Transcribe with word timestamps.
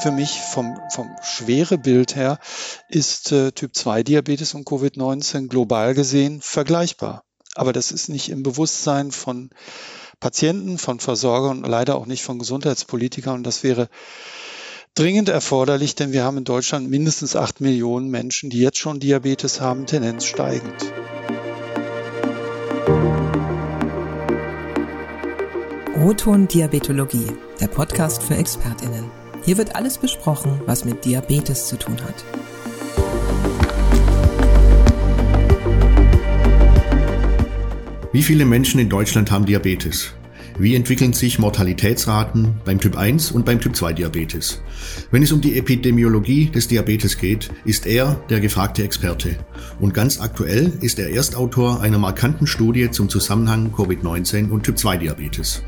Für 0.00 0.12
mich 0.12 0.40
vom, 0.40 0.78
vom 0.90 1.10
Schwerebild 1.22 2.14
her 2.14 2.38
ist 2.88 3.32
äh, 3.32 3.50
Typ 3.50 3.74
2 3.74 4.04
Diabetes 4.04 4.54
und 4.54 4.66
Covid-19 4.66 5.48
global 5.48 5.94
gesehen 5.94 6.40
vergleichbar. 6.40 7.24
Aber 7.56 7.72
das 7.72 7.90
ist 7.90 8.08
nicht 8.08 8.28
im 8.28 8.44
Bewusstsein 8.44 9.10
von 9.10 9.50
Patienten, 10.20 10.78
von 10.78 11.00
Versorgern 11.00 11.58
und 11.58 11.68
leider 11.68 11.96
auch 11.96 12.06
nicht 12.06 12.22
von 12.22 12.38
Gesundheitspolitikern. 12.38 13.34
Und 13.34 13.44
das 13.44 13.64
wäre 13.64 13.88
dringend 14.94 15.28
erforderlich, 15.28 15.96
denn 15.96 16.12
wir 16.12 16.24
haben 16.24 16.38
in 16.38 16.44
Deutschland 16.44 16.88
mindestens 16.88 17.36
acht 17.36 17.60
Millionen 17.60 18.08
Menschen, 18.08 18.50
die 18.50 18.60
jetzt 18.60 18.78
schon 18.78 19.00
Diabetes 19.00 19.60
haben, 19.60 19.86
Tendenz 19.86 20.24
steigend. 20.24 20.92
Roton 26.00 26.46
Diabetologie, 26.46 27.26
der 27.60 27.66
Podcast 27.66 28.22
für 28.22 28.36
ExpertInnen. 28.36 29.10
Hier 29.44 29.58
wird 29.58 29.74
alles 29.74 29.98
besprochen, 29.98 30.60
was 30.64 30.84
mit 30.84 31.04
Diabetes 31.04 31.66
zu 31.66 31.76
tun 31.76 31.96
hat. 32.00 32.24
Wie 38.12 38.22
viele 38.22 38.44
Menschen 38.44 38.78
in 38.78 38.88
Deutschland 38.88 39.32
haben 39.32 39.44
Diabetes? 39.44 40.14
Wie 40.60 40.74
entwickeln 40.74 41.12
sich 41.12 41.38
Mortalitätsraten 41.38 42.56
beim 42.64 42.80
Typ 42.80 42.96
1 42.96 43.30
und 43.30 43.44
beim 43.44 43.60
Typ 43.60 43.76
2 43.76 43.92
Diabetes? 43.92 44.60
Wenn 45.12 45.22
es 45.22 45.30
um 45.30 45.40
die 45.40 45.56
Epidemiologie 45.56 46.46
des 46.46 46.66
Diabetes 46.66 47.16
geht, 47.16 47.48
ist 47.64 47.86
er 47.86 48.16
der 48.28 48.40
gefragte 48.40 48.82
Experte. 48.82 49.36
Und 49.78 49.94
ganz 49.94 50.20
aktuell 50.20 50.72
ist 50.80 50.98
er 50.98 51.10
Erstautor 51.10 51.80
einer 51.80 51.98
markanten 51.98 52.48
Studie 52.48 52.90
zum 52.90 53.08
Zusammenhang 53.08 53.72
Covid-19 53.72 54.50
und 54.50 54.64
Typ 54.64 54.76
2 54.76 54.96
Diabetes. 54.96 55.62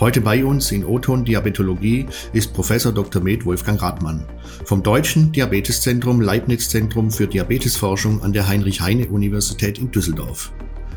Heute 0.00 0.20
bei 0.20 0.44
uns 0.44 0.72
in 0.72 0.84
Oton 0.84 1.24
Diabetologie 1.24 2.06
ist 2.32 2.52
Professor 2.52 2.90
Dr. 2.90 3.22
Med 3.22 3.44
Wolfgang 3.44 3.80
Rathmann 3.80 4.26
vom 4.64 4.82
Deutschen 4.82 5.30
Diabeteszentrum 5.30 6.20
Leibniz 6.20 6.68
Zentrum 6.68 7.12
für 7.12 7.28
Diabetesforschung 7.28 8.22
an 8.22 8.32
der 8.32 8.48
Heinrich-Heine-Universität 8.48 9.78
in 9.78 9.92
Düsseldorf. 9.92 10.52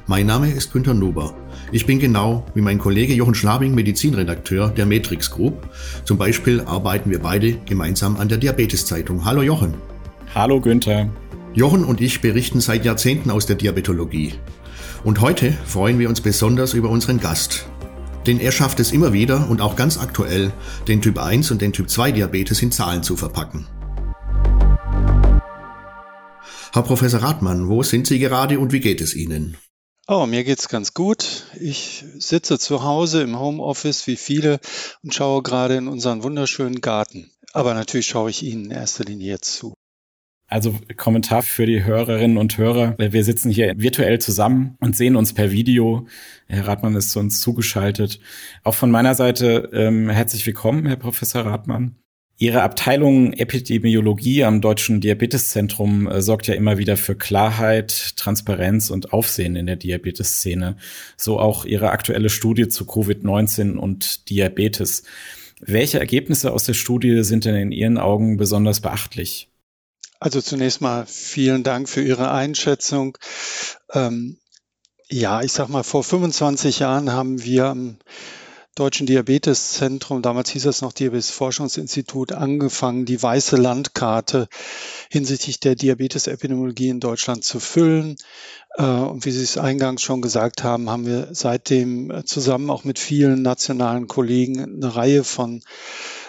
Mein 0.08 0.28
Name 0.28 0.52
ist 0.52 0.72
Günter 0.72 0.94
Nuber. 0.94 1.34
Ich 1.72 1.88
bin 1.88 1.98
genau 1.98 2.45
wie 2.53 2.61
mein 2.61 2.78
Kollege 2.78 3.16
Jochen 3.16 3.34
Schlabing 3.34 3.73
Medizinredakteur 3.73 4.70
der 4.70 4.86
Matrix 4.86 5.31
Group. 5.31 5.67
Zum 6.03 6.20
Beispiel 6.20 6.62
arbeiten 6.62 7.09
wir 7.09 7.17
beide 7.17 7.53
gemeinsam 7.66 8.16
an 8.17 8.30
der 8.30 8.38
Diabeteszeitung. 8.38 9.25
Hallo 9.25 9.42
Jochen. 9.42 9.73
Hallo 10.36 10.62
Günther. 10.62 11.09
Jochen 11.56 11.84
und 11.84 12.02
ich 12.02 12.22
berichten 12.22 12.62
seit 12.62 12.86
Jahrzehnten 12.86 13.31
aus 13.31 13.47
der 13.47 13.56
Diabetologie. 13.56 14.36
Und 15.03 15.22
heute 15.22 15.53
freuen 15.66 15.97
wir 15.97 16.08
uns 16.08 16.22
besonders 16.22 16.75
über 16.75 16.90
unseren 16.90 17.19
Gast. 17.19 17.66
Denn 18.28 18.40
er 18.40 18.52
schafft 18.52 18.80
es 18.80 18.92
immer 18.92 19.12
wieder 19.12 19.50
und 19.50 19.59
auch 19.59 19.75
ganz 19.75 19.97
aktuell, 19.97 20.52
den 20.88 21.02
Typ 21.02 21.17
1 21.17 21.50
und 21.50 21.64
den 21.64 21.73
Typ 21.73 21.90
2 21.90 22.12
Diabetes 22.12 22.62
in 22.62 22.72
Zahlen 22.72 23.02
zu 23.02 23.17
verpacken. 23.17 23.66
Herr 26.73 26.84
Professor 26.84 27.23
Rathmann, 27.23 27.69
wo 27.69 27.81
sind 27.81 28.06
Sie 28.06 28.19
gerade 28.19 28.59
und 28.59 28.72
wie 28.72 28.81
geht 28.81 29.02
es 29.02 29.16
Ihnen? 29.16 29.58
Oh, 30.08 30.28
mir 30.28 30.44
geht's 30.44 30.70
ganz 30.70 30.94
gut. 30.94 31.45
Ich 31.59 32.06
sitze 32.20 32.59
zu 32.59 32.84
Hause 32.84 33.23
im 33.23 33.39
Homeoffice 33.39 34.06
wie 34.06 34.17
viele 34.17 34.59
und 35.02 35.16
schaue 35.16 35.42
gerade 35.42 35.78
in 35.78 35.88
unseren 35.88 36.22
wunderschönen 36.22 36.80
Garten. 36.80 37.31
Aber 37.53 37.73
natürlich 37.73 38.06
schaue 38.06 38.30
ich 38.30 38.44
Ihnen 38.44 38.66
in 38.66 38.72
erster 38.72 39.03
Linie 39.03 39.31
jetzt 39.31 39.56
zu. 39.56 39.73
Also 40.47 40.75
Kommentar 40.95 41.42
für 41.42 41.66
die 41.66 41.84
Hörerinnen 41.84 42.38
und 42.38 42.56
Hörer. 42.56 42.94
Wir 43.00 43.23
sitzen 43.23 43.50
hier 43.50 43.73
virtuell 43.78 44.20
zusammen 44.20 44.78
und 44.80 44.95
sehen 44.95 45.16
uns 45.16 45.34
per 45.34 45.50
Video. 45.50 46.08
Herr 46.45 46.67
Rathmann 46.67 46.95
ist 46.95 47.09
zu 47.09 47.19
uns 47.19 47.42
zugeschaltet. 47.42 48.19
Auch 48.64 48.75
von 48.75 48.92
meiner 48.92 49.16
Seite 49.16 49.72
ähm, 49.73 50.08
herzlich 50.08 50.45
willkommen, 50.45 50.86
Herr 50.86 50.97
Professor 50.97 51.47
Rathmann. 51.47 51.95
Ihre 52.38 52.64
Abteilung 52.64 53.31
Epidemiologie 53.31 54.44
am 54.44 54.59
Deutschen 54.59 55.00
Diabeteszentrum 55.00 56.08
äh, 56.08 56.22
sorgt 56.22 56.47
ja 56.47 56.53
immer 56.53 56.78
wieder 56.78 56.97
für 56.97 57.16
Klarheit, 57.16 58.18
Transparenz 58.18 58.90
und 58.90 59.13
Aufsehen 59.13 59.56
in 59.56 59.68
der 59.68 59.78
Diabetes-Szene. 59.78 60.75
So 61.16 61.40
auch 61.40 61.63
Ihre 61.63 61.91
aktuelle 61.91 62.29
Studie 62.29 62.68
zu 62.68 62.84
Covid-19 62.84 63.78
und 63.78 64.29
Diabetes. 64.29 65.03
Welche 65.62 66.00
Ergebnisse 66.00 66.51
aus 66.51 66.66
der 66.66 66.73
Studie 66.73 67.23
sind 67.23 67.46
denn 67.46 67.56
in 67.56 67.72
Ihren 67.72 67.97
Augen 67.97 68.35
besonders 68.35 68.81
beachtlich? 68.81 69.50
Also 70.19 70.41
zunächst 70.41 70.81
mal 70.81 71.06
vielen 71.06 71.63
Dank 71.63 71.88
für 71.88 72.02
Ihre 72.02 72.31
Einschätzung. 72.31 73.17
Ähm, 73.94 74.40
ja, 75.09 75.41
ich 75.41 75.53
sag 75.53 75.69
mal, 75.69 75.84
vor 75.84 76.03
25 76.03 76.79
Jahren 76.79 77.13
haben 77.13 77.44
wir 77.44 77.96
Deutschen 78.75 79.08
Diabeteszentrum, 79.08 80.22
damals 80.22 80.50
hieß 80.50 80.66
es 80.66 80.81
noch 80.81 80.91
Diabetes-Forschungsinstitut, 80.91 82.34
angefangen, 82.34 83.06
die 83.06 83.22
weiße 83.22 83.56
Landkarte 83.56 84.50
hinsichtlich 85.09 85.62
der 85.62 85.75
Diabetesepidemiologie 85.75 86.90
in 86.90 87.00
Deutschland 87.00 87.46
zu 87.46 87.62
füllen. 87.62 88.18
Äh, 88.78 88.84
und 88.84 89.25
wie 89.25 89.31
Sie 89.31 89.44
es 89.44 89.58
eingangs 89.58 90.02
schon 90.02 90.22
gesagt 90.22 90.64
haben, 90.64 90.90
haben 90.90 91.06
wir 91.06 91.30
seitdem 91.31 92.24
zusammen 92.25 92.69
auch 92.69 92.84
mit 92.84 93.00
vielen 93.00 93.41
nationalen 93.41 94.08
Kollegen 94.08 94.62
eine 94.62 94.94
Reihe 94.94 95.24
von 95.24 95.62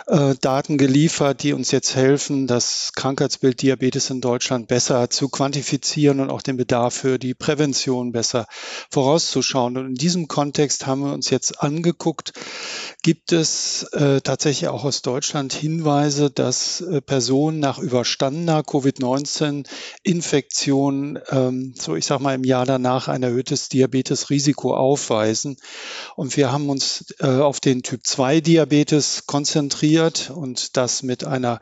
äh, 0.07 0.35
Daten 0.41 0.79
geliefert, 0.79 1.43
die 1.43 1.53
uns 1.53 1.73
jetzt 1.73 1.97
helfen, 1.97 2.47
das 2.47 2.93
Krankheitsbild 2.95 3.61
Diabetes 3.61 4.09
in 4.11 4.21
Deutschland 4.21 4.69
besser 4.69 5.11
zu 5.11 5.29
quantifizieren 5.29 6.21
und 6.21 6.31
auch 6.31 6.43
den 6.43 6.57
Bedarf 6.57 6.95
für 6.95 7.19
die 7.19 7.35
Prävention 7.35 8.13
besser 8.13 8.47
vorauszuschauen. 8.91 9.77
Und 9.77 9.87
in 9.87 9.97
diesem 9.97 10.29
Kontext 10.29 10.87
haben 10.87 11.05
wir 11.05 11.13
uns 11.13 11.31
jetzt 11.31 11.61
angeguckt, 11.61 12.35
gibt 13.03 13.33
es 13.33 13.83
äh, 13.95 14.21
tatsächlich 14.21 14.69
auch 14.69 14.85
aus 14.85 15.03
Deutschland 15.03 15.53
Hinweise, 15.53 16.31
dass 16.31 16.83
äh, 16.83 17.01
Personen 17.01 17.59
nach 17.59 17.81
überstandener 17.81 18.63
Covid-19-Infektion, 18.63 21.19
ähm, 21.31 21.75
so 21.77 21.97
ich 21.97 22.07
sag 22.07 22.21
mal 22.21 22.37
im 22.37 22.45
Jahr 22.45 22.65
danach, 22.65 23.09
ein 23.09 23.25
erhöhtes 23.25 23.69
Diabetesrisiko 23.69 24.77
aufweisen. 24.77 25.57
Und 26.15 26.37
wir 26.37 26.53
haben 26.53 26.71
uns 26.71 27.07
äh, 27.19 27.27
auf 27.27 27.59
den 27.61 27.83
Typ 27.83 28.07
2 28.07 28.41
Diabetes 28.41 29.25
konzentriert 29.27 29.96
organisiert 29.97 30.31
und 30.31 30.77
das 30.77 31.03
mit 31.03 31.25
einer 31.25 31.61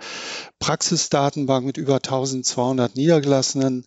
Praxisdatenbank 0.58 1.64
mit 1.64 1.76
über 1.76 1.96
1200 1.96 2.96
niedergelassenen 2.96 3.86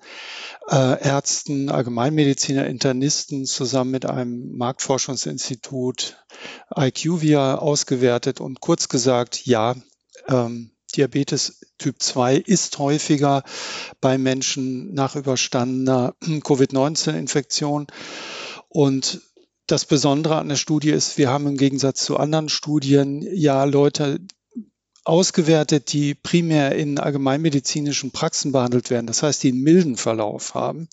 äh, 0.69 1.01
Ärzten, 1.01 1.69
Allgemeinmediziner, 1.69 2.67
Internisten 2.67 3.45
zusammen 3.45 3.91
mit 3.91 4.05
einem 4.05 4.55
Marktforschungsinstitut 4.57 6.17
IQVIA 6.75 7.55
ausgewertet 7.55 8.41
und 8.41 8.61
kurz 8.61 8.89
gesagt, 8.89 9.45
ja, 9.45 9.75
ähm, 10.27 10.71
Diabetes 10.95 11.59
Typ 11.77 12.01
2 12.01 12.37
ist 12.37 12.79
häufiger 12.79 13.43
bei 13.99 14.17
Menschen 14.17 14.93
nach 14.93 15.17
überstandener 15.17 16.15
Covid-19-Infektion. 16.21 17.87
Und 18.69 19.21
das 19.67 19.83
Besondere 19.83 20.37
an 20.37 20.47
der 20.47 20.55
Studie 20.55 20.91
ist, 20.91 21.17
wir 21.17 21.29
haben 21.29 21.45
im 21.45 21.57
Gegensatz 21.57 22.05
zu 22.05 22.15
anderen 22.15 22.47
Studien 22.47 23.21
ja 23.21 23.65
Leute, 23.65 24.21
ausgewertet, 25.07 25.93
die 25.93 26.15
primär 26.15 26.75
in 26.75 26.99
allgemeinmedizinischen 26.99 28.11
Praxen 28.11 28.51
behandelt 28.51 28.89
werden, 28.89 29.07
das 29.07 29.23
heißt, 29.23 29.41
die 29.43 29.49
einen 29.49 29.61
milden 29.61 29.95
Verlauf 29.95 30.53
haben. 30.53 30.89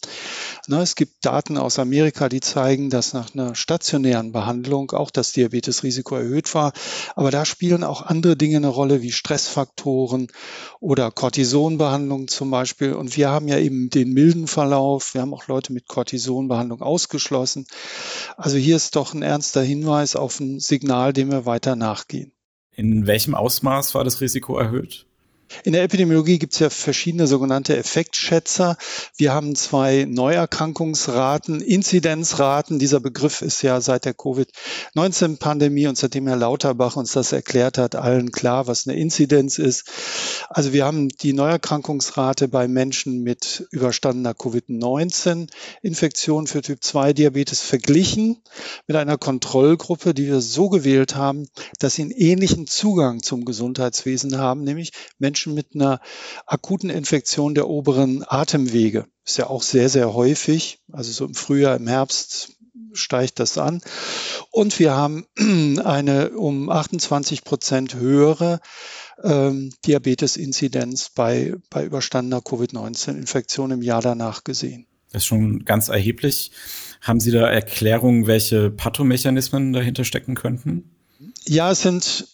Na, 0.68 0.82
es 0.82 0.94
gibt 0.94 1.24
Daten 1.24 1.58
aus 1.58 1.78
Amerika, 1.78 2.28
die 2.28 2.40
zeigen, 2.40 2.90
dass 2.90 3.12
nach 3.12 3.34
einer 3.34 3.54
stationären 3.54 4.32
Behandlung 4.32 4.92
auch 4.92 5.10
das 5.10 5.32
Diabetesrisiko 5.32 6.16
erhöht 6.16 6.54
war. 6.54 6.72
Aber 7.16 7.30
da 7.30 7.44
spielen 7.44 7.82
auch 7.82 8.02
andere 8.02 8.36
Dinge 8.36 8.58
eine 8.58 8.68
Rolle, 8.68 9.02
wie 9.02 9.12
Stressfaktoren 9.12 10.28
oder 10.80 11.10
Cortisonbehandlung 11.10 12.28
zum 12.28 12.50
Beispiel. 12.50 12.92
Und 12.94 13.16
wir 13.16 13.30
haben 13.30 13.48
ja 13.48 13.58
eben 13.58 13.90
den 13.90 14.12
milden 14.12 14.46
Verlauf. 14.46 15.14
Wir 15.14 15.22
haben 15.22 15.34
auch 15.34 15.48
Leute 15.48 15.72
mit 15.72 15.88
Cortisonbehandlung 15.88 16.82
ausgeschlossen. 16.82 17.66
Also 18.36 18.56
hier 18.56 18.76
ist 18.76 18.96
doch 18.96 19.12
ein 19.12 19.22
ernster 19.22 19.62
Hinweis 19.62 20.16
auf 20.16 20.40
ein 20.40 20.60
Signal, 20.60 21.12
dem 21.12 21.30
wir 21.30 21.46
weiter 21.46 21.76
nachgehen. 21.76 22.33
In 22.76 23.06
welchem 23.06 23.34
Ausmaß 23.34 23.94
war 23.94 24.04
das 24.04 24.20
Risiko 24.20 24.58
erhöht? 24.58 25.06
In 25.62 25.72
der 25.72 25.84
Epidemiologie 25.84 26.38
gibt 26.38 26.54
es 26.54 26.58
ja 26.58 26.70
verschiedene 26.70 27.26
sogenannte 27.26 27.76
Effektschätzer. 27.76 28.76
Wir 29.16 29.32
haben 29.32 29.54
zwei 29.54 30.06
Neuerkrankungsraten, 30.08 31.60
Inzidenzraten. 31.60 32.78
Dieser 32.78 33.00
Begriff 33.00 33.42
ist 33.42 33.62
ja 33.62 33.80
seit 33.80 34.04
der 34.04 34.14
Covid-19-Pandemie 34.14 35.86
und 35.86 35.96
seitdem 35.96 36.26
Herr 36.26 36.36
Lauterbach 36.36 36.96
uns 36.96 37.12
das 37.12 37.32
erklärt 37.32 37.78
hat, 37.78 37.94
allen 37.94 38.32
klar, 38.32 38.66
was 38.66 38.88
eine 38.88 38.98
Inzidenz 38.98 39.58
ist. 39.58 39.84
Also 40.48 40.72
wir 40.72 40.84
haben 40.84 41.08
die 41.08 41.32
Neuerkrankungsrate 41.32 42.48
bei 42.48 42.66
Menschen 42.66 43.22
mit 43.22 43.66
überstandener 43.70 44.34
Covid-19-Infektion 44.34 46.46
für 46.46 46.62
Typ 46.62 46.82
2 46.82 47.12
Diabetes 47.12 47.60
verglichen 47.60 48.42
mit 48.86 48.96
einer 48.96 49.18
Kontrollgruppe, 49.18 50.14
die 50.14 50.26
wir 50.26 50.40
so 50.40 50.68
gewählt 50.68 51.14
haben, 51.14 51.46
dass 51.78 51.94
sie 51.94 52.02
einen 52.02 52.10
ähnlichen 52.10 52.66
Zugang 52.66 53.22
zum 53.22 53.44
Gesundheitswesen 53.44 54.38
haben, 54.38 54.64
nämlich 54.64 54.92
Menschen, 55.18 55.43
Menschen 55.44 55.54
mit 55.54 55.74
einer 55.74 56.00
akuten 56.46 56.90
Infektion 56.90 57.54
der 57.54 57.68
oberen 57.68 58.24
Atemwege. 58.26 59.06
Ist 59.24 59.38
ja 59.38 59.46
auch 59.48 59.62
sehr, 59.62 59.88
sehr 59.88 60.14
häufig. 60.14 60.78
Also 60.92 61.12
so 61.12 61.24
im 61.24 61.34
Frühjahr, 61.34 61.76
im 61.76 61.86
Herbst 61.86 62.52
steigt 62.92 63.40
das 63.40 63.58
an. 63.58 63.80
Und 64.50 64.78
wir 64.78 64.92
haben 64.94 65.26
eine 65.84 66.30
um 66.30 66.70
28 66.70 67.44
Prozent 67.44 67.94
höhere 67.94 68.60
ähm, 69.22 69.72
Diabetes-Inzidenz 69.86 71.10
bei, 71.10 71.54
bei 71.70 71.84
überstandener 71.84 72.40
Covid-19-Infektion 72.40 73.72
im 73.72 73.82
Jahr 73.82 74.02
danach 74.02 74.44
gesehen. 74.44 74.86
Das 75.12 75.22
ist 75.22 75.26
schon 75.26 75.64
ganz 75.64 75.88
erheblich. 75.88 76.50
Haben 77.00 77.20
Sie 77.20 77.30
da 77.30 77.48
Erklärungen, 77.48 78.26
welche 78.26 78.70
Pathomechanismen 78.70 79.72
dahinter 79.72 80.04
stecken 80.04 80.34
könnten? 80.34 80.90
Ja, 81.46 81.70
es 81.70 81.82
sind 81.82 82.26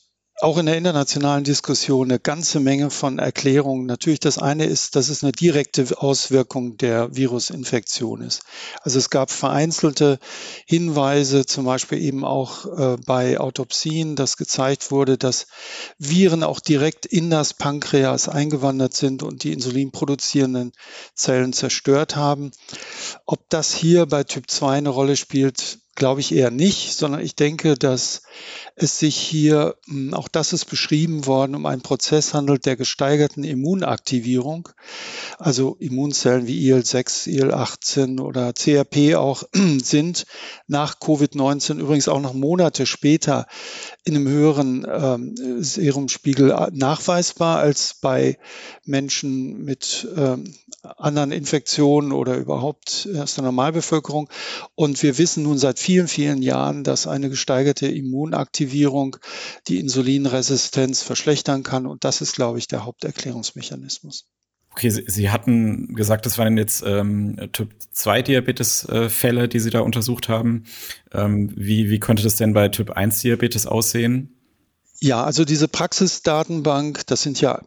auch 0.42 0.58
in 0.58 0.66
der 0.66 0.76
internationalen 0.76 1.44
Diskussion 1.44 2.10
eine 2.10 2.18
ganze 2.18 2.60
Menge 2.60 2.90
von 2.90 3.18
Erklärungen. 3.18 3.86
Natürlich 3.86 4.20
das 4.20 4.38
eine 4.38 4.64
ist, 4.64 4.96
dass 4.96 5.08
es 5.08 5.22
eine 5.22 5.32
direkte 5.32 5.98
Auswirkung 5.98 6.76
der 6.78 7.14
Virusinfektion 7.14 8.22
ist. 8.22 8.42
Also 8.82 8.98
es 8.98 9.10
gab 9.10 9.30
vereinzelte 9.30 10.18
Hinweise, 10.66 11.44
zum 11.44 11.64
Beispiel 11.64 12.00
eben 12.02 12.24
auch 12.24 12.66
äh, 12.66 12.96
bei 13.04 13.38
Autopsien, 13.38 14.16
dass 14.16 14.36
gezeigt 14.36 14.90
wurde, 14.90 15.18
dass 15.18 15.46
Viren 15.98 16.42
auch 16.42 16.60
direkt 16.60 17.06
in 17.06 17.28
das 17.30 17.52
Pankreas 17.54 18.28
eingewandert 18.28 18.94
sind 18.94 19.22
und 19.22 19.44
die 19.44 19.52
insulinproduzierenden 19.52 20.72
Zellen 21.14 21.52
zerstört 21.52 22.16
haben. 22.16 22.50
Ob 23.26 23.48
das 23.50 23.74
hier 23.74 24.06
bei 24.06 24.24
Typ 24.24 24.50
2 24.50 24.78
eine 24.78 24.88
Rolle 24.88 25.16
spielt, 25.16 25.80
glaube 26.00 26.22
ich 26.22 26.34
eher 26.34 26.50
nicht, 26.50 26.94
sondern 26.94 27.20
ich 27.20 27.36
denke, 27.36 27.74
dass 27.74 28.22
es 28.74 28.98
sich 28.98 29.16
hier, 29.16 29.76
hm, 29.86 30.14
auch 30.14 30.28
das 30.28 30.54
ist 30.54 30.64
beschrieben 30.64 31.26
worden, 31.26 31.54
um 31.54 31.66
einen 31.66 31.82
Prozess 31.82 32.32
handelt 32.32 32.64
der 32.64 32.76
gesteigerten 32.76 33.44
Immunaktivierung. 33.44 34.70
Also 35.38 35.76
Immunzellen 35.78 36.46
wie 36.46 36.68
IL-6, 36.68 37.28
IL-18 37.28 38.18
oder 38.18 38.54
CRP 38.54 39.16
auch 39.16 39.42
sind 39.82 40.24
nach 40.66 40.98
Covid-19 40.98 41.78
übrigens 41.78 42.08
auch 42.08 42.20
noch 42.20 42.32
Monate 42.32 42.86
später 42.86 43.46
in 44.04 44.16
einem 44.16 44.26
höheren 44.26 44.86
ähm, 44.90 45.62
Serumspiegel 45.62 46.70
nachweisbar 46.72 47.58
als 47.58 47.96
bei 48.00 48.38
Menschen 48.86 49.62
mit 49.64 50.08
ähm, 50.16 50.44
anderen 50.82 51.32
Infektionen 51.32 52.12
oder 52.12 52.36
überhaupt 52.36 53.08
aus 53.16 53.34
der 53.34 53.44
Normalbevölkerung. 53.44 54.28
Und 54.74 55.02
wir 55.02 55.18
wissen 55.18 55.42
nun 55.42 55.58
seit 55.58 55.78
vielen, 55.78 56.08
vielen 56.08 56.42
Jahren, 56.42 56.84
dass 56.84 57.06
eine 57.06 57.28
gesteigerte 57.28 57.86
Immunaktivierung 57.86 59.16
die 59.68 59.78
Insulinresistenz 59.78 61.02
verschlechtern 61.02 61.62
kann. 61.62 61.86
Und 61.86 62.04
das 62.04 62.20
ist, 62.20 62.34
glaube 62.34 62.58
ich, 62.58 62.68
der 62.68 62.84
Haupterklärungsmechanismus. 62.84 64.26
Okay, 64.72 64.90
Sie, 64.90 65.04
Sie 65.06 65.30
hatten 65.30 65.94
gesagt, 65.94 66.26
das 66.26 66.38
waren 66.38 66.56
jetzt 66.56 66.84
ähm, 66.86 67.36
Typ-2-Diabetes-Fälle, 67.52 69.48
die 69.48 69.58
Sie 69.58 69.70
da 69.70 69.80
untersucht 69.80 70.28
haben. 70.28 70.64
Ähm, 71.12 71.52
wie, 71.56 71.90
wie 71.90 71.98
könnte 71.98 72.22
das 72.22 72.36
denn 72.36 72.52
bei 72.52 72.68
Typ-1-Diabetes 72.68 73.66
aussehen? 73.66 74.36
Ja, 75.00 75.24
also 75.24 75.44
diese 75.44 75.66
Praxisdatenbank, 75.66 77.06
das 77.06 77.22
sind 77.22 77.40
ja 77.40 77.62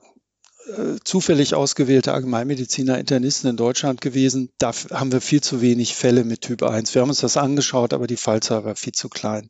äh, 0.78 1.00
zufällig 1.04 1.56
ausgewählte 1.56 2.14
Allgemeinmediziner, 2.14 2.98
Internisten 2.98 3.50
in 3.50 3.58
Deutschland 3.58 4.02
gewesen. 4.02 4.50
Da 4.58 4.72
haben 4.92 5.12
wir 5.12 5.22
viel 5.22 5.42
zu 5.42 5.62
wenig 5.62 5.96
Fälle 5.96 6.24
mit 6.24 6.42
Typ 6.42 6.64
1. 6.64 6.94
Wir 6.94 7.02
haben 7.02 7.10
uns 7.10 7.22
das 7.22 7.38
angeschaut, 7.38 7.94
aber 7.94 8.08
die 8.08 8.18
Fallzahl 8.18 8.66
war 8.66 8.76
viel 8.76 8.94
zu 8.94 9.10
klein. 9.10 9.48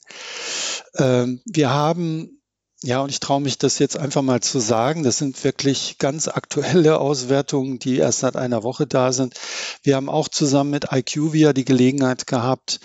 Ähm, 0.97 1.41
wir 1.45 1.69
haben 1.69 2.42
ja, 2.85 2.99
und 2.99 3.09
ich 3.09 3.21
traue 3.21 3.39
mich 3.39 3.57
das 3.57 3.79
jetzt 3.79 3.97
einfach 3.97 4.21
mal 4.21 4.41
zu 4.41 4.59
sagen. 4.59 5.03
Das 5.03 5.17
sind 5.17 5.41
wirklich 5.45 5.99
ganz 5.99 6.27
aktuelle 6.27 6.99
Auswertungen, 6.99 7.79
die 7.79 7.97
erst 7.97 8.19
seit 8.19 8.35
einer 8.35 8.63
Woche 8.63 8.85
da 8.85 9.13
sind. 9.13 9.35
Wir 9.83 9.95
haben 9.95 10.09
auch 10.09 10.27
zusammen 10.27 10.71
mit 10.71 10.87
IQVIA 10.91 11.53
die 11.53 11.63
Gelegenheit 11.63 12.27
gehabt, 12.27 12.81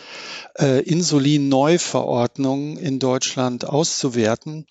äh, 0.56 0.82
Insulin-Neuverordnungen 0.82 2.76
in 2.76 3.00
Deutschland 3.00 3.64
auszuwerten 3.64 4.66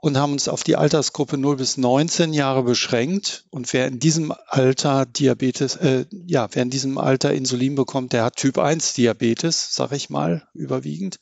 und 0.00 0.16
haben 0.16 0.32
uns 0.32 0.46
auf 0.46 0.62
die 0.62 0.76
Altersgruppe 0.76 1.36
0 1.36 1.56
bis 1.56 1.76
19 1.76 2.32
Jahre 2.32 2.62
beschränkt. 2.62 3.46
Und 3.50 3.72
wer 3.72 3.88
in 3.88 3.98
diesem 3.98 4.32
Alter 4.46 5.04
Diabetes, 5.04 5.74
äh, 5.76 6.06
ja, 6.28 6.46
wer 6.52 6.62
in 6.62 6.70
diesem 6.70 6.96
Alter 6.96 7.32
Insulin 7.34 7.74
bekommt, 7.74 8.12
der 8.12 8.22
hat 8.22 8.36
Typ 8.36 8.56
1 8.56 8.92
Diabetes, 8.92 9.74
sage 9.74 9.96
ich 9.96 10.10
mal, 10.10 10.46
überwiegend. 10.54 11.18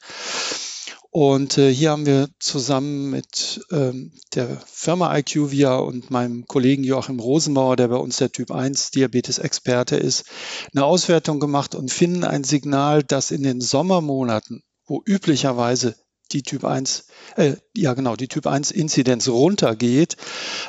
Und 1.10 1.56
äh, 1.56 1.72
hier 1.72 1.90
haben 1.90 2.04
wir 2.04 2.28
zusammen 2.38 3.08
mit 3.08 3.64
ähm, 3.70 4.12
der 4.34 4.60
Firma 4.66 5.16
IQVIA 5.16 5.76
und 5.76 6.10
meinem 6.10 6.46
Kollegen 6.46 6.84
Joachim 6.84 7.18
Rosenbauer, 7.18 7.76
der 7.76 7.88
bei 7.88 7.96
uns 7.96 8.18
der 8.18 8.30
Typ 8.30 8.50
1 8.50 8.90
Diabetes-Experte 8.90 9.96
ist, 9.96 10.26
eine 10.74 10.84
Auswertung 10.84 11.40
gemacht 11.40 11.74
und 11.74 11.90
finden 11.90 12.24
ein 12.24 12.44
Signal, 12.44 13.02
dass 13.02 13.30
in 13.30 13.42
den 13.42 13.62
Sommermonaten, 13.62 14.62
wo 14.86 15.02
üblicherweise 15.06 15.96
die 16.32 16.42
Typ 16.42 16.64
1, 16.64 17.06
äh, 17.36 17.56
ja 17.74 17.94
genau, 17.94 18.14
die 18.14 18.28
Typ 18.28 18.46
1 18.46 18.70
Inzidenz 18.70 19.28
runtergeht, 19.28 20.16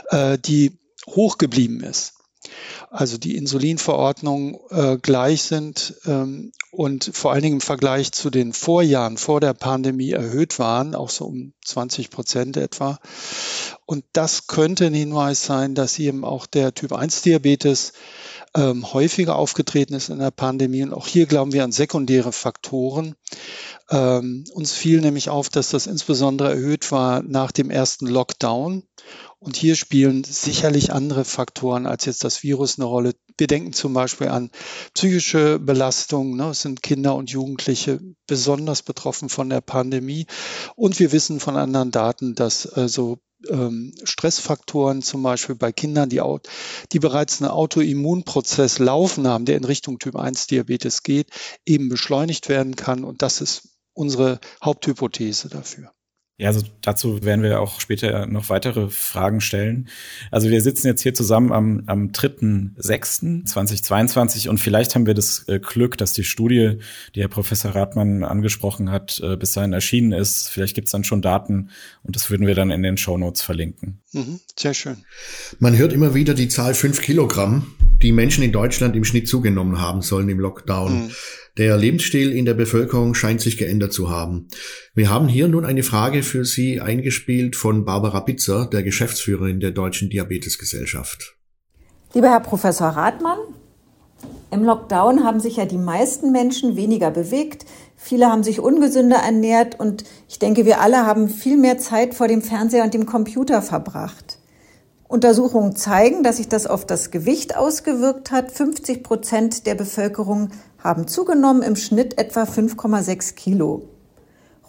äh, 0.09 0.37
die 0.37 0.79
hoch 1.05 1.37
geblieben 1.37 1.81
ist 1.81 2.18
also 2.89 3.17
die 3.17 3.35
Insulinverordnungen 3.35 4.57
äh, 4.69 4.97
gleich 4.97 5.43
sind 5.43 5.95
ähm, 6.05 6.51
und 6.71 7.09
vor 7.13 7.31
allen 7.31 7.41
Dingen 7.41 7.57
im 7.57 7.61
Vergleich 7.61 8.11
zu 8.11 8.29
den 8.29 8.53
Vorjahren 8.53 9.17
vor 9.17 9.39
der 9.39 9.53
Pandemie 9.53 10.11
erhöht 10.11 10.59
waren, 10.59 10.95
auch 10.95 11.09
so 11.09 11.25
um 11.25 11.53
20 11.65 12.09
Prozent 12.09 12.57
etwa. 12.57 12.99
Und 13.85 14.05
das 14.13 14.47
könnte 14.47 14.85
ein 14.85 14.93
Hinweis 14.93 15.43
sein, 15.43 15.75
dass 15.75 15.97
eben 15.99 16.23
auch 16.23 16.45
der 16.45 16.73
Typ 16.73 16.93
1 16.93 17.23
Diabetes 17.23 17.93
ähm, 18.55 18.93
häufiger 18.93 19.35
aufgetreten 19.35 19.93
ist 19.93 20.09
in 20.09 20.19
der 20.19 20.31
Pandemie. 20.31 20.83
Und 20.83 20.93
auch 20.93 21.07
hier 21.07 21.25
glauben 21.25 21.53
wir 21.53 21.63
an 21.63 21.71
sekundäre 21.71 22.31
Faktoren. 22.31 23.15
Ähm, 23.89 24.43
uns 24.53 24.73
fiel 24.73 25.01
nämlich 25.01 25.29
auf, 25.29 25.49
dass 25.49 25.69
das 25.69 25.87
insbesondere 25.87 26.51
erhöht 26.51 26.91
war 26.91 27.21
nach 27.23 27.51
dem 27.51 27.69
ersten 27.69 28.07
Lockdown. 28.07 28.83
Und 29.41 29.55
hier 29.55 29.75
spielen 29.75 30.25
sicherlich 30.25 30.91
andere 30.91 31.23
Faktoren 31.23 31.85
als 31.85 32.03
jetzt 32.03 32.25
das 32.25 32.43
Virus 32.43 32.77
eine 32.77 32.85
Rolle. 32.85 33.15
Wir 33.37 33.47
denken 33.47 33.71
zum 33.71 33.93
Beispiel 33.93 34.27
an 34.27 34.51
psychische 34.93 35.59
Belastungen. 35.59 36.35
Ne? 36.35 36.49
Es 36.49 36.61
sind 36.61 36.83
Kinder 36.83 37.15
und 37.15 37.31
Jugendliche 37.31 38.01
besonders 38.27 38.83
betroffen 38.83 39.29
von 39.29 39.49
der 39.49 39.61
Pandemie. 39.61 40.25
Und 40.75 40.99
wir 40.99 41.13
wissen 41.13 41.39
von 41.39 41.55
anderen 41.55 41.91
Daten, 41.91 42.35
dass 42.35 42.65
äh, 42.75 42.89
so 42.89 43.19
ähm, 43.47 43.93
Stressfaktoren 44.03 45.01
zum 45.01 45.23
Beispiel 45.23 45.55
bei 45.55 45.71
Kindern, 45.71 46.09
die, 46.09 46.21
die 46.91 46.99
bereits 46.99 47.41
einen 47.41 47.51
Autoimmunprozess 47.51 48.79
laufen 48.79 49.25
haben, 49.25 49.45
der 49.45 49.55
in 49.55 49.63
Richtung 49.63 49.99
Typ 49.99 50.17
1 50.17 50.47
Diabetes 50.47 51.03
geht, 51.03 51.29
eben 51.65 51.87
beschleunigt 51.87 52.49
werden 52.49 52.75
kann. 52.75 53.05
Und 53.05 53.21
das 53.21 53.39
ist 53.39 53.69
unsere 53.93 54.41
Haupthypothese 54.61 55.47
dafür. 55.47 55.93
Ja, 56.39 56.47
also 56.47 56.65
dazu 56.81 57.23
werden 57.25 57.43
wir 57.43 57.59
auch 57.59 57.81
später 57.81 58.25
noch 58.25 58.49
weitere 58.49 58.89
Fragen 58.89 59.41
stellen. 59.41 59.89
Also 60.31 60.49
wir 60.49 60.61
sitzen 60.61 60.87
jetzt 60.87 61.01
hier 61.01 61.13
zusammen 61.13 61.51
am, 61.51 61.83
am 61.87 62.11
3.6.2022 62.11 64.47
und 64.47 64.57
vielleicht 64.57 64.95
haben 64.95 65.05
wir 65.05 65.13
das 65.13 65.49
äh, 65.49 65.59
Glück, 65.59 65.97
dass 65.97 66.13
die 66.13 66.23
Studie, 66.23 66.77
die 67.13 67.19
Herr 67.19 67.27
Professor 67.27 67.75
Rathmann 67.75 68.23
angesprochen 68.23 68.89
hat, 68.89 69.19
äh, 69.21 69.35
bis 69.35 69.51
dahin 69.51 69.73
erschienen 69.73 70.13
ist. 70.13 70.47
Vielleicht 70.47 70.75
gibt 70.75 70.87
es 70.87 70.93
dann 70.93 71.03
schon 71.03 71.21
Daten 71.21 71.71
und 72.03 72.15
das 72.15 72.29
würden 72.29 72.47
wir 72.47 72.55
dann 72.55 72.71
in 72.71 72.83
den 72.83 72.95
Show 72.95 73.17
Notes 73.17 73.41
verlinken. 73.41 73.99
Mhm, 74.13 74.39
sehr 74.57 74.73
schön. 74.73 75.03
Man 75.59 75.75
hört 75.75 75.91
immer 75.91 76.15
wieder 76.15 76.33
die 76.33 76.47
Zahl 76.47 76.73
fünf 76.73 77.01
Kilogramm, 77.01 77.75
die 78.01 78.13
Menschen 78.13 78.45
in 78.45 78.53
Deutschland 78.53 78.95
im 78.95 79.03
Schnitt 79.03 79.27
zugenommen 79.27 79.81
haben 79.81 80.01
sollen 80.01 80.29
im 80.29 80.39
Lockdown. 80.39 81.07
Mhm. 81.07 81.11
Der 81.59 81.75
Lebensstil 81.75 82.31
in 82.31 82.45
der 82.45 82.53
Bevölkerung 82.53 83.13
scheint 83.13 83.41
sich 83.41 83.57
geändert 83.57 83.91
zu 83.91 84.09
haben. 84.09 84.47
Wir 84.95 85.09
haben 85.09 85.27
hier 85.27 85.49
nun 85.49 85.65
eine 85.65 85.83
Frage 85.83 86.23
für 86.23 86.45
Sie 86.45 86.79
eingespielt 86.79 87.57
von 87.57 87.83
Barbara 87.83 88.21
Bitzer, 88.21 88.65
der 88.65 88.81
Geschäftsführerin 88.81 89.59
der 89.59 89.71
Deutschen 89.71 90.09
Diabetesgesellschaft. 90.09 91.35
Lieber 92.13 92.29
Herr 92.29 92.39
Professor 92.39 92.87
Rathmann, 92.87 93.39
im 94.51 94.63
Lockdown 94.63 95.25
haben 95.25 95.41
sich 95.41 95.57
ja 95.57 95.65
die 95.65 95.77
meisten 95.77 96.31
Menschen 96.31 96.77
weniger 96.77 97.11
bewegt, 97.11 97.65
viele 97.97 98.27
haben 98.27 98.43
sich 98.43 98.61
ungesünder 98.61 99.17
ernährt 99.17 99.77
und 99.77 100.05
ich 100.29 100.39
denke, 100.39 100.65
wir 100.65 100.79
alle 100.79 101.05
haben 101.05 101.27
viel 101.27 101.57
mehr 101.57 101.77
Zeit 101.77 102.15
vor 102.15 102.29
dem 102.29 102.41
Fernseher 102.41 102.85
und 102.85 102.93
dem 102.93 103.05
Computer 103.05 103.61
verbracht. 103.61 104.28
Untersuchungen 105.09 105.75
zeigen, 105.75 106.21
dass 106.21 106.37
sich 106.37 106.47
das 106.47 106.67
auf 106.67 106.85
das 106.85 107.09
Gewicht 107.09 107.57
ausgewirkt 107.57 108.29
hat. 108.29 108.51
50 108.51 109.03
Prozent 109.03 109.65
der 109.65 109.73
Bevölkerung 109.73 110.51
haben 110.77 111.07
zugenommen, 111.07 111.63
im 111.63 111.75
Schnitt 111.75 112.19
etwa 112.19 112.43
5,6 112.43 113.33
Kilo. 113.33 113.89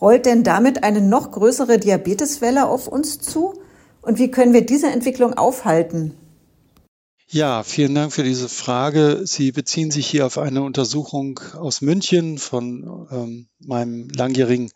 Rollt 0.00 0.24
denn 0.24 0.42
damit 0.42 0.82
eine 0.82 1.02
noch 1.02 1.30
größere 1.30 1.78
Diabeteswelle 1.78 2.66
auf 2.66 2.88
uns 2.88 3.18
zu? 3.20 3.52
Und 4.00 4.18
wie 4.18 4.30
können 4.30 4.54
wir 4.54 4.64
diese 4.64 4.86
Entwicklung 4.86 5.34
aufhalten? 5.34 6.14
Ja, 7.28 7.62
vielen 7.62 7.94
Dank 7.94 8.10
für 8.10 8.22
diese 8.22 8.48
Frage. 8.48 9.20
Sie 9.24 9.52
beziehen 9.52 9.90
sich 9.90 10.06
hier 10.06 10.24
auf 10.24 10.38
eine 10.38 10.62
Untersuchung 10.62 11.38
aus 11.54 11.82
München 11.82 12.38
von 12.38 13.06
ähm, 13.12 13.48
meinem 13.58 14.08
langjährigen 14.08 14.72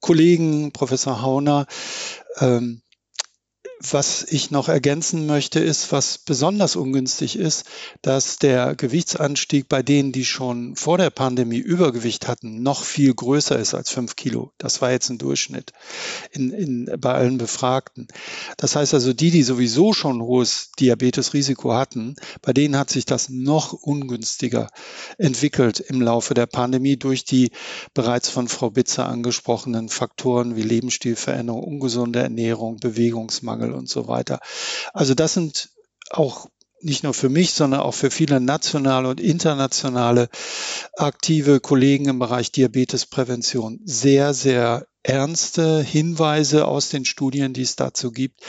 Kollegen, 0.00 0.72
Professor 0.72 1.20
Hauner. 1.20 1.66
Ähm, 2.40 2.80
was 3.90 4.22
ich 4.22 4.50
noch 4.50 4.68
ergänzen 4.68 5.26
möchte, 5.26 5.58
ist, 5.58 5.90
was 5.90 6.18
besonders 6.18 6.76
ungünstig 6.76 7.36
ist, 7.36 7.64
dass 8.00 8.36
der 8.36 8.76
Gewichtsanstieg 8.76 9.68
bei 9.68 9.82
denen, 9.82 10.12
die 10.12 10.24
schon 10.24 10.76
vor 10.76 10.98
der 10.98 11.10
Pandemie 11.10 11.58
Übergewicht 11.58 12.28
hatten, 12.28 12.62
noch 12.62 12.84
viel 12.84 13.12
größer 13.12 13.58
ist 13.58 13.74
als 13.74 13.90
fünf 13.90 14.14
Kilo. 14.14 14.52
Das 14.58 14.80
war 14.82 14.92
jetzt 14.92 15.10
ein 15.10 15.18
Durchschnitt 15.18 15.72
in, 16.30 16.50
in, 16.50 16.90
bei 17.00 17.12
allen 17.12 17.38
Befragten. 17.38 18.06
Das 18.56 18.76
heißt 18.76 18.94
also, 18.94 19.12
die, 19.12 19.30
die 19.30 19.42
sowieso 19.42 19.92
schon 19.92 20.22
hohes 20.22 20.70
Diabetesrisiko 20.78 21.74
hatten, 21.74 22.14
bei 22.40 22.52
denen 22.52 22.76
hat 22.76 22.90
sich 22.90 23.04
das 23.04 23.28
noch 23.30 23.72
ungünstiger 23.72 24.68
entwickelt 25.18 25.80
im 25.80 26.00
Laufe 26.00 26.34
der 26.34 26.46
Pandemie 26.46 26.96
durch 26.96 27.24
die 27.24 27.50
bereits 27.94 28.28
von 28.28 28.48
Frau 28.48 28.70
Bitzer 28.70 29.08
angesprochenen 29.08 29.88
Faktoren 29.88 30.56
wie 30.56 30.62
Lebensstilveränderung, 30.62 31.64
ungesunde 31.64 32.20
Ernährung, 32.20 32.76
Bewegungsmangel 32.76 33.71
und 33.74 33.88
so 33.88 34.08
weiter. 34.08 34.40
Also 34.92 35.14
das 35.14 35.34
sind 35.34 35.70
auch 36.10 36.48
nicht 36.82 37.04
nur 37.04 37.14
für 37.14 37.28
mich, 37.28 37.52
sondern 37.52 37.80
auch 37.80 37.94
für 37.94 38.10
viele 38.10 38.40
nationale 38.40 39.08
und 39.08 39.20
internationale 39.20 40.28
aktive 40.96 41.60
Kollegen 41.60 42.08
im 42.08 42.18
Bereich 42.18 42.50
Diabetesprävention 42.50 43.80
sehr, 43.84 44.34
sehr 44.34 44.86
ernste 45.02 45.82
Hinweise 45.82 46.66
aus 46.66 46.88
den 46.88 47.04
Studien, 47.04 47.52
die 47.52 47.62
es 47.62 47.76
dazu 47.76 48.10
gibt. 48.10 48.40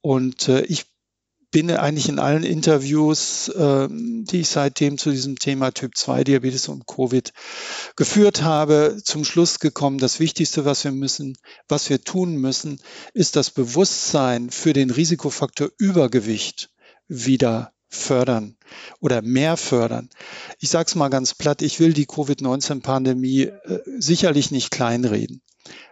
Und 0.00 0.48
äh, 0.48 0.62
ich 0.62 0.86
bin 1.54 1.70
eigentlich 1.70 2.08
in 2.08 2.18
allen 2.18 2.42
Interviews, 2.42 3.46
äh, 3.46 3.86
die 3.88 4.40
ich 4.40 4.48
seitdem 4.48 4.98
zu 4.98 5.12
diesem 5.12 5.38
Thema 5.38 5.70
Typ 5.70 5.96
2 5.96 6.24
Diabetes 6.24 6.66
und 6.66 6.88
Covid 6.88 7.32
geführt 7.94 8.42
habe, 8.42 9.00
zum 9.04 9.24
Schluss 9.24 9.60
gekommen, 9.60 9.98
das 9.98 10.18
Wichtigste, 10.18 10.64
was 10.64 10.82
wir 10.82 10.90
müssen, 10.90 11.38
was 11.68 11.88
wir 11.90 12.02
tun 12.02 12.34
müssen, 12.38 12.80
ist 13.12 13.36
das 13.36 13.52
Bewusstsein 13.52 14.50
für 14.50 14.72
den 14.72 14.90
Risikofaktor 14.90 15.68
Übergewicht 15.78 16.70
wieder 17.06 17.72
fördern 17.88 18.56
oder 18.98 19.22
mehr 19.22 19.56
fördern. 19.56 20.10
Ich 20.58 20.70
sage 20.70 20.88
es 20.88 20.96
mal 20.96 21.08
ganz 21.08 21.34
platt, 21.34 21.62
ich 21.62 21.78
will 21.78 21.92
die 21.92 22.06
Covid-19-Pandemie 22.06 23.42
äh, 23.42 23.78
sicherlich 24.00 24.50
nicht 24.50 24.72
kleinreden. 24.72 25.40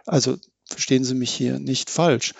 Also 0.05 0.35
verstehen 0.65 1.05
Sie 1.05 1.15
mich 1.15 1.33
hier 1.33 1.57
nicht 1.59 1.89
falsch. 1.89 2.33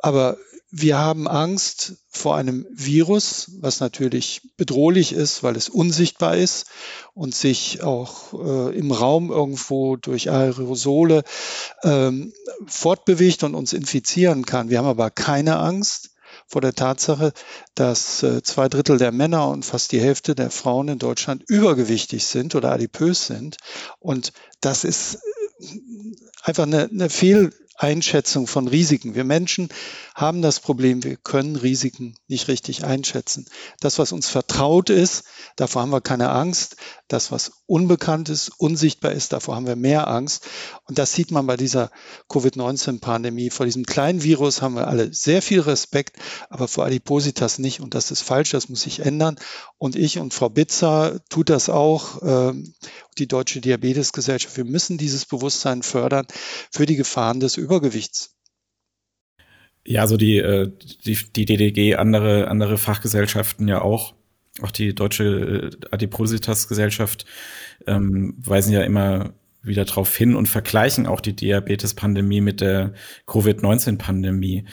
Aber 0.00 0.36
wir 0.76 0.98
haben 0.98 1.28
Angst 1.28 1.98
vor 2.08 2.34
einem 2.34 2.66
Virus, 2.72 3.52
was 3.60 3.78
natürlich 3.78 4.42
bedrohlich 4.56 5.12
ist, 5.12 5.44
weil 5.44 5.54
es 5.54 5.68
unsichtbar 5.68 6.36
ist 6.36 6.66
und 7.12 7.32
sich 7.32 7.84
auch 7.84 8.32
äh, 8.32 8.76
im 8.76 8.90
Raum 8.90 9.30
irgendwo 9.30 9.94
durch 9.94 10.32
Aerosole 10.32 11.22
ähm, 11.84 12.32
fortbewegt 12.66 13.44
und 13.44 13.54
uns 13.54 13.72
infizieren 13.72 14.46
kann. 14.46 14.68
Wir 14.68 14.78
haben 14.78 14.88
aber 14.88 15.12
keine 15.12 15.58
Angst 15.58 16.10
vor 16.48 16.60
der 16.60 16.74
Tatsache, 16.74 17.32
dass 17.76 18.24
äh, 18.24 18.42
zwei 18.42 18.68
Drittel 18.68 18.98
der 18.98 19.12
Männer 19.12 19.48
und 19.50 19.64
fast 19.64 19.92
die 19.92 20.00
Hälfte 20.00 20.34
der 20.34 20.50
Frauen 20.50 20.88
in 20.88 20.98
Deutschland 20.98 21.44
übergewichtig 21.46 22.26
sind 22.26 22.56
oder 22.56 22.72
adipös 22.72 23.28
sind. 23.28 23.58
Und 24.00 24.32
das 24.60 24.82
ist 24.82 25.20
äh, 25.60 25.68
einfach 26.42 26.64
eine, 26.64 26.88
eine 26.90 27.10
Fehl 27.10 27.52
Einschätzung 27.76 28.46
von 28.46 28.68
Risiken. 28.68 29.14
Wir 29.14 29.24
Menschen 29.24 29.68
haben 30.14 30.42
das 30.42 30.60
Problem, 30.60 31.02
wir 31.02 31.16
können 31.16 31.56
Risiken 31.56 32.14
nicht 32.28 32.48
richtig 32.48 32.84
einschätzen. 32.84 33.46
Das, 33.80 33.98
was 33.98 34.12
uns 34.12 34.28
vertraut 34.28 34.90
ist, 34.90 35.24
davor 35.56 35.82
haben 35.82 35.90
wir 35.90 36.00
keine 36.00 36.30
Angst. 36.30 36.76
Das, 37.08 37.32
was 37.32 37.52
unbekannt 37.66 38.28
ist, 38.28 38.48
unsichtbar 38.58 39.12
ist, 39.12 39.32
davor 39.32 39.56
haben 39.56 39.66
wir 39.66 39.76
mehr 39.76 40.08
Angst. 40.08 40.46
Und 40.84 40.98
das 40.98 41.12
sieht 41.12 41.30
man 41.30 41.46
bei 41.46 41.56
dieser 41.56 41.90
Covid-19-Pandemie. 42.28 43.50
Vor 43.50 43.66
diesem 43.66 43.84
kleinen 43.84 44.22
Virus 44.22 44.62
haben 44.62 44.76
wir 44.76 44.88
alle 44.88 45.12
sehr 45.12 45.42
viel 45.42 45.60
Respekt, 45.60 46.16
aber 46.48 46.68
vor 46.68 46.86
Adipositas 46.86 47.58
nicht. 47.58 47.80
Und 47.80 47.94
das 47.94 48.10
ist 48.10 48.22
falsch, 48.22 48.50
das 48.50 48.68
muss 48.68 48.82
sich 48.82 49.00
ändern. 49.00 49.36
Und 49.78 49.96
ich 49.96 50.18
und 50.18 50.32
Frau 50.32 50.48
Bitzer 50.48 51.20
tut 51.28 51.50
das 51.50 51.68
auch, 51.68 52.22
ähm, 52.22 52.74
die 53.18 53.28
Deutsche 53.28 53.60
Diabetesgesellschaft. 53.60 54.56
Wir 54.56 54.64
müssen 54.64 54.98
dieses 54.98 55.24
Bewusstsein 55.24 55.82
fördern 55.82 56.26
für 56.70 56.86
die 56.86 56.96
Gefahren 56.96 57.40
des 57.40 57.56
Übergewichts. 57.64 58.36
Ja, 59.86 60.02
also 60.02 60.16
die, 60.16 60.42
die, 61.04 61.18
die 61.36 61.44
DDG, 61.44 61.96
andere, 61.96 62.48
andere 62.48 62.78
Fachgesellschaften 62.78 63.68
ja 63.68 63.82
auch, 63.82 64.14
auch 64.62 64.70
die 64.70 64.94
Deutsche 64.94 65.70
äh, 65.72 65.86
Adipositas-Gesellschaft 65.90 67.26
ähm, 67.86 68.34
weisen 68.38 68.72
ja 68.72 68.82
immer 68.82 69.34
wieder 69.62 69.84
darauf 69.84 70.14
hin 70.16 70.36
und 70.36 70.48
vergleichen 70.48 71.06
auch 71.06 71.20
die 71.20 71.34
Diabetes-Pandemie 71.34 72.40
mit 72.40 72.60
der 72.60 72.94
Covid-19-Pandemie. 73.26 74.66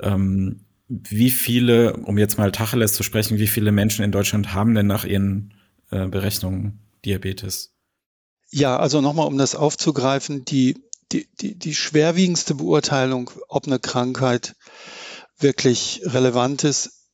Ähm, 0.00 0.64
wie 0.88 1.30
viele, 1.30 1.96
um 1.96 2.18
jetzt 2.18 2.38
mal 2.38 2.52
Tacheles 2.52 2.92
zu 2.92 3.02
sprechen, 3.02 3.38
wie 3.38 3.46
viele 3.46 3.72
Menschen 3.72 4.04
in 4.04 4.12
Deutschland 4.12 4.52
haben 4.52 4.74
denn 4.74 4.86
nach 4.86 5.04
ihren 5.04 5.54
äh, 5.90 6.06
Berechnungen 6.06 6.80
Diabetes? 7.04 7.74
Ja, 8.50 8.76
also 8.76 9.00
nochmal, 9.00 9.26
um 9.26 9.38
das 9.38 9.54
aufzugreifen, 9.54 10.44
die 10.44 10.76
die, 11.12 11.28
die, 11.40 11.58
die 11.58 11.74
schwerwiegendste 11.74 12.54
Beurteilung, 12.54 13.30
ob 13.48 13.66
eine 13.66 13.78
Krankheit 13.78 14.54
wirklich 15.38 16.02
relevant 16.04 16.64
ist, 16.64 17.08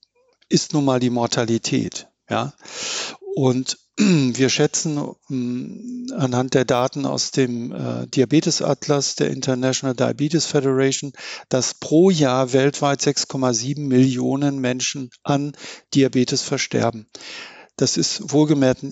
ist 0.48 0.72
nun 0.72 0.84
mal 0.84 1.00
die 1.00 1.10
Mortalität. 1.10 2.08
Ja? 2.28 2.54
Und 3.34 3.78
wir 3.96 4.48
schätzen 4.48 4.98
um, 4.98 6.06
anhand 6.16 6.54
der 6.54 6.64
Daten 6.64 7.04
aus 7.06 7.30
dem 7.30 7.72
äh, 7.72 8.06
Diabetesatlas 8.06 9.16
der 9.16 9.30
International 9.30 9.94
Diabetes 9.94 10.46
Federation, 10.46 11.12
dass 11.48 11.74
pro 11.74 12.10
Jahr 12.10 12.52
weltweit 12.52 13.00
6,7 13.00 13.80
Millionen 13.80 14.58
Menschen 14.58 15.10
an 15.22 15.52
Diabetes 15.94 16.42
versterben. 16.42 17.08
Das 17.76 17.96
ist 17.96 18.32
wohlgemerkt 18.32 18.84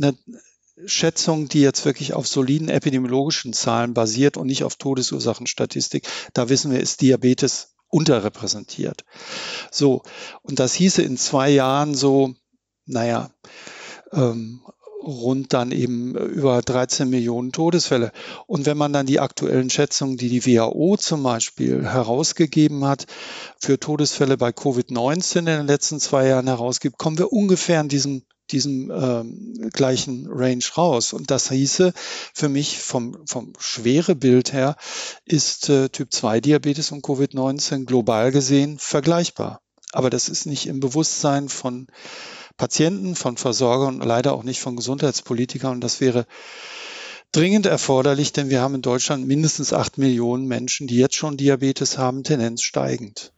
eine, 0.00 0.16
Schätzung, 0.86 1.48
die 1.48 1.60
jetzt 1.60 1.84
wirklich 1.84 2.14
auf 2.14 2.26
soliden 2.26 2.68
epidemiologischen 2.68 3.52
Zahlen 3.52 3.94
basiert 3.94 4.36
und 4.36 4.46
nicht 4.46 4.64
auf 4.64 4.76
Todesursachenstatistik, 4.76 6.06
da 6.32 6.48
wissen 6.48 6.70
wir, 6.70 6.80
ist 6.80 7.00
Diabetes 7.00 7.74
unterrepräsentiert. 7.88 9.04
So, 9.70 10.02
und 10.42 10.58
das 10.58 10.74
hieße 10.74 11.02
in 11.02 11.16
zwei 11.16 11.50
Jahren 11.50 11.94
so, 11.94 12.34
naja, 12.86 13.30
ähm, 14.12 14.62
rund 15.02 15.52
dann 15.52 15.72
eben 15.72 16.16
über 16.16 16.62
13 16.62 17.10
Millionen 17.10 17.52
Todesfälle. 17.52 18.12
Und 18.46 18.66
wenn 18.66 18.76
man 18.76 18.92
dann 18.92 19.06
die 19.06 19.20
aktuellen 19.20 19.68
Schätzungen, 19.68 20.16
die 20.16 20.28
die 20.28 20.46
WHO 20.46 20.96
zum 20.96 21.22
Beispiel 21.22 21.84
herausgegeben 21.84 22.84
hat, 22.84 23.06
für 23.58 23.80
Todesfälle 23.80 24.36
bei 24.36 24.50
Covid-19 24.50 25.38
in 25.38 25.46
den 25.46 25.66
letzten 25.66 25.98
zwei 26.00 26.28
Jahren 26.28 26.46
herausgibt, 26.46 26.98
kommen 26.98 27.18
wir 27.18 27.32
ungefähr 27.32 27.80
in 27.80 27.88
diesem 27.88 28.22
diesem 28.50 28.90
ähm, 28.90 29.70
gleichen 29.72 30.26
Range 30.28 30.64
raus. 30.76 31.12
Und 31.12 31.30
das 31.30 31.50
hieße 31.50 31.92
für 32.34 32.48
mich 32.48 32.78
vom, 32.78 33.26
vom 33.26 33.52
schwere 33.58 34.14
Bild 34.14 34.52
her, 34.52 34.76
ist 35.24 35.68
äh, 35.68 35.88
Typ 35.88 36.12
2 36.12 36.40
Diabetes 36.40 36.92
und 36.92 37.04
Covid-19 37.04 37.84
global 37.84 38.32
gesehen 38.32 38.78
vergleichbar. 38.78 39.60
Aber 39.92 40.10
das 40.10 40.28
ist 40.28 40.46
nicht 40.46 40.66
im 40.66 40.80
Bewusstsein 40.80 41.48
von 41.48 41.86
Patienten, 42.56 43.14
von 43.14 43.36
Versorgern 43.36 44.00
und 44.00 44.06
leider 44.06 44.32
auch 44.32 44.42
nicht 44.42 44.60
von 44.60 44.76
Gesundheitspolitikern. 44.76 45.72
Und 45.72 45.80
das 45.82 46.00
wäre 46.00 46.26
dringend 47.30 47.66
erforderlich, 47.66 48.32
denn 48.32 48.50
wir 48.50 48.60
haben 48.60 48.74
in 48.74 48.82
Deutschland 48.82 49.26
mindestens 49.26 49.72
acht 49.72 49.98
Millionen 49.98 50.46
Menschen, 50.46 50.86
die 50.86 50.96
jetzt 50.96 51.16
schon 51.16 51.36
Diabetes 51.36 51.98
haben, 51.98 52.24
Tendenz 52.24 52.62
steigend. 52.62 53.32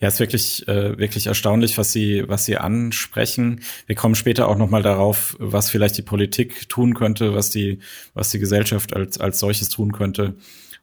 Ja, 0.00 0.08
ist 0.08 0.20
wirklich, 0.20 0.66
äh, 0.68 0.98
wirklich 0.98 1.26
erstaunlich, 1.26 1.78
was 1.78 1.92
Sie, 1.92 2.24
was 2.26 2.44
Sie 2.44 2.56
ansprechen. 2.56 3.60
Wir 3.86 3.96
kommen 3.96 4.14
später 4.14 4.48
auch 4.48 4.58
nochmal 4.58 4.82
darauf, 4.82 5.36
was 5.38 5.70
vielleicht 5.70 5.96
die 5.96 6.02
Politik 6.02 6.68
tun 6.68 6.94
könnte, 6.94 7.34
was 7.34 7.50
die, 7.50 7.78
was 8.14 8.30
die 8.30 8.38
Gesellschaft 8.38 8.94
als, 8.94 9.18
als 9.18 9.38
solches 9.38 9.68
tun 9.68 9.92
könnte, 9.92 10.34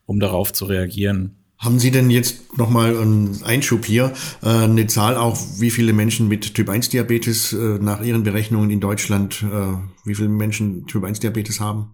um 0.05 0.19
darauf 0.19 0.53
zu 0.53 0.65
reagieren. 0.65 1.35
Haben 1.61 1.77
Sie 1.77 1.91
denn 1.91 2.09
jetzt 2.09 2.57
nochmal 2.57 2.97
einen 2.97 3.43
Einschub 3.43 3.85
hier, 3.85 4.13
äh, 4.41 4.47
eine 4.49 4.87
Zahl 4.87 5.15
auch, 5.15 5.37
wie 5.59 5.69
viele 5.69 5.93
Menschen 5.93 6.27
mit 6.27 6.55
Typ-1-Diabetes 6.55 7.53
äh, 7.53 7.77
nach 7.79 8.01
Ihren 8.01 8.23
Berechnungen 8.23 8.71
in 8.71 8.79
Deutschland, 8.79 9.43
äh, 9.43 9.73
wie 10.03 10.15
viele 10.15 10.29
Menschen 10.29 10.87
Typ-1-Diabetes 10.87 11.59
haben? 11.59 11.93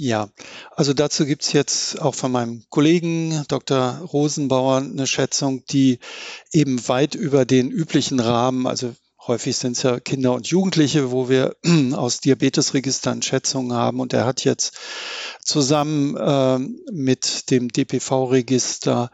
Ja, 0.00 0.28
also 0.76 0.94
dazu 0.94 1.26
gibt's 1.26 1.52
jetzt 1.52 2.00
auch 2.00 2.14
von 2.14 2.30
meinem 2.30 2.62
Kollegen 2.70 3.44
Dr. 3.48 3.98
Rosenbauer 4.12 4.76
eine 4.76 5.08
Schätzung, 5.08 5.64
die 5.66 5.98
eben 6.52 6.86
weit 6.86 7.16
über 7.16 7.44
den 7.44 7.72
üblichen 7.72 8.20
Rahmen, 8.20 8.68
also 8.68 8.94
Häufig 9.28 9.58
sind 9.58 9.76
es 9.76 9.82
ja 9.82 10.00
Kinder 10.00 10.32
und 10.32 10.46
Jugendliche, 10.46 11.10
wo 11.10 11.28
wir 11.28 11.54
aus 11.92 12.20
Diabetesregistern 12.20 13.20
Schätzungen 13.20 13.74
haben. 13.74 14.00
Und 14.00 14.14
er 14.14 14.24
hat 14.24 14.42
jetzt 14.42 14.78
zusammen 15.48 16.14
äh, 16.16 16.58
mit 16.92 17.50
dem 17.50 17.68
DPV-Register 17.68 19.10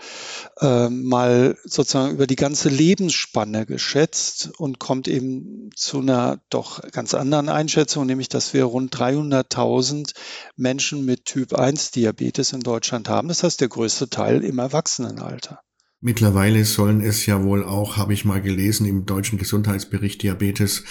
äh, 0.60 0.88
mal 0.88 1.56
sozusagen 1.62 2.12
über 2.12 2.26
die 2.26 2.34
ganze 2.34 2.68
Lebensspanne 2.68 3.66
geschätzt 3.66 4.50
und 4.58 4.80
kommt 4.80 5.06
eben 5.06 5.70
zu 5.76 6.00
einer 6.00 6.40
doch 6.50 6.82
ganz 6.90 7.14
anderen 7.14 7.48
Einschätzung, 7.48 8.06
nämlich 8.06 8.28
dass 8.28 8.52
wir 8.52 8.64
rund 8.64 8.94
300.000 8.94 10.12
Menschen 10.56 11.04
mit 11.04 11.24
Typ 11.24 11.54
1 11.54 11.92
Diabetes 11.92 12.52
in 12.52 12.60
Deutschland 12.60 13.08
haben. 13.08 13.28
Das 13.28 13.44
heißt, 13.44 13.60
der 13.60 13.68
größte 13.68 14.10
Teil 14.10 14.42
im 14.42 14.58
Erwachsenenalter. 14.58 15.63
Mittlerweile 16.06 16.66
sollen 16.66 17.00
es 17.00 17.24
ja 17.24 17.42
wohl 17.42 17.64
auch, 17.64 17.96
habe 17.96 18.12
ich 18.12 18.26
mal 18.26 18.42
gelesen, 18.42 18.84
im 18.84 19.06
deutschen 19.06 19.38
Gesundheitsbericht 19.38 20.22
Diabetes 20.22 20.84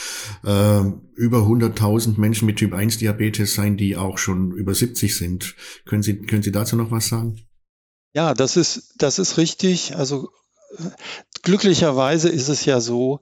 äh, 0.43 0.81
über 1.13 1.37
100.000 1.41 2.19
Menschen 2.19 2.47
mit 2.47 2.57
Typ 2.57 2.73
1 2.73 2.97
Diabetes 2.97 3.53
sein, 3.53 3.77
die 3.77 3.95
auch 3.95 4.17
schon 4.17 4.53
über 4.53 4.73
70 4.73 5.15
sind. 5.15 5.55
Können 5.85 6.01
Sie, 6.01 6.17
können 6.17 6.41
Sie 6.41 6.51
dazu 6.51 6.75
noch 6.75 6.89
was 6.89 7.09
sagen? 7.09 7.35
Ja, 8.15 8.33
das 8.33 8.57
ist, 8.57 8.95
das 8.97 9.19
ist 9.19 9.37
richtig. 9.37 9.95
Also 9.95 10.31
glücklicherweise 11.43 12.29
ist 12.29 12.47
es 12.47 12.65
ja 12.65 12.81
so, 12.81 13.21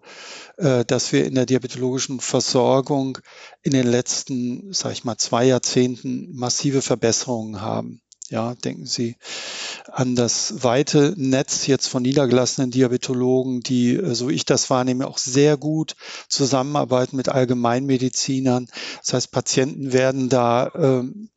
äh, 0.55 0.85
dass 0.85 1.11
wir 1.11 1.25
in 1.25 1.35
der 1.35 1.45
diabetologischen 1.45 2.21
Versorgung 2.21 3.17
in 3.63 3.73
den 3.73 3.85
letzten, 3.85 4.71
sag 4.71 4.93
ich 4.93 5.03
mal, 5.03 5.17
zwei 5.17 5.43
Jahrzehnten 5.43 6.33
massive 6.33 6.81
Verbesserungen 6.81 7.59
haben. 7.59 8.01
Ja, 8.31 8.55
denken 8.55 8.85
Sie 8.85 9.17
an 9.91 10.15
das 10.15 10.63
weite 10.63 11.13
Netz 11.17 11.67
jetzt 11.67 11.87
von 11.87 12.01
niedergelassenen 12.01 12.71
Diabetologen, 12.71 13.59
die, 13.59 13.97
äh, 13.97 14.15
so 14.15 14.29
ich 14.29 14.45
das 14.45 14.69
wahrnehme, 14.69 15.05
auch 15.05 15.17
sehr 15.17 15.57
gut 15.57 15.97
zusammenarbeiten 16.29 17.17
mit 17.17 17.27
Allgemeinmedizinern. 17.27 18.67
Das 19.03 19.13
heißt, 19.13 19.31
Patienten 19.31 19.91
werden 19.91 20.29
da 20.29 20.71
ähm, 20.75 21.29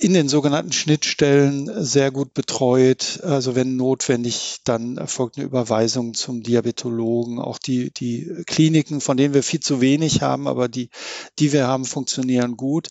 in 0.00 0.14
den 0.14 0.28
sogenannten 0.28 0.72
Schnittstellen 0.72 1.70
sehr 1.84 2.10
gut 2.10 2.34
betreut. 2.34 3.20
Also 3.22 3.54
wenn 3.54 3.76
notwendig, 3.76 4.62
dann 4.64 4.96
erfolgt 4.96 5.36
eine 5.36 5.46
Überweisung 5.46 6.14
zum 6.14 6.42
Diabetologen. 6.42 7.38
Auch 7.38 7.58
die, 7.58 7.92
die 7.92 8.42
Kliniken, 8.46 9.00
von 9.00 9.16
denen 9.16 9.32
wir 9.32 9.44
viel 9.44 9.60
zu 9.60 9.80
wenig 9.80 10.22
haben, 10.22 10.48
aber 10.48 10.68
die, 10.68 10.90
die 11.38 11.52
wir 11.52 11.68
haben, 11.68 11.84
funktionieren 11.84 12.56
gut. 12.56 12.88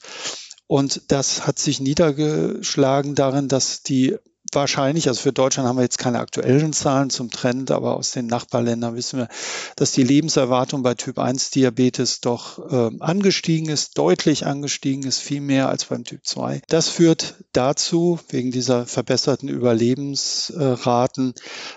Und 0.68 1.12
das 1.12 1.46
hat 1.46 1.60
sich 1.60 1.80
niedergeschlagen 1.80 3.16
darin, 3.16 3.48
dass 3.48 3.84
die 3.84 4.18
wahrscheinlich, 4.56 5.08
also 5.08 5.22
für 5.22 5.34
Deutschland 5.34 5.68
haben 5.68 5.78
wir 5.78 5.84
jetzt 5.84 5.98
keine 5.98 6.20
aktuellen 6.20 6.74
Zahlen 6.74 7.10
zum 7.10 7.30
Trend, 7.32 7.72
aber 7.72 7.96
aus 7.96 8.12
den 8.12 8.28
Nachbarländern 8.28 8.96
wissen 8.96 9.20
wir, 9.20 9.28
dass 9.76 9.92
die 9.92 10.04
Lebenserwartung 10.04 10.84
bei 10.84 10.94
Typ 10.94 11.20
1 11.20 11.52
Diabetes 11.52 12.22
doch 12.22 12.72
äh, 12.72 12.92
angestiegen 13.00 13.70
ist, 13.70 13.98
deutlich 13.98 14.46
angestiegen 14.46 15.04
ist, 15.04 15.20
viel 15.20 15.42
mehr 15.42 15.70
als 15.70 15.86
beim 15.86 16.04
Typ 16.04 16.26
2. 16.26 16.62
Das 16.68 16.90
führt 16.90 17.36
dazu, 17.54 18.20
wegen 18.30 18.52
dieser 18.52 18.86
verbesserten 18.86 19.50
Überlebensraten, 19.50 21.34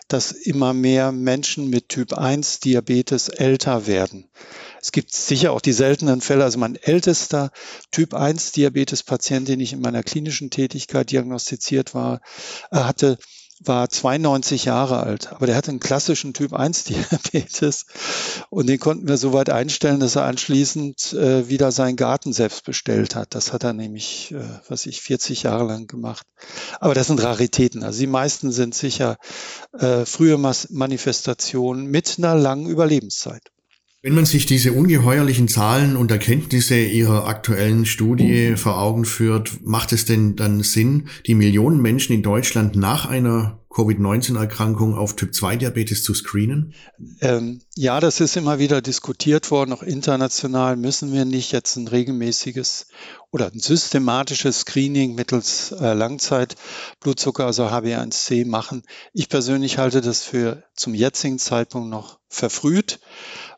dass 0.09 0.33
immer 0.33 0.73
mehr 0.73 1.13
Menschen 1.13 1.71
mit 1.71 1.89
Typ 1.89 2.13
1 2.13 2.61
Diabetes 2.61 3.29
älter 3.29 3.87
werden. 3.87 4.29
Es 4.87 4.93
gibt 4.93 5.13
sicher 5.13 5.51
auch 5.51 5.61
die 5.61 5.73
seltenen 5.73 6.21
Fälle. 6.21 6.45
Also 6.45 6.61
mein 6.61 6.77
ältester 6.77 7.51
Typ 7.91 8.15
1 8.15 8.53
Diabetes-Patient, 8.53 9.49
den 9.49 9.59
ich 9.59 9.73
in 9.73 9.81
meiner 9.81 10.05
klinischen 10.05 10.49
Tätigkeit 10.49 11.11
diagnostiziert 11.11 11.93
war, 11.93 12.21
hatte 12.71 13.19
war 13.65 13.89
92 13.89 14.67
Jahre 14.67 15.01
alt, 15.01 15.33
aber 15.33 15.47
der 15.47 15.57
hatte 15.57 15.71
einen 15.71 15.81
klassischen 15.81 16.35
Typ 16.35 16.53
1 16.53 16.85
Diabetes 17.33 17.87
und 18.51 18.69
den 18.69 18.79
konnten 18.79 19.09
wir 19.09 19.17
so 19.17 19.33
weit 19.33 19.51
einstellen, 19.51 19.99
dass 19.99 20.15
er 20.15 20.25
anschließend 20.25 21.15
äh, 21.15 21.49
wieder 21.49 21.73
seinen 21.73 21.97
Garten 21.97 22.33
selbst 22.33 22.65
bestellt 22.65 23.17
hat. 23.17 23.35
Das 23.35 23.53
hat 23.53 23.65
er 23.65 23.73
nämlich, 23.73 24.33
äh, 24.33 24.45
was 24.69 24.87
ich, 24.87 25.01
40 25.01 25.45
Jahre 25.45 25.65
lang 25.65 25.89
gemacht. 25.89 26.27
Aber 26.79 26.95
das 26.95 27.09
sind 27.09 27.21
Raritäten. 27.21 27.83
Also 27.83 27.99
die 27.99 28.07
meisten 28.07 28.53
sind 28.53 28.75
sicher 28.75 29.17
äh, 29.73 30.05
frühe 30.05 30.37
Mas 30.37 30.69
Manifestationen 30.71 31.87
mit 31.87 32.19
einer 32.19 32.37
langen 32.37 32.69
Überlebenszeit. 32.69 33.51
Wenn 34.07 34.15
man 34.15 34.25
sich 34.25 34.47
diese 34.47 34.73
ungeheuerlichen 34.73 35.49
Zahlen 35.49 35.97
und 35.97 36.13
Erkenntnisse 36.13 36.79
Ihrer 36.79 37.27
aktuellen 37.27 37.87
Studie 37.87 38.55
vor 38.55 38.79
Augen 38.79 39.05
führt, 39.05 39.67
macht 39.67 39.91
es 39.91 40.05
denn 40.05 40.37
dann 40.37 40.63
Sinn, 40.63 41.09
die 41.27 41.35
Millionen 41.35 41.83
Menschen 41.83 42.13
in 42.13 42.23
Deutschland 42.23 42.77
nach 42.77 43.07
einer 43.07 43.59
Covid-19-Erkrankung 43.71 44.95
auf 44.95 45.17
Typ-2-Diabetes 45.17 46.05
zu 46.05 46.15
screenen? 46.15 46.73
Ähm, 47.21 47.63
ja, 47.75 47.99
das 47.99 48.21
ist 48.21 48.37
immer 48.37 48.61
wieder 48.61 48.81
diskutiert 48.81 49.51
worden. 49.51 49.73
Auch 49.73 49.83
international 49.83 50.77
müssen 50.77 51.13
wir 51.13 51.25
nicht 51.25 51.51
jetzt 51.51 51.75
ein 51.75 51.89
regelmäßiges 51.89 52.87
oder 53.33 53.51
ein 53.53 53.59
systematisches 53.59 54.61
Screening 54.61 55.17
mittels 55.17 55.73
äh, 55.73 55.95
Langzeitblutzucker, 55.95 57.45
also 57.45 57.67
HB1C 57.67 58.47
machen. 58.47 58.85
Ich 59.13 59.29
persönlich 59.29 59.79
halte 59.79 60.01
das 60.01 60.23
für 60.23 60.63
zum 60.77 60.95
jetzigen 60.95 61.41
Zeitpunkt 61.41 61.91
noch 61.91 62.21
verfrüht 62.29 63.01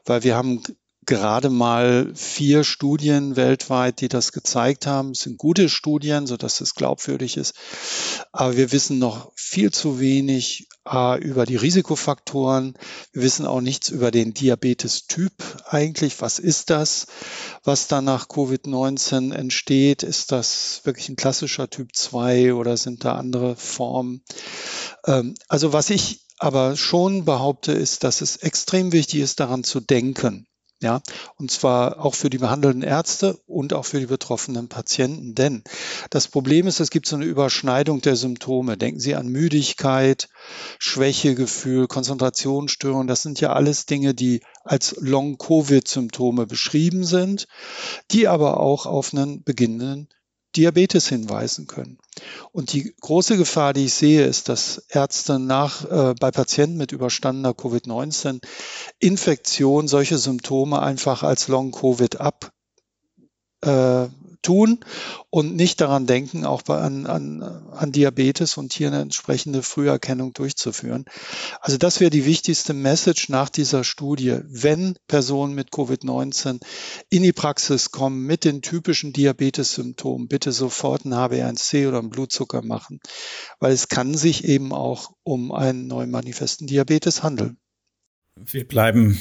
weil 0.09 0.25
wir 0.25 0.37
haben 0.37 0.62
gerade 1.09 1.49
mal 1.49 2.12
vier 2.14 2.64
Studien 2.64 3.35
weltweit, 3.35 4.03
die 4.03 4.09
das 4.09 4.31
gezeigt 4.31 4.87
haben. 4.87 5.12
Es 5.12 5.21
sind 5.21 5.38
gute 5.38 5.71
Studien, 5.71 6.27
so 6.27 6.37
dass 6.37 6.61
es 6.61 6.75
glaubwürdig 6.75 7.38
ist. 7.38 7.55
Aber 8.31 8.59
wir 8.59 8.73
wissen 8.73 8.99
noch 8.99 9.33
viel 9.35 9.73
zu 9.73 10.01
wenig 10.01 10.68
äh, 10.87 11.18
über 11.18 11.47
die 11.47 11.57
Risikofaktoren. 11.57 12.75
Wir 13.12 13.23
wissen 13.23 13.47
auch 13.47 13.62
nichts 13.62 13.88
über 13.88 14.11
den 14.11 14.35
Diabetes-Typ 14.35 15.33
eigentlich. 15.66 16.21
Was 16.21 16.38
ist 16.38 16.68
das, 16.68 17.07
was 17.64 17.87
dann 17.87 18.05
nach 18.05 18.29
Covid-19 18.29 19.33
entsteht? 19.33 20.03
Ist 20.03 20.31
das 20.31 20.83
wirklich 20.85 21.09
ein 21.09 21.16
klassischer 21.16 21.71
Typ 21.71 21.97
2 21.97 22.53
oder 22.53 22.77
sind 22.77 23.07
da 23.07 23.14
andere 23.14 23.57
Formen? 23.57 24.23
Ähm, 25.07 25.33
also 25.49 25.73
was 25.73 25.88
ich 25.88 26.27
aber 26.38 26.77
schon 26.77 27.24
behaupte, 27.24 27.72
ist, 27.72 28.05
dass 28.05 28.20
es 28.20 28.37
extrem 28.37 28.92
wichtig 28.92 29.20
ist, 29.20 29.40
daran 29.40 29.64
zu 29.64 29.81
denken. 29.81 30.46
Ja, 30.81 31.03
und 31.35 31.51
zwar 31.51 32.05
auch 32.05 32.14
für 32.14 32.31
die 32.31 32.38
behandelnden 32.38 32.85
Ärzte 32.85 33.37
und 33.46 33.72
auch 33.72 33.85
für 33.85 33.98
die 33.98 34.07
betroffenen 34.07 34.68
Patienten. 34.68 35.35
Denn 35.35 35.64
das 36.11 36.29
Problem 36.29 36.68
ist, 36.68 36.79
es 36.79 36.90
gibt 36.90 37.07
so 37.07 37.16
eine 37.16 37.24
Überschneidung 37.24 38.01
der 38.01 38.14
Symptome. 38.14 38.77
Denken 38.77 39.01
Sie 39.01 39.16
an 39.16 39.27
Müdigkeit, 39.27 40.29
Schwächegefühl, 40.79 41.88
Konzentrationsstörungen. 41.88 43.09
Das 43.09 43.22
sind 43.22 43.40
ja 43.40 43.55
alles 43.55 43.87
Dinge, 43.87 44.14
die 44.14 44.40
als 44.62 44.94
Long-Covid-Symptome 45.01 46.46
beschrieben 46.46 47.03
sind, 47.03 47.48
die 48.12 48.29
aber 48.29 48.61
auch 48.61 48.87
auf 48.87 49.12
einen 49.12 49.42
beginnenden 49.42 50.09
Diabetes 50.56 51.08
hinweisen 51.08 51.66
können. 51.66 51.98
Und 52.52 52.72
die 52.72 52.94
große 53.00 53.37
Gefahr, 53.37 53.72
die 53.72 53.87
ich 53.87 53.94
sehe, 53.94 54.24
ist, 54.24 54.48
dass 54.48 54.78
Ärzte 54.88 55.38
nach, 55.38 55.84
äh, 55.84 56.14
bei 56.18 56.30
Patienten 56.30 56.78
mit 56.78 56.92
überstandener 56.92 57.52
Covid-19-Infektion 57.54 59.88
solche 59.88 60.18
Symptome 60.18 60.80
einfach 60.80 61.22
als 61.22 61.48
Long-Covid 61.48 62.20
ab 62.20 62.52
äh, 63.62 64.06
tun 64.42 64.81
und 65.31 65.57
nicht 65.57 65.81
daran 65.81 66.07
denken, 66.07 66.44
auch 66.44 66.62
bei, 66.62 66.79
an, 66.79 67.07
an, 67.07 67.42
an 67.42 67.92
Diabetes 67.92 68.57
und 68.57 68.72
hier 68.72 68.88
eine 68.88 69.01
entsprechende 69.01 69.62
Früherkennung 69.62 70.33
durchzuführen. 70.33 71.05
Also 71.61 71.77
das 71.77 72.01
wäre 72.01 72.11
die 72.11 72.24
wichtigste 72.24 72.74
Message 72.74 73.29
nach 73.29 73.48
dieser 73.48 73.85
Studie. 73.85 74.40
Wenn 74.44 74.96
Personen 75.07 75.55
mit 75.55 75.70
Covid-19 75.70 76.61
in 77.11 77.22
die 77.22 77.33
Praxis 77.33 77.90
kommen 77.90 78.24
mit 78.24 78.44
den 78.44 78.62
typischen 78.62 79.12
Diabetes-Symptomen, 79.12 80.29
bitte 80.29 80.53
sofort 80.53 81.05
ein 81.05 81.14
HB1C 81.14 81.88
oder 81.88 81.98
einen 81.98 82.11
Blutzucker 82.11 82.62
machen, 82.62 83.01
weil 83.61 83.72
es 83.72 83.88
kann 83.88 84.14
sich 84.14 84.44
eben 84.44 84.72
auch 84.72 85.12
um 85.24 85.53
einen 85.53 85.87
neuen 85.87 86.11
manifesten 86.11 86.66
Diabetes 86.66 87.22
handeln. 87.22 87.59
Wir 88.44 88.66
bleiben 88.66 89.20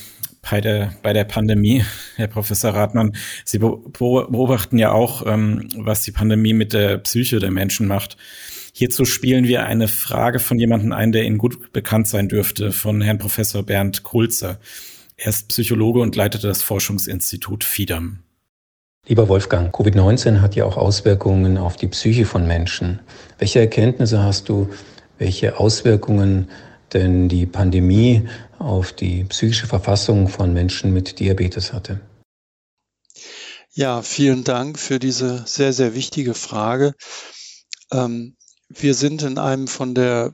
bei 0.49 0.61
der, 0.61 0.93
bei 1.01 1.13
der 1.13 1.23
Pandemie, 1.23 1.83
Herr 2.15 2.27
Professor 2.27 2.71
Rathmann. 2.71 3.15
Sie 3.45 3.59
beobachten 3.59 4.77
ja 4.77 4.91
auch, 4.91 5.25
ähm, 5.25 5.69
was 5.75 6.03
die 6.03 6.11
Pandemie 6.11 6.53
mit 6.53 6.73
der 6.73 6.97
Psyche 6.99 7.39
der 7.39 7.51
Menschen 7.51 7.87
macht. 7.87 8.17
Hierzu 8.73 9.05
spielen 9.05 9.47
wir 9.47 9.65
eine 9.65 9.87
Frage 9.87 10.39
von 10.39 10.59
jemandem 10.59 10.91
ein, 10.91 11.11
der 11.11 11.23
Ihnen 11.23 11.37
gut 11.37 11.73
bekannt 11.73 12.07
sein 12.07 12.29
dürfte, 12.29 12.71
von 12.71 13.01
Herrn 13.01 13.17
Professor 13.17 13.63
Bernd 13.63 14.03
Kulzer. 14.03 14.59
Er 15.15 15.29
ist 15.29 15.47
Psychologe 15.49 15.99
und 15.99 16.15
leitete 16.15 16.47
das 16.47 16.61
Forschungsinstitut 16.61 17.63
FIDAM. 17.63 18.19
Lieber 19.07 19.29
Wolfgang, 19.29 19.73
Covid-19 19.73 20.41
hat 20.41 20.55
ja 20.55 20.65
auch 20.65 20.77
Auswirkungen 20.77 21.57
auf 21.57 21.75
die 21.75 21.87
Psyche 21.87 22.25
von 22.25 22.45
Menschen. 22.45 22.99
Welche 23.39 23.59
Erkenntnisse 23.59 24.21
hast 24.21 24.49
du, 24.49 24.69
welche 25.17 25.59
Auswirkungen 25.59 26.49
denn 26.93 27.29
die 27.29 27.45
Pandemie 27.45 28.27
auf 28.59 28.93
die 28.93 29.23
psychische 29.25 29.67
Verfassung 29.67 30.29
von 30.29 30.53
Menschen 30.53 30.93
mit 30.93 31.19
Diabetes 31.19 31.73
hatte. 31.73 32.01
Ja, 33.71 34.01
vielen 34.01 34.43
Dank 34.43 34.79
für 34.79 34.97
diese 34.97 35.43
sehr, 35.45 35.71
sehr 35.71 35.93
wichtige 35.93 36.33
Frage. 36.33 36.93
Ähm, 37.91 38.35
wir 38.69 38.93
sind 38.93 39.21
in 39.21 39.37
einem 39.37 39.67
von 39.67 39.93
der 39.93 40.31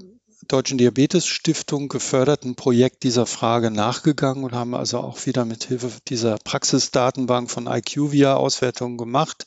Deutschen 0.47 0.77
Diabetes 0.77 1.25
Stiftung 1.25 1.87
geförderten 1.87 2.55
Projekt 2.55 3.03
dieser 3.03 3.25
Frage 3.25 3.71
nachgegangen 3.71 4.43
und 4.43 4.53
haben 4.53 4.75
also 4.75 4.99
auch 4.99 5.25
wieder 5.25 5.45
mit 5.45 5.63
Hilfe 5.65 5.91
dieser 6.07 6.37
Praxisdatenbank 6.37 7.49
von 7.49 7.67
IQVIA 7.67 8.35
Auswertungen 8.35 8.97
gemacht. 8.97 9.45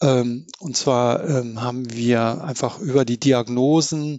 Ähm, 0.00 0.46
und 0.58 0.76
zwar 0.76 1.28
ähm, 1.28 1.62
haben 1.62 1.92
wir 1.92 2.42
einfach 2.42 2.80
über 2.80 3.04
die 3.04 3.18
Diagnosen 3.18 4.18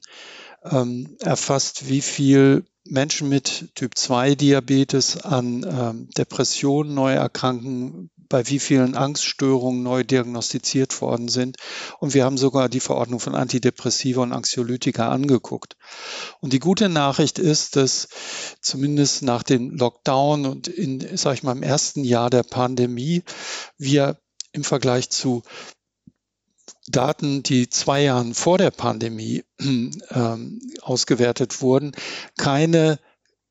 ähm, 0.71 1.15
erfasst, 1.19 1.89
wie 1.89 2.01
viel 2.01 2.65
Menschen 2.87 3.29
mit 3.29 3.69
Typ 3.75 3.97
2 3.97 4.35
Diabetes 4.35 5.17
an 5.17 5.65
ähm, 5.67 6.09
Depressionen 6.17 6.93
neu 6.93 7.13
erkranken, 7.13 8.11
bei 8.29 8.47
wie 8.47 8.59
vielen 8.59 8.95
Angststörungen 8.95 9.83
neu 9.83 10.03
diagnostiziert 10.03 10.99
worden 11.01 11.27
sind. 11.27 11.57
Und 11.99 12.13
wir 12.13 12.25
haben 12.25 12.37
sogar 12.37 12.69
die 12.69 12.79
Verordnung 12.79 13.19
von 13.19 13.35
Antidepressiva 13.35 14.21
und 14.21 14.33
Anxiolytika 14.33 15.09
angeguckt. 15.09 15.77
Und 16.41 16.53
die 16.53 16.59
gute 16.59 16.89
Nachricht 16.89 17.39
ist, 17.39 17.75
dass 17.75 18.07
zumindest 18.61 19.21
nach 19.23 19.43
dem 19.43 19.71
Lockdown 19.71 20.45
und 20.45 20.67
in, 20.67 21.17
sag 21.17 21.35
ich 21.35 21.43
mal, 21.43 21.55
im 21.55 21.63
ersten 21.63 22.03
Jahr 22.03 22.29
der 22.29 22.43
Pandemie 22.43 23.23
wir 23.77 24.19
im 24.51 24.63
Vergleich 24.63 25.09
zu 25.09 25.43
Daten, 26.87 27.43
die 27.43 27.69
zwei 27.69 28.03
Jahren 28.03 28.33
vor 28.33 28.57
der 28.57 28.71
Pandemie 28.71 29.43
ähm, 29.59 30.61
ausgewertet 30.81 31.61
wurden, 31.61 31.93
keine 32.37 32.99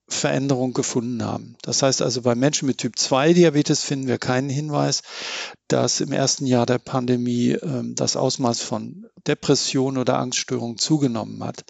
Veränderung 0.06 0.74
gefunden 0.74 1.24
haben. 1.24 1.56
Das 1.62 1.82
heißt 1.82 2.02
also, 2.02 2.22
bei 2.22 2.34
Menschen 2.34 2.66
mit 2.66 2.78
Typ 2.78 2.98
2 2.98 3.32
Diabetes 3.32 3.82
finden 3.82 4.06
wir 4.06 4.18
keinen 4.18 4.50
Hinweis, 4.50 5.02
dass 5.68 6.00
im 6.00 6.12
ersten 6.12 6.46
Jahr 6.46 6.66
der 6.66 6.78
Pandemie 6.78 7.52
ähm, 7.52 7.94
das 7.94 8.16
Ausmaß 8.16 8.60
von 8.60 9.06
Depression 9.26 9.96
oder 9.96 10.18
Angststörung 10.18 10.76
zugenommen 10.76 11.42
hat. 11.42 11.64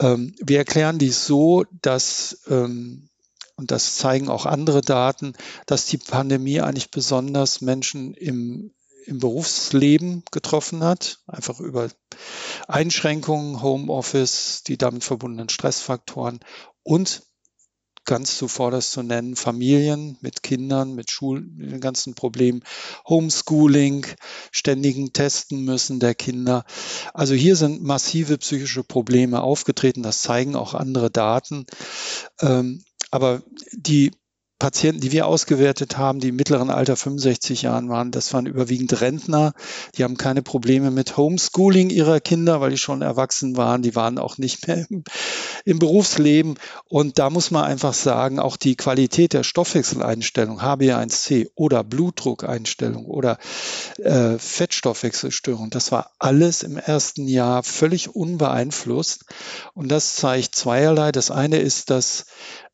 Ähm, 0.00 0.34
wir 0.40 0.58
erklären 0.58 0.98
dies 0.98 1.26
so, 1.26 1.64
dass 1.82 2.40
ähm, 2.48 3.08
und 3.56 3.70
das 3.70 3.96
zeigen 3.96 4.28
auch 4.28 4.46
andere 4.46 4.80
Daten, 4.80 5.34
dass 5.66 5.84
die 5.84 5.98
Pandemie 5.98 6.60
eigentlich 6.60 6.90
besonders 6.90 7.60
Menschen 7.60 8.14
im 8.14 8.72
im 9.06 9.18
Berufsleben 9.18 10.22
getroffen 10.30 10.82
hat, 10.82 11.20
einfach 11.26 11.60
über 11.60 11.88
Einschränkungen, 12.68 13.62
Homeoffice, 13.62 14.62
die 14.66 14.78
damit 14.78 15.04
verbundenen 15.04 15.48
Stressfaktoren 15.48 16.40
und 16.82 17.22
ganz 18.04 18.36
zuvorderst 18.36 18.92
zu 18.92 19.02
nennen, 19.02 19.36
Familien 19.36 20.18
mit 20.20 20.42
Kindern, 20.42 20.94
mit 20.94 21.10
Schulen, 21.10 21.54
mit 21.56 21.70
den 21.70 21.80
ganzen 21.80 22.14
Problemen, 22.14 22.64
Homeschooling, 23.08 24.06
ständigen 24.50 25.12
Testen 25.12 25.64
müssen 25.64 26.00
der 26.00 26.14
Kinder. 26.14 26.64
Also 27.14 27.34
hier 27.34 27.54
sind 27.54 27.82
massive 27.82 28.38
psychische 28.38 28.82
Probleme 28.82 29.42
aufgetreten, 29.42 30.02
das 30.02 30.22
zeigen 30.22 30.56
auch 30.56 30.74
andere 30.74 31.10
Daten. 31.10 31.66
Ähm, 32.40 32.84
aber 33.10 33.42
die 33.72 34.10
Patienten, 34.62 35.00
die 35.00 35.10
wir 35.10 35.26
ausgewertet 35.26 35.98
haben, 35.98 36.20
die 36.20 36.28
im 36.28 36.36
mittleren 36.36 36.70
Alter 36.70 36.94
65 36.94 37.62
Jahren 37.62 37.88
waren, 37.88 38.12
das 38.12 38.32
waren 38.32 38.46
überwiegend 38.46 39.00
Rentner. 39.00 39.54
Die 39.96 40.04
haben 40.04 40.16
keine 40.16 40.40
Probleme 40.40 40.92
mit 40.92 41.16
Homeschooling 41.16 41.90
ihrer 41.90 42.20
Kinder, 42.20 42.60
weil 42.60 42.70
die 42.70 42.78
schon 42.78 43.02
erwachsen 43.02 43.56
waren. 43.56 43.82
Die 43.82 43.96
waren 43.96 44.18
auch 44.18 44.38
nicht 44.38 44.68
mehr 44.68 44.86
im, 44.88 45.02
im 45.64 45.80
Berufsleben. 45.80 46.54
Und 46.84 47.18
da 47.18 47.28
muss 47.28 47.50
man 47.50 47.64
einfach 47.64 47.92
sagen, 47.92 48.38
auch 48.38 48.56
die 48.56 48.76
Qualität 48.76 49.32
der 49.32 49.42
Stoffwechseleinstellung, 49.42 50.60
HbA1c 50.60 51.48
oder 51.56 51.82
Blutdruckeinstellung 51.82 53.06
oder 53.06 53.38
äh, 53.98 54.38
Fettstoffwechselstörung, 54.38 55.70
das 55.70 55.90
war 55.90 56.12
alles 56.20 56.62
im 56.62 56.76
ersten 56.76 57.26
Jahr 57.26 57.64
völlig 57.64 58.14
unbeeinflusst. 58.14 59.24
Und 59.74 59.88
das 59.88 60.14
zeigt 60.14 60.54
zweierlei. 60.54 61.10
Das 61.10 61.32
eine 61.32 61.58
ist, 61.58 61.90
dass 61.90 62.26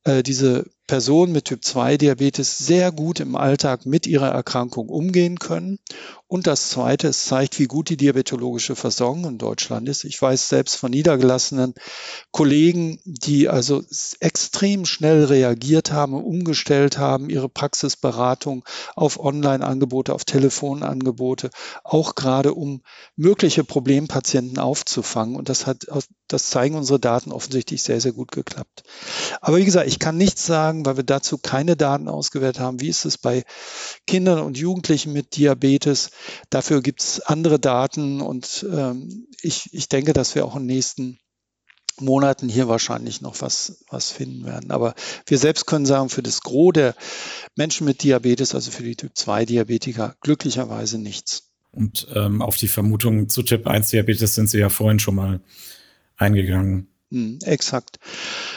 äh, 0.04 0.22
diese 0.22 0.66
Personen 0.88 1.32
mit 1.32 1.44
Typ 1.44 1.64
2 1.64 1.98
Diabetes 1.98 2.58
sehr 2.58 2.90
gut 2.90 3.20
im 3.20 3.36
Alltag 3.36 3.86
mit 3.86 4.08
ihrer 4.08 4.30
Erkrankung 4.30 4.88
umgehen 4.88 5.38
können. 5.38 5.78
Und 6.26 6.46
das 6.46 6.68
Zweite, 6.68 7.08
es 7.08 7.24
zeigt, 7.24 7.58
wie 7.58 7.66
gut 7.66 7.88
die 7.88 7.96
diabetologische 7.96 8.76
Versorgung 8.76 9.24
in 9.24 9.38
Deutschland 9.38 9.88
ist. 9.88 10.04
Ich 10.04 10.20
weiß 10.20 10.50
selbst 10.50 10.76
von 10.76 10.90
niedergelassenen 10.90 11.72
Kollegen, 12.32 13.00
die 13.04 13.48
also 13.48 13.82
extrem 14.20 14.84
schnell 14.84 15.24
reagiert 15.24 15.90
haben, 15.90 16.12
umgestellt 16.12 16.98
haben, 16.98 17.30
ihre 17.30 17.48
Praxisberatung 17.48 18.64
auf 18.94 19.18
Online-Angebote, 19.18 20.12
auf 20.12 20.26
Telefonangebote, 20.26 21.48
auch 21.82 22.14
gerade 22.14 22.52
um 22.52 22.82
mögliche 23.16 23.64
Problempatienten 23.64 24.58
aufzufangen. 24.58 25.34
Und 25.34 25.48
das 25.48 25.66
hat, 25.66 25.86
das 26.28 26.50
zeigen 26.50 26.76
unsere 26.76 27.00
Daten 27.00 27.32
offensichtlich 27.32 27.82
sehr, 27.82 28.02
sehr 28.02 28.12
gut 28.12 28.32
geklappt. 28.32 28.82
Aber 29.40 29.56
wie 29.56 29.64
gesagt, 29.64 29.88
ich 29.88 29.98
kann 29.98 30.18
nichts 30.18 30.44
sagen, 30.44 30.77
weil 30.84 30.96
wir 30.96 31.04
dazu 31.04 31.38
keine 31.38 31.76
Daten 31.76 32.08
ausgewertet 32.08 32.60
haben. 32.60 32.80
Wie 32.80 32.88
ist 32.88 33.04
es 33.04 33.18
bei 33.18 33.44
Kindern 34.06 34.40
und 34.40 34.58
Jugendlichen 34.58 35.12
mit 35.12 35.36
Diabetes? 35.36 36.10
Dafür 36.50 36.82
gibt 36.82 37.02
es 37.02 37.20
andere 37.20 37.58
Daten 37.58 38.20
und 38.20 38.66
ähm, 38.70 39.26
ich, 39.42 39.72
ich 39.72 39.88
denke, 39.88 40.12
dass 40.12 40.34
wir 40.34 40.44
auch 40.44 40.56
in 40.56 40.62
den 40.62 40.74
nächsten 40.74 41.18
Monaten 42.00 42.48
hier 42.48 42.68
wahrscheinlich 42.68 43.20
noch 43.20 43.40
was, 43.40 43.84
was 43.88 44.10
finden 44.10 44.44
werden. 44.44 44.70
Aber 44.70 44.94
wir 45.26 45.38
selbst 45.38 45.66
können 45.66 45.86
sagen, 45.86 46.08
für 46.08 46.22
das 46.22 46.42
Gros 46.42 46.72
der 46.74 46.94
Menschen 47.56 47.84
mit 47.84 48.02
Diabetes, 48.02 48.54
also 48.54 48.70
für 48.70 48.82
die 48.82 48.96
Typ-2-Diabetiker, 48.96 50.14
glücklicherweise 50.20 50.98
nichts. 50.98 51.50
Und 51.70 52.08
ähm, 52.14 52.42
auf 52.42 52.56
die 52.56 52.68
Vermutung 52.68 53.28
zu 53.28 53.42
Typ-1-Diabetes 53.42 54.34
sind 54.34 54.48
Sie 54.48 54.58
ja 54.58 54.68
vorhin 54.68 54.98
schon 54.98 55.14
mal 55.14 55.40
eingegangen. 56.16 56.88
Hm, 57.10 57.38
exakt. 57.42 57.98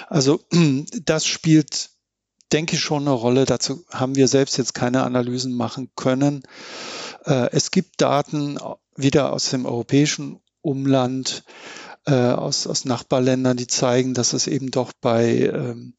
Also 0.08 0.42
das 1.06 1.26
spielt, 1.26 1.91
denke 2.54 2.76
ich, 2.76 2.82
schon 2.82 3.04
eine 3.04 3.12
Rolle. 3.12 3.46
Dazu 3.46 3.84
haben 3.92 4.16
wir 4.16 4.28
selbst 4.28 4.58
jetzt 4.58 4.74
keine 4.74 5.04
Analysen 5.04 5.54
machen 5.54 5.92
können. 5.96 6.44
Äh, 7.26 7.50
es 7.52 7.72
gibt 7.72 8.02
Daten 8.02 8.60
wieder 8.96 9.34
aus 9.34 9.50
dem 9.50 9.66
europäischen 9.66 10.40
Umland, 10.62 11.44
äh, 12.06 12.14
aus, 12.14 12.68
aus 12.68 12.86
Nachbarländern, 12.86 13.58
die 13.58 13.68
zeigen, 13.68 14.14
dass 14.14 14.34
es 14.34 14.48
eben 14.48 14.72
doch 14.72 14.92
bei 15.00 15.52
ähm, 15.54 15.94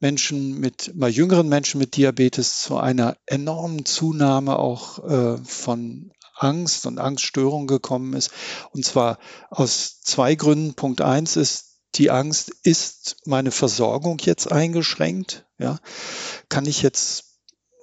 Menschen 0.00 0.58
mit, 0.58 0.90
bei 0.94 1.08
jüngeren 1.08 1.48
Menschen 1.48 1.78
mit 1.78 1.96
Diabetes 1.96 2.60
zu 2.60 2.76
einer 2.76 3.16
enormen 3.26 3.84
Zunahme 3.84 4.58
auch 4.58 4.98
äh, 5.08 5.38
von 5.44 6.12
Angst 6.34 6.86
und 6.86 6.98
Angststörung 6.98 7.68
gekommen 7.68 8.14
ist. 8.14 8.32
Und 8.72 8.84
zwar 8.84 9.18
aus 9.50 10.00
zwei 10.00 10.34
Gründen. 10.34 10.74
Punkt 10.74 11.00
eins 11.00 11.36
ist, 11.36 11.78
die 11.94 12.10
Angst, 12.10 12.50
ist 12.64 13.16
meine 13.26 13.50
Versorgung 13.50 14.18
jetzt 14.20 14.50
eingeschränkt? 14.50 15.46
Ja, 15.62 15.78
kann 16.48 16.66
ich 16.66 16.82
jetzt 16.82 17.24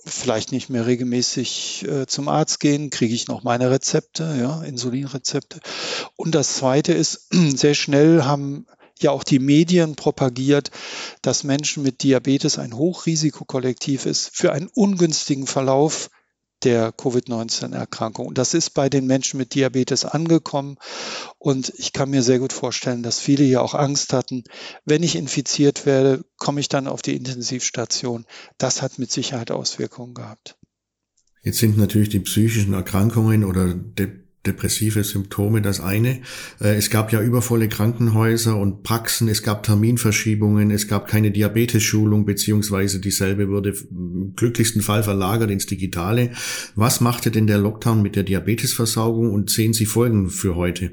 vielleicht 0.05 0.51
nicht 0.51 0.69
mehr 0.69 0.85
regelmäßig 0.85 1.85
äh, 1.87 2.05
zum 2.07 2.27
Arzt 2.27 2.59
gehen, 2.59 2.89
kriege 2.89 3.13
ich 3.13 3.27
noch 3.27 3.43
meine 3.43 3.69
Rezepte, 3.69 4.37
ja, 4.39 4.63
Insulinrezepte. 4.63 5.59
Und 6.15 6.35
das 6.35 6.55
Zweite 6.55 6.93
ist, 6.93 7.27
sehr 7.31 7.73
schnell 7.73 8.23
haben 8.23 8.65
ja 8.99 9.11
auch 9.11 9.23
die 9.23 9.39
Medien 9.39 9.95
propagiert, 9.95 10.71
dass 11.21 11.43
Menschen 11.43 11.83
mit 11.83 12.03
Diabetes 12.03 12.59
ein 12.59 12.75
Hochrisikokollektiv 12.75 14.05
ist 14.05 14.29
für 14.33 14.51
einen 14.51 14.67
ungünstigen 14.67 15.47
Verlauf 15.47 16.09
der 16.63 16.91
Covid-19-Erkrankung. 16.91 18.27
Und 18.27 18.37
das 18.37 18.53
ist 18.53 18.71
bei 18.71 18.89
den 18.89 19.07
Menschen 19.07 19.37
mit 19.37 19.55
Diabetes 19.55 20.05
angekommen. 20.05 20.77
Und 21.37 21.73
ich 21.77 21.93
kann 21.93 22.09
mir 22.09 22.21
sehr 22.21 22.39
gut 22.39 22.53
vorstellen, 22.53 23.03
dass 23.03 23.19
viele 23.19 23.43
hier 23.43 23.61
auch 23.61 23.73
Angst 23.73 24.13
hatten, 24.13 24.43
wenn 24.85 25.03
ich 25.03 25.15
infiziert 25.15 25.85
werde, 25.85 26.25
komme 26.37 26.59
ich 26.59 26.69
dann 26.69 26.87
auf 26.87 27.01
die 27.01 27.15
Intensivstation. 27.15 28.25
Das 28.57 28.81
hat 28.81 28.99
mit 28.99 29.11
Sicherheit 29.11 29.51
Auswirkungen 29.51 30.13
gehabt. 30.13 30.57
Jetzt 31.41 31.59
sind 31.59 31.77
natürlich 31.77 32.09
die 32.09 32.19
psychischen 32.19 32.73
Erkrankungen 32.73 33.43
oder 33.43 33.73
De 33.73 34.28
depressive 34.45 35.03
Symptome 35.03 35.61
das 35.61 35.79
eine. 35.79 36.21
Äh, 36.61 36.75
es 36.75 36.89
gab 36.89 37.11
ja 37.11 37.21
übervolle 37.21 37.69
Krankenhäuser 37.69 38.55
und 38.55 38.83
Praxen, 38.83 39.27
es 39.27 39.43
gab 39.43 39.63
Terminverschiebungen, 39.63 40.71
es 40.71 40.87
gab 40.87 41.07
keine 41.07 41.31
Diabetes-Schulung, 41.31 42.25
beziehungsweise 42.25 42.99
dieselbe 42.99 43.49
wurde 43.49 43.73
im 43.91 44.33
glücklichsten 44.35 44.81
Fall 44.81 45.03
verlagert 45.03 45.51
ins 45.51 45.65
Digitale. 45.65 46.31
Was 46.75 47.01
machte 47.01 47.31
denn 47.31 47.47
der 47.47 47.57
Lockdown 47.57 48.01
mit 48.01 48.15
der 48.15 48.23
Diabetesversorgung 48.23 49.31
und 49.33 49.49
sehen 49.49 49.73
Sie 49.73 49.85
Folgen 49.85 50.29
für 50.29 50.55
heute? 50.55 50.91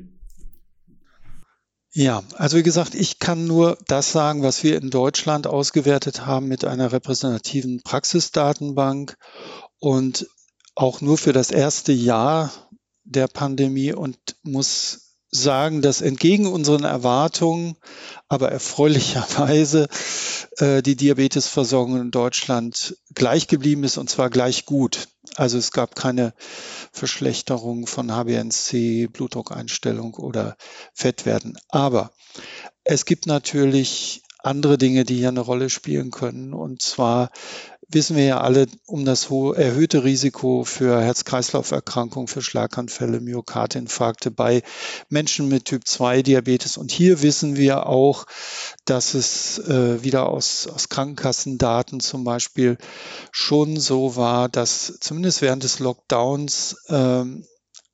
Ja, 1.92 2.22
also 2.34 2.58
wie 2.58 2.62
gesagt, 2.62 2.94
ich 2.94 3.20
kann 3.20 3.46
nur 3.46 3.78
das 3.86 4.12
sagen, 4.12 4.42
was 4.42 4.62
wir 4.62 4.76
in 4.76 4.90
Deutschland 4.90 5.46
ausgewertet 5.46 6.26
haben 6.26 6.46
mit 6.46 6.62
einer 6.66 6.92
repräsentativen 6.92 7.80
Praxisdatenbank 7.82 9.16
und 9.78 10.26
auch 10.74 11.00
nur 11.00 11.16
für 11.16 11.32
das 11.32 11.50
erste 11.50 11.92
Jahr 11.92 12.52
der 13.06 13.28
Pandemie 13.28 13.92
und 13.92 14.18
muss 14.42 15.14
sagen, 15.30 15.82
dass 15.82 16.00
entgegen 16.00 16.46
unseren 16.46 16.84
Erwartungen, 16.84 17.76
aber 18.28 18.50
erfreulicherweise 18.50 19.88
äh, 20.58 20.82
die 20.82 20.96
Diabetesversorgung 20.96 22.00
in 22.00 22.10
Deutschland 22.10 22.96
gleich 23.14 23.48
geblieben 23.48 23.84
ist 23.84 23.98
und 23.98 24.10
zwar 24.10 24.30
gleich 24.30 24.66
gut. 24.66 25.08
Also 25.36 25.58
es 25.58 25.72
gab 25.72 25.96
keine 25.96 26.32
Verschlechterung 26.92 27.86
von 27.86 28.10
HbA1c, 28.10 29.10
Blutdruckeinstellung 29.10 30.14
oder 30.14 30.56
Fettwerten. 30.94 31.58
Aber 31.68 32.12
es 32.84 33.04
gibt 33.04 33.26
natürlich 33.26 34.22
andere 34.38 34.78
Dinge, 34.78 35.04
die 35.04 35.16
hier 35.16 35.28
eine 35.28 35.40
Rolle 35.40 35.68
spielen 35.68 36.10
können. 36.10 36.54
Und 36.54 36.80
zwar 36.80 37.30
wissen 37.88 38.16
wir 38.16 38.24
ja 38.24 38.40
alle 38.40 38.66
um 38.86 39.04
das 39.04 39.30
hohe, 39.30 39.56
erhöhte 39.56 40.04
Risiko 40.04 40.64
für 40.64 41.00
Herz-Kreislauf-Erkrankungen, 41.00 42.26
für 42.26 42.42
Schlaganfälle, 42.42 43.20
Myokardinfarkte 43.20 44.30
bei 44.30 44.62
Menschen 45.08 45.48
mit 45.48 45.66
Typ 45.66 45.86
2 45.86 46.22
Diabetes. 46.22 46.76
Und 46.76 46.90
hier 46.90 47.22
wissen 47.22 47.56
wir 47.56 47.86
auch, 47.86 48.26
dass 48.84 49.14
es 49.14 49.58
äh, 49.58 50.02
wieder 50.02 50.28
aus, 50.28 50.66
aus 50.66 50.88
Krankenkassendaten 50.88 52.00
zum 52.00 52.24
Beispiel 52.24 52.76
schon 53.30 53.78
so 53.78 54.16
war, 54.16 54.48
dass 54.48 54.98
zumindest 55.00 55.42
während 55.42 55.62
des 55.62 55.78
Lockdowns 55.78 56.76
ähm, 56.88 57.44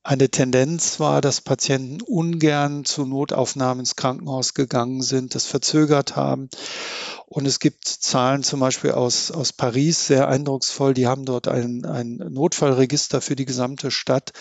eine 0.05 0.29
Tendenz 0.31 0.99
war, 0.99 1.21
dass 1.21 1.41
Patienten 1.41 2.01
ungern 2.03 2.85
zu 2.85 3.07
Notaufnahmen 3.07 3.81
ins 3.81 3.95
Krankenhaus 3.95 4.53
gegangen 4.53 5.03
sind, 5.03 5.35
das 5.35 5.47
verzögert 5.47 6.17
haben. 6.17 6.49
Und 7.27 7.47
es 7.47 7.61
gibt 7.61 7.88
Zahlen 7.88 8.43
zum 8.43 8.61
Beispiel 8.61 8.91
aus, 8.91 9.31
aus 9.31 9.53
Paris, 9.53 10.07
sehr 10.07 10.29
eindrucksvoll. 10.29 10.93
Die 10.93 11.07
haben 11.07 11.25
dort 11.25 11.49
ein, 11.49 11.87
ein 11.87 12.17
Notfallregister 12.17 13.21
für 13.21 13.37
die 13.37 13.47
gesamte 13.47 13.91
Stadt, 13.91 14.33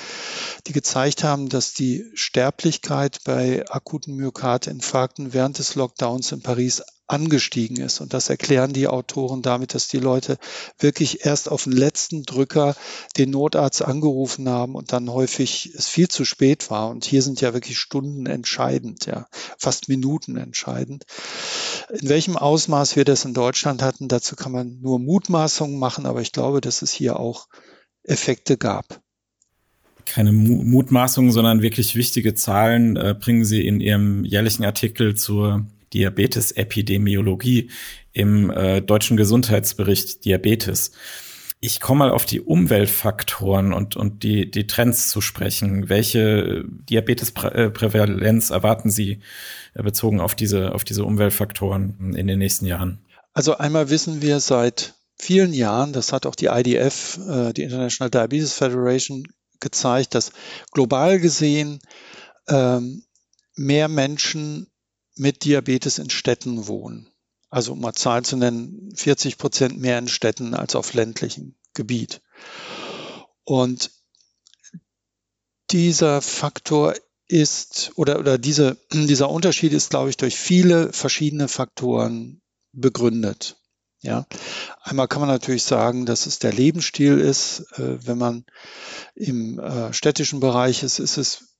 die 0.67 0.73
gezeigt 0.73 1.23
haben, 1.23 1.47
dass 1.47 1.73
die 1.73 2.05
Sterblichkeit 2.15 3.19
bei 3.23 3.63
akuten 3.69 4.15
Myokardinfarkten 4.15 5.31
während 5.31 5.59
des 5.59 5.75
Lockdowns 5.75 6.31
in 6.31 6.41
Paris 6.41 6.83
angestiegen 7.11 7.77
ist. 7.77 7.99
Und 7.99 8.13
das 8.13 8.29
erklären 8.29 8.73
die 8.73 8.87
Autoren 8.87 9.41
damit, 9.41 9.73
dass 9.75 9.87
die 9.87 9.99
Leute 9.99 10.37
wirklich 10.79 11.25
erst 11.25 11.49
auf 11.49 11.65
den 11.65 11.73
letzten 11.73 12.23
Drücker 12.23 12.75
den 13.17 13.31
Notarzt 13.31 13.81
angerufen 13.81 14.47
haben 14.49 14.75
und 14.75 14.93
dann 14.93 15.11
häufig 15.11 15.71
es 15.75 15.87
viel 15.87 16.07
zu 16.07 16.25
spät 16.25 16.69
war. 16.71 16.89
Und 16.89 17.05
hier 17.05 17.21
sind 17.21 17.41
ja 17.41 17.53
wirklich 17.53 17.77
Stunden 17.77 18.25
entscheidend, 18.25 19.05
ja, 19.05 19.27
fast 19.57 19.89
Minuten 19.89 20.37
entscheidend. 20.37 21.03
In 21.89 22.09
welchem 22.09 22.37
Ausmaß 22.37 22.95
wir 22.95 23.05
das 23.05 23.25
in 23.25 23.33
Deutschland 23.33 23.81
hatten, 23.81 24.07
dazu 24.07 24.35
kann 24.35 24.51
man 24.51 24.79
nur 24.79 24.99
Mutmaßungen 24.99 25.77
machen, 25.77 26.05
aber 26.05 26.21
ich 26.21 26.31
glaube, 26.31 26.61
dass 26.61 26.81
es 26.81 26.91
hier 26.91 27.19
auch 27.19 27.47
Effekte 28.03 28.57
gab 28.57 29.01
keine 30.03 30.31
Mutmaßungen, 30.33 31.31
sondern 31.31 31.61
wirklich 31.61 31.95
wichtige 31.95 32.33
Zahlen 32.33 32.97
äh, 32.97 33.15
bringen 33.17 33.45
Sie 33.45 33.65
in 33.65 33.79
Ihrem 33.79 34.25
jährlichen 34.25 34.65
Artikel 34.65 35.15
zur 35.15 35.67
Diabetes-Epidemiologie 35.93 37.69
im 38.13 38.49
äh, 38.49 38.81
deutschen 38.81 39.17
Gesundheitsbericht 39.17 40.25
Diabetes. 40.25 40.91
Ich 41.59 41.79
komme 41.79 41.99
mal 41.99 42.11
auf 42.11 42.25
die 42.25 42.41
Umweltfaktoren 42.41 43.71
und, 43.71 43.95
und 43.95 44.23
die, 44.23 44.49
die 44.49 44.65
Trends 44.65 45.09
zu 45.09 45.21
sprechen. 45.21 45.89
Welche 45.89 46.63
Diabetesprävalenz 46.67 48.49
erwarten 48.49 48.89
Sie 48.89 49.19
äh, 49.73 49.83
bezogen 49.83 50.19
auf 50.19 50.33
diese, 50.35 50.73
auf 50.73 50.83
diese 50.83 51.05
Umweltfaktoren 51.05 52.15
in 52.15 52.27
den 52.27 52.39
nächsten 52.39 52.65
Jahren? 52.65 53.05
Also 53.33 53.57
einmal 53.57 53.89
wissen 53.89 54.21
wir 54.21 54.39
seit 54.39 54.95
vielen 55.17 55.53
Jahren, 55.53 55.93
das 55.93 56.11
hat 56.11 56.25
auch 56.25 56.35
die 56.35 56.47
IDF, 56.47 57.19
äh, 57.29 57.53
die 57.53 57.63
International 57.63 58.09
Diabetes 58.09 58.53
Federation, 58.53 59.27
gezeigt, 59.59 60.15
dass 60.15 60.31
global 60.71 61.19
gesehen 61.19 61.79
ähm, 62.49 63.03
mehr 63.55 63.87
Menschen 63.87 64.70
mit 65.21 65.45
Diabetes 65.45 65.99
in 65.99 66.09
Städten 66.09 66.65
wohnen. 66.65 67.07
Also 67.51 67.73
um 67.73 67.79
mal 67.79 67.93
Zahlen 67.93 68.23
zu 68.23 68.37
nennen, 68.37 68.91
40 68.95 69.37
Prozent 69.37 69.79
mehr 69.79 69.99
in 69.99 70.07
Städten 70.07 70.55
als 70.55 70.75
auf 70.75 70.95
ländlichem 70.95 71.53
Gebiet. 71.75 72.21
Und 73.43 73.91
dieser 75.69 76.23
Faktor 76.23 76.95
ist 77.27 77.91
oder, 77.95 78.17
oder 78.17 78.39
diese, 78.39 78.77
dieser 78.91 79.29
Unterschied 79.29 79.73
ist, 79.73 79.91
glaube 79.91 80.09
ich, 80.09 80.17
durch 80.17 80.35
viele 80.37 80.91
verschiedene 80.91 81.47
Faktoren 81.47 82.41
begründet. 82.71 83.57
Ja, 84.01 84.25
einmal 84.81 85.07
kann 85.07 85.21
man 85.21 85.29
natürlich 85.29 85.63
sagen, 85.63 86.07
dass 86.07 86.25
es 86.25 86.39
der 86.39 86.51
Lebensstil 86.51 87.19
ist. 87.19 87.59
Äh, 87.77 88.07
wenn 88.07 88.17
man 88.17 88.45
im 89.13 89.59
äh, 89.59 89.93
städtischen 89.93 90.39
Bereich 90.39 90.81
ist, 90.81 90.97
ist 90.97 91.17
es 91.17 91.50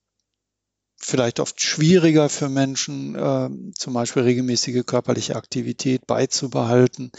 vielleicht 1.04 1.40
oft 1.40 1.60
schwieriger 1.60 2.28
für 2.28 2.48
Menschen, 2.48 3.14
äh, 3.14 3.50
zum 3.76 3.92
Beispiel 3.92 4.22
regelmäßige 4.22 4.84
körperliche 4.86 5.36
Aktivität 5.36 6.06
beizubehalten. 6.06 7.10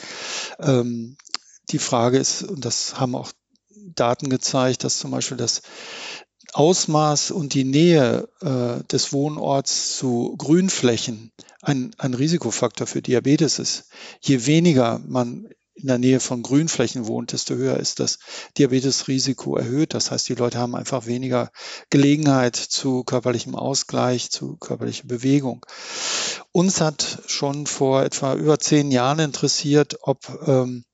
Ähm, 0.59 1.17
die 1.69 1.79
Frage 1.79 2.17
ist, 2.17 2.43
und 2.43 2.65
das 2.65 2.99
haben 2.99 3.15
auch 3.15 3.31
Daten 3.95 4.29
gezeigt, 4.29 4.83
dass 4.83 4.99
zum 4.99 5.11
Beispiel 5.11 5.37
das 5.37 5.61
Ausmaß 6.53 7.31
und 7.31 7.53
die 7.53 7.63
Nähe 7.63 8.29
äh, 8.41 8.83
des 8.85 9.11
Wohnorts 9.11 9.97
zu 9.97 10.35
Grünflächen 10.37 11.31
ein, 11.61 11.95
ein 11.97 12.13
Risikofaktor 12.13 12.85
für 12.85 13.01
Diabetes 13.01 13.59
ist. 13.59 13.89
Je 14.21 14.45
weniger 14.45 15.01
man 15.07 15.49
in 15.75 15.87
der 15.87 15.97
Nähe 15.97 16.19
von 16.19 16.43
Grünflächen 16.43 17.07
wohnt, 17.07 17.31
desto 17.31 17.55
höher 17.55 17.77
ist 17.77 17.99
das 17.99 18.19
Diabetesrisiko 18.57 19.57
erhöht. 19.57 19.93
Das 19.93 20.11
heißt, 20.11 20.29
die 20.29 20.35
Leute 20.35 20.59
haben 20.59 20.75
einfach 20.75 21.05
weniger 21.07 21.51
Gelegenheit 21.89 22.55
zu 22.55 23.03
körperlichem 23.03 23.55
Ausgleich, 23.55 24.29
zu 24.29 24.57
körperlicher 24.57 25.07
Bewegung. 25.07 25.65
Uns 26.51 26.79
hat 26.81 27.23
schon 27.27 27.65
vor 27.65 28.03
etwa 28.03 28.35
über 28.35 28.59
zehn 28.59 28.91
Jahren 28.91 29.19
interessiert, 29.19 29.97
ob 30.01 30.27
ähm, 30.45 30.85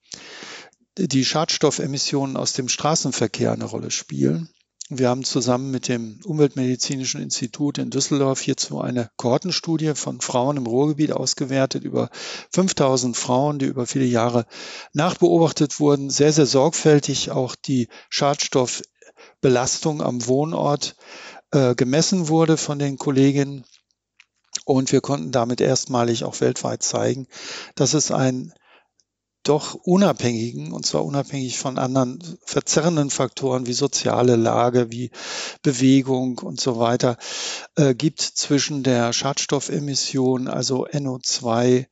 die 0.97 1.25
Schadstoffemissionen 1.25 2.37
aus 2.37 2.53
dem 2.53 2.69
Straßenverkehr 2.69 3.51
eine 3.51 3.65
Rolle 3.65 3.91
spielen. 3.91 4.49
Wir 4.91 5.09
haben 5.09 5.23
zusammen 5.23 5.69
mit 5.69 5.87
dem 5.87 6.19
Umweltmedizinischen 6.25 7.21
Institut 7.21 7.77
in 7.77 7.91
Düsseldorf 7.91 8.41
hierzu 8.41 8.81
eine 8.81 9.11
Kohortenstudie 9.17 9.93
von 9.93 10.19
Frauen 10.19 10.57
im 10.57 10.65
Ruhrgebiet 10.65 11.11
ausgewertet, 11.11 11.83
über 11.83 12.09
5000 12.49 13.15
Frauen, 13.15 13.59
die 13.59 13.67
über 13.67 13.85
viele 13.85 14.05
Jahre 14.05 14.47
nachbeobachtet 14.93 15.79
wurden, 15.79 16.09
sehr, 16.09 16.33
sehr 16.33 16.47
sorgfältig 16.47 17.29
auch 17.29 17.53
die 17.55 17.87
Schadstoffbelastung 18.09 20.01
am 20.01 20.25
Wohnort 20.25 20.95
äh, 21.51 21.75
gemessen 21.75 22.27
wurde 22.27 22.57
von 22.57 22.79
den 22.79 22.97
Kolleginnen. 22.97 23.65
Und 24.65 24.91
wir 24.91 25.01
konnten 25.01 25.31
damit 25.31 25.61
erstmalig 25.61 26.23
auch 26.23 26.41
weltweit 26.41 26.81
zeigen, 26.81 27.27
dass 27.75 27.93
es 27.93 28.09
ein 28.09 28.53
doch 29.43 29.73
unabhängigen, 29.73 30.71
und 30.71 30.85
zwar 30.85 31.05
unabhängig 31.05 31.57
von 31.57 31.77
anderen 31.77 32.19
verzerrenden 32.43 33.09
Faktoren 33.09 33.67
wie 33.67 33.73
soziale 33.73 34.35
Lage, 34.35 34.91
wie 34.91 35.11
Bewegung 35.61 36.39
und 36.39 36.59
so 36.59 36.79
weiter, 36.79 37.17
äh, 37.75 37.95
gibt 37.95 38.19
zwischen 38.21 38.83
der 38.83 39.13
Schadstoffemission, 39.13 40.47
also 40.47 40.85
NO2 40.87 41.87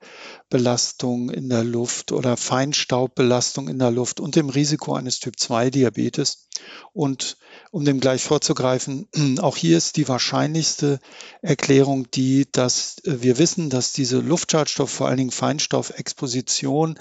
Belastung 0.49 1.29
in 1.29 1.49
der 1.49 1.63
Luft 1.63 2.11
oder 2.11 2.37
Feinstaubbelastung 2.37 3.67
in 3.67 3.79
der 3.79 3.91
Luft 3.91 4.19
und 4.19 4.35
dem 4.35 4.49
Risiko 4.49 4.93
eines 4.93 5.19
Typ-2-Diabetes. 5.19 6.47
Und 6.93 7.37
um 7.71 7.83
dem 7.83 7.99
gleich 7.99 8.23
vorzugreifen, 8.23 9.07
auch 9.41 9.57
hier 9.57 9.77
ist 9.77 9.97
die 9.97 10.07
wahrscheinlichste 10.07 10.99
Erklärung 11.41 12.09
die, 12.11 12.47
dass 12.51 12.97
wir 13.03 13.37
wissen, 13.37 13.69
dass 13.69 13.91
diese 13.91 14.19
Luftschadstoff, 14.19 14.89
vor 14.89 15.07
allen 15.07 15.17
Dingen 15.17 15.31
Feinstaufexposition, 15.31 16.97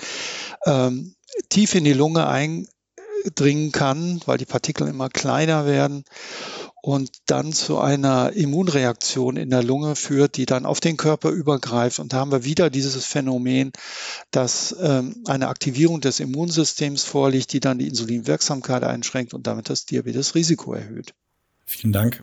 ähm, 0.64 1.14
tief 1.48 1.74
in 1.74 1.84
die 1.84 1.92
Lunge 1.92 2.26
eindringen 2.26 3.72
kann, 3.72 4.20
weil 4.26 4.38
die 4.38 4.46
Partikel 4.46 4.88
immer 4.88 5.08
kleiner 5.08 5.66
werden 5.66 6.04
und 6.86 7.10
dann 7.26 7.52
zu 7.52 7.80
einer 7.80 8.34
Immunreaktion 8.34 9.36
in 9.36 9.50
der 9.50 9.64
Lunge 9.64 9.96
führt, 9.96 10.36
die 10.36 10.46
dann 10.46 10.64
auf 10.64 10.78
den 10.78 10.96
Körper 10.96 11.30
übergreift. 11.30 11.98
Und 11.98 12.12
da 12.12 12.18
haben 12.18 12.30
wir 12.30 12.44
wieder 12.44 12.70
dieses 12.70 13.04
Phänomen, 13.04 13.72
dass 14.30 14.76
ähm, 14.80 15.16
eine 15.26 15.48
Aktivierung 15.48 16.00
des 16.00 16.20
Immunsystems 16.20 17.02
vorliegt, 17.02 17.52
die 17.52 17.58
dann 17.58 17.80
die 17.80 17.88
Insulinwirksamkeit 17.88 18.84
einschränkt 18.84 19.34
und 19.34 19.48
damit 19.48 19.68
das 19.68 19.84
Diabetesrisiko 19.86 20.74
erhöht. 20.74 21.12
Vielen 21.64 21.92
Dank. 21.92 22.22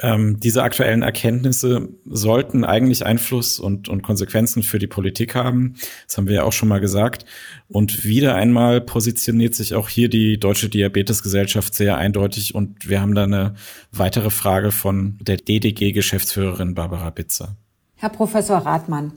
Ähm, 0.00 0.40
diese 0.40 0.62
aktuellen 0.62 1.02
Erkenntnisse 1.02 1.88
sollten 2.04 2.64
eigentlich 2.64 3.04
Einfluss 3.04 3.58
und, 3.58 3.88
und 3.88 4.02
Konsequenzen 4.02 4.62
für 4.62 4.78
die 4.78 4.86
Politik 4.86 5.34
haben. 5.34 5.74
Das 6.06 6.16
haben 6.16 6.28
wir 6.28 6.36
ja 6.36 6.42
auch 6.44 6.52
schon 6.52 6.68
mal 6.68 6.80
gesagt. 6.80 7.26
Und 7.68 8.04
wieder 8.04 8.34
einmal 8.34 8.80
positioniert 8.80 9.54
sich 9.54 9.74
auch 9.74 9.88
hier 9.88 10.08
die 10.08 10.38
Deutsche 10.38 10.68
Diabetesgesellschaft 10.68 11.74
sehr 11.74 11.96
eindeutig. 11.96 12.54
Und 12.54 12.88
wir 12.88 13.00
haben 13.00 13.14
da 13.14 13.24
eine 13.24 13.54
weitere 13.90 14.30
Frage 14.30 14.70
von 14.70 15.18
der 15.20 15.36
DDG-Geschäftsführerin 15.36 16.74
Barbara 16.74 17.10
Bitzer. 17.10 17.56
Herr 17.96 18.10
Professor 18.10 18.58
Rathmann, 18.58 19.12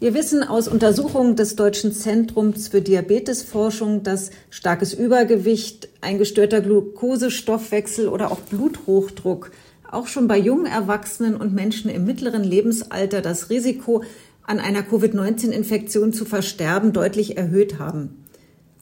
wir 0.00 0.14
wissen 0.14 0.44
aus 0.44 0.68
Untersuchungen 0.68 1.34
des 1.34 1.56
Deutschen 1.56 1.92
Zentrums 1.92 2.68
für 2.68 2.80
Diabetesforschung, 2.80 4.04
dass 4.04 4.30
starkes 4.48 4.94
Übergewicht, 4.94 5.88
ein 6.00 6.18
gestörter 6.18 6.60
Glukosestoffwechsel 6.60 8.06
oder 8.06 8.30
auch 8.30 8.38
Bluthochdruck 8.38 9.50
auch 9.92 10.06
schon 10.06 10.28
bei 10.28 10.38
jungen 10.38 10.66
Erwachsenen 10.66 11.36
und 11.36 11.54
Menschen 11.54 11.90
im 11.90 12.04
mittleren 12.04 12.44
Lebensalter 12.44 13.22
das 13.22 13.50
Risiko, 13.50 14.04
an 14.42 14.60
einer 14.60 14.82
Covid-19-Infektion 14.82 16.12
zu 16.12 16.24
versterben, 16.24 16.92
deutlich 16.92 17.36
erhöht 17.36 17.78
haben. 17.78 18.24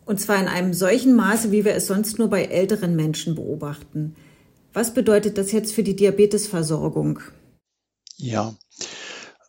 Und 0.05 0.21
zwar 0.21 0.41
in 0.41 0.47
einem 0.47 0.73
solchen 0.73 1.17
Maße, 1.17 1.51
wie 1.51 1.65
wir 1.65 1.75
es 1.75 1.89
sonst 1.89 2.19
nur 2.19 2.29
bei 2.29 2.45
älteren 2.45 2.95
Menschen 2.95 3.35
beobachten. 3.35 4.15
Was 4.73 4.95
bedeutet 4.95 5.39
das 5.39 5.51
jetzt 5.51 5.75
für 5.75 5.83
die 5.83 5.97
Diabetesversorgung? 5.97 7.19
Ja, 8.17 8.55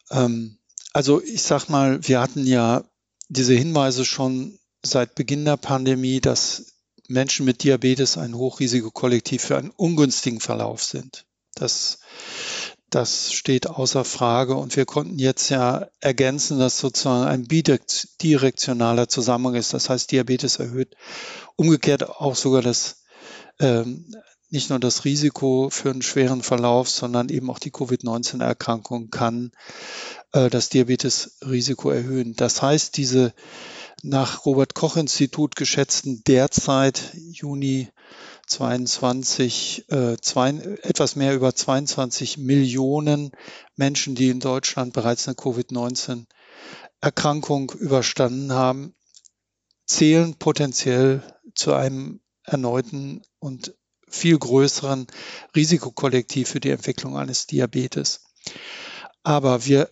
ähm, 0.09 0.57
also 0.93 1.21
ich 1.21 1.43
sag 1.43 1.69
mal, 1.69 1.99
wir 2.07 2.19
hatten 2.19 2.47
ja 2.47 2.83
diese 3.29 3.53
Hinweise 3.53 4.03
schon 4.03 4.57
seit 4.83 5.13
Beginn 5.13 5.45
der 5.45 5.57
Pandemie, 5.57 6.19
dass 6.21 6.73
Menschen 7.07 7.45
mit 7.45 7.63
Diabetes 7.63 8.17
ein 8.17 8.35
Hochrisikokollektiv 8.35 9.43
für 9.43 9.57
einen 9.57 9.69
ungünstigen 9.69 10.39
Verlauf 10.39 10.83
sind. 10.83 11.26
Das, 11.61 11.99
das 12.89 13.33
steht 13.33 13.67
außer 13.67 14.05
Frage 14.05 14.55
und 14.55 14.75
wir 14.75 14.85
konnten 14.85 15.19
jetzt 15.19 15.49
ja 15.49 15.87
ergänzen, 15.99 16.59
dass 16.59 16.79
sozusagen 16.79 17.27
ein 17.27 17.47
bidirektionaler 17.47 19.09
Zusammenhang 19.09 19.55
ist. 19.55 19.73
Das 19.73 19.89
heißt, 19.89 20.11
Diabetes 20.11 20.57
erhöht 20.57 20.95
umgekehrt 21.55 22.09
auch 22.09 22.35
sogar 22.35 22.61
das 22.61 23.03
ähm, 23.59 24.05
nicht 24.49 24.69
nur 24.69 24.79
das 24.79 25.03
Risiko 25.03 25.69
für 25.69 25.89
einen 25.89 26.01
schweren 26.01 26.41
Verlauf, 26.41 26.89
sondern 26.89 27.29
eben 27.29 27.49
auch 27.49 27.59
die 27.59 27.71
Covid-19-Erkrankung 27.71 29.09
kann 29.09 29.51
äh, 30.31 30.49
das 30.49 30.69
Diabetesrisiko 30.69 31.89
erhöhen. 31.89 32.35
Das 32.35 32.61
heißt, 32.61 32.95
diese 32.95 33.33
nach 34.03 34.45
Robert 34.45 34.73
Koch 34.73 34.95
Institut 34.95 35.55
geschätzten 35.55 36.23
derzeit 36.25 37.13
Juni 37.15 37.89
22, 38.47 39.91
äh, 39.91 40.17
zwei, 40.21 40.49
etwas 40.81 41.15
mehr 41.15 41.35
über 41.35 41.53
22 41.53 42.37
Millionen 42.37 43.31
Menschen, 43.75 44.15
die 44.15 44.29
in 44.29 44.39
Deutschland 44.39 44.93
bereits 44.93 45.27
eine 45.27 45.35
Covid-19-Erkrankung 45.35 47.71
überstanden 47.71 48.53
haben, 48.53 48.95
zählen 49.85 50.33
potenziell 50.35 51.21
zu 51.55 51.73
einem 51.73 52.21
erneuten 52.43 53.21
und 53.39 53.75
viel 54.07 54.39
größeren 54.39 55.07
Risikokollektiv 55.55 56.47
für 56.47 56.61
die 56.61 56.71
Entwicklung 56.71 57.17
eines 57.17 57.47
Diabetes. 57.47 58.23
Aber 59.23 59.65
wir 59.65 59.91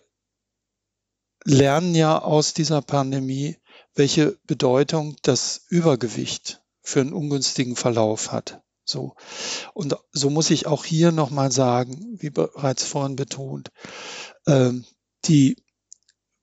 lernen 1.44 1.94
ja 1.94 2.18
aus 2.18 2.54
dieser 2.54 2.80
Pandemie, 2.80 3.58
welche 3.94 4.38
Bedeutung 4.46 5.16
das 5.22 5.66
Übergewicht 5.68 6.62
für 6.86 7.00
einen 7.00 7.12
ungünstigen 7.12 7.74
Verlauf 7.74 8.30
hat. 8.30 8.62
So. 8.84 9.16
Und 9.74 9.96
so 10.12 10.30
muss 10.30 10.50
ich 10.50 10.68
auch 10.68 10.84
hier 10.84 11.10
nochmal 11.10 11.50
sagen, 11.50 12.16
wie 12.20 12.30
bereits 12.30 12.84
vorhin 12.84 13.16
betont, 13.16 13.72
ähm, 14.46 14.84
die 15.24 15.56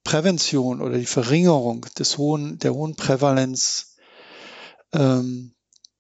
Prävention 0.04 0.82
oder 0.82 0.98
die 0.98 1.06
Verringerung 1.06 1.86
des 1.98 2.18
hohen, 2.18 2.60
der 2.60 2.74
hohen 2.74 2.98
Prävalenz 2.98 3.96
ähm, 4.92 5.56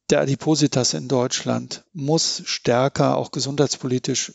der 0.09 0.19
Adipositas 0.19 0.93
in 0.93 1.07
Deutschland 1.07 1.85
muss 1.93 2.41
stärker 2.45 3.15
auch 3.15 3.31
gesundheitspolitisch 3.31 4.33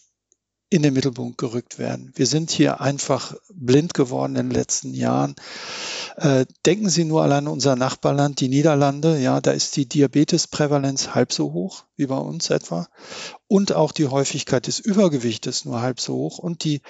in 0.70 0.83
den 0.83 0.92
Mittelpunkt 0.92 1.38
gerückt 1.38 1.78
werden. 1.78 2.12
Wir 2.14 2.26
sind 2.26 2.50
hier 2.50 2.81
einfach 2.81 3.35
blind 3.52 3.94
geworden 3.94 4.37
in 4.37 4.48
den 4.48 4.54
letzten 4.54 4.92
Jahren. 4.92 5.35
Äh, 6.16 6.44
denken 6.66 6.90
Sie 6.90 7.04
nur 7.04 7.22
allein 7.22 7.48
unser 7.48 7.74
Nachbarland, 7.74 8.40
die 8.40 8.48
Niederlande. 8.48 9.18
Ja, 9.18 9.40
da 9.40 9.52
ist 9.52 9.76
die 9.76 9.88
Diabetesprävalenz 9.88 11.14
halb 11.14 11.33
so 11.33 11.52
hoch 11.52 11.85
wie 11.96 12.07
bei 12.07 12.18
uns 12.18 12.50
etwa. 12.50 12.88
Und 13.46 13.72
auch 13.72 13.92
die 13.92 14.09
Häufigkeit 14.09 14.66
des 14.66 14.78
Übergewichtes 14.78 15.64
nur 15.64 15.81
halb 15.81 16.00
so 16.00 16.14
hoch. 16.14 16.38
Und 16.38 16.64
die 16.64 16.83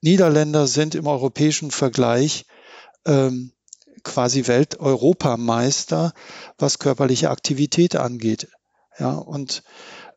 Niederländer 0.00 0.66
sind 0.66 0.94
im 0.94 1.06
europäischen 1.06 1.70
Vergleich 1.70 2.46
ähm, 3.04 3.52
quasi 4.04 4.46
Welt-Europameister, 4.46 6.14
was 6.56 6.78
körperliche 6.78 7.30
Aktivität 7.30 7.94
angeht. 7.96 8.48
Ja, 8.98 9.12
und 9.12 9.62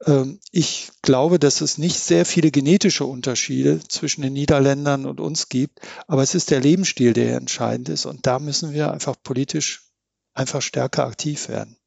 ähm, 0.06 0.40
ich 0.52 0.92
glaube, 1.02 1.38
dass 1.40 1.62
es 1.62 1.78
nicht 1.78 2.00
sehr 2.00 2.26
viele 2.26 2.52
genetische 2.52 3.06
Unterschiede 3.06 3.80
zwischen 3.88 4.22
den 4.22 4.34
Niederländern 4.34 5.06
und 5.06 5.20
uns 5.20 5.50
gibt, 5.50 5.80
aber 6.08 6.24
es 6.24 6.34
ist 6.34 6.52
der 6.52 6.62
Lebensstil, 6.62 7.14
der 7.14 7.38
entscheidend 7.38 7.90
ist. 7.90 8.06
Und 8.06 8.26
da 8.26 8.40
müssen 8.40 8.74
wir 8.74 8.92
einfach 8.92 9.16
politisch 9.22 9.84
einfach 10.34 10.62
stärker 10.62 11.06
aktiv 11.06 11.50
werden. 11.50 11.78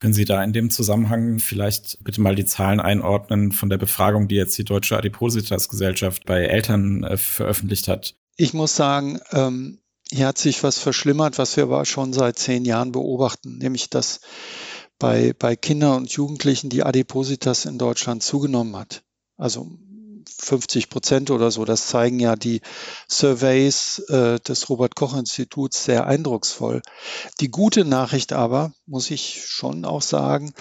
Können 0.00 0.14
Sie 0.14 0.24
da 0.24 0.42
in 0.42 0.52
dem 0.52 0.70
Zusammenhang 0.70 1.38
vielleicht 1.38 2.02
bitte 2.02 2.20
mal 2.20 2.34
die 2.34 2.44
Zahlen 2.44 2.80
einordnen 2.80 3.52
von 3.52 3.70
der 3.70 3.78
Befragung, 3.78 4.26
die 4.26 4.34
jetzt 4.34 4.58
die 4.58 4.64
Deutsche 4.64 4.96
Adipositas-Gesellschaft 4.96 6.24
bei 6.26 6.44
Eltern 6.44 7.04
äh, 7.04 7.16
veröffentlicht 7.16 7.86
hat? 7.86 8.16
Ich 8.36 8.52
muss 8.52 8.74
sagen, 8.74 9.20
ähm, 9.30 9.78
hier 10.10 10.26
hat 10.26 10.38
sich 10.38 10.64
was 10.64 10.78
verschlimmert, 10.78 11.38
was 11.38 11.56
wir 11.56 11.64
aber 11.64 11.84
schon 11.84 12.12
seit 12.12 12.36
zehn 12.38 12.64
Jahren 12.64 12.90
beobachten, 12.90 13.58
nämlich 13.58 13.90
dass 13.90 14.20
bei, 15.02 15.34
bei 15.36 15.56
Kindern 15.56 15.96
und 15.96 16.12
Jugendlichen 16.12 16.70
die 16.70 16.84
Adipositas 16.84 17.64
in 17.64 17.76
Deutschland 17.76 18.22
zugenommen 18.22 18.76
hat. 18.76 19.02
Also 19.36 19.66
50 20.38 20.90
Prozent 20.90 21.32
oder 21.32 21.50
so. 21.50 21.64
Das 21.64 21.88
zeigen 21.88 22.20
ja 22.20 22.36
die 22.36 22.60
Surveys 23.08 23.98
äh, 24.10 24.38
des 24.38 24.70
Robert 24.70 24.94
Koch 24.94 25.16
Instituts 25.16 25.84
sehr 25.84 26.06
eindrucksvoll. 26.06 26.82
Die 27.40 27.50
gute 27.50 27.84
Nachricht 27.84 28.32
aber, 28.32 28.74
muss 28.86 29.10
ich 29.10 29.44
schon 29.44 29.84
auch 29.84 30.02
sagen, 30.02 30.52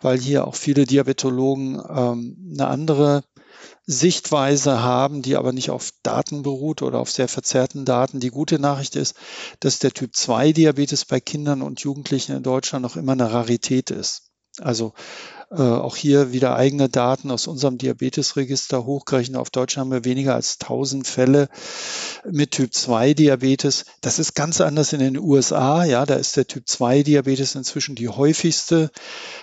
weil 0.00 0.18
hier 0.18 0.46
auch 0.46 0.54
viele 0.54 0.86
Diabetologen 0.86 1.74
ähm, 1.86 2.52
eine 2.54 2.68
andere 2.68 3.22
Sichtweise 3.90 4.82
haben, 4.82 5.20
die 5.20 5.36
aber 5.36 5.52
nicht 5.52 5.70
auf 5.70 5.90
Daten 6.04 6.42
beruht 6.42 6.80
oder 6.82 7.00
auf 7.00 7.10
sehr 7.10 7.26
verzerrten 7.26 7.84
Daten. 7.84 8.20
Die 8.20 8.30
gute 8.30 8.60
Nachricht 8.60 8.94
ist, 8.94 9.16
dass 9.58 9.80
der 9.80 9.92
Typ 9.92 10.14
2 10.14 10.52
Diabetes 10.52 11.04
bei 11.04 11.18
Kindern 11.18 11.60
und 11.60 11.80
Jugendlichen 11.80 12.36
in 12.36 12.44
Deutschland 12.44 12.84
noch 12.84 12.96
immer 12.96 13.12
eine 13.12 13.32
Rarität 13.32 13.90
ist. 13.90 14.29
Also 14.60 14.92
äh, 15.50 15.62
auch 15.62 15.96
hier 15.96 16.32
wieder 16.32 16.54
eigene 16.54 16.88
Daten 16.88 17.30
aus 17.32 17.48
unserem 17.48 17.76
Diabetesregister 17.76 18.84
hochgerechnet. 18.84 19.36
Auf 19.36 19.50
Deutschland 19.50 19.86
haben 19.86 19.92
wir 19.92 20.04
weniger 20.04 20.36
als 20.36 20.58
1000 20.60 21.06
Fälle 21.06 21.48
mit 22.30 22.52
Typ 22.52 22.72
2 22.72 23.14
Diabetes. 23.14 23.84
Das 24.00 24.20
ist 24.20 24.34
ganz 24.34 24.60
anders 24.60 24.92
in 24.92 25.00
den 25.00 25.18
USA. 25.18 25.84
Ja, 25.84 26.06
da 26.06 26.14
ist 26.14 26.36
der 26.36 26.46
Typ 26.46 26.68
2 26.68 27.02
Diabetes 27.02 27.56
inzwischen 27.56 27.96
die 27.96 28.08
häufigste 28.08 28.90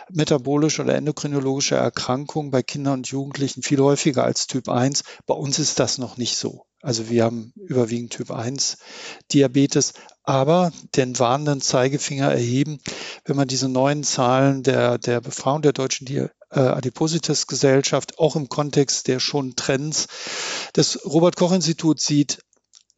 metabolische 0.09 0.81
oder 0.81 0.95
endokrinologische 0.95 1.75
Erkrankung 1.75 2.51
bei 2.51 2.63
Kindern 2.63 2.99
und 2.99 3.07
Jugendlichen 3.07 3.61
viel 3.61 3.81
häufiger 3.81 4.23
als 4.23 4.47
Typ 4.47 4.69
1. 4.69 5.03
Bei 5.25 5.33
uns 5.33 5.59
ist 5.59 5.77
das 5.79 5.97
noch 5.97 6.15
nicht 6.15 6.37
so. 6.37 6.66
Also 6.87 7.09
wir 7.09 7.25
haben 7.25 7.51
überwiegend 7.57 8.13
Typ 8.13 8.31
1 8.31 8.77
Diabetes, 9.33 9.91
aber 10.23 10.71
den 10.95 11.19
warnenden 11.19 11.59
Zeigefinger 11.59 12.31
erheben, 12.31 12.79
wenn 13.25 13.35
man 13.35 13.49
diese 13.49 13.67
neuen 13.67 14.05
Zahlen 14.05 14.63
der, 14.63 14.97
der 14.97 15.19
Befragung 15.19 15.61
der 15.63 15.73
deutschen 15.73 16.05
Di 16.05 16.15
äh, 16.15 16.29
Adipositas-Gesellschaft 16.49 18.19
auch 18.19 18.37
im 18.37 18.47
Kontext 18.47 19.09
der 19.09 19.19
schon 19.19 19.57
Trends 19.57 20.07
des 20.77 21.05
Robert-Koch-Instituts 21.05 22.05
sieht, 22.05 22.39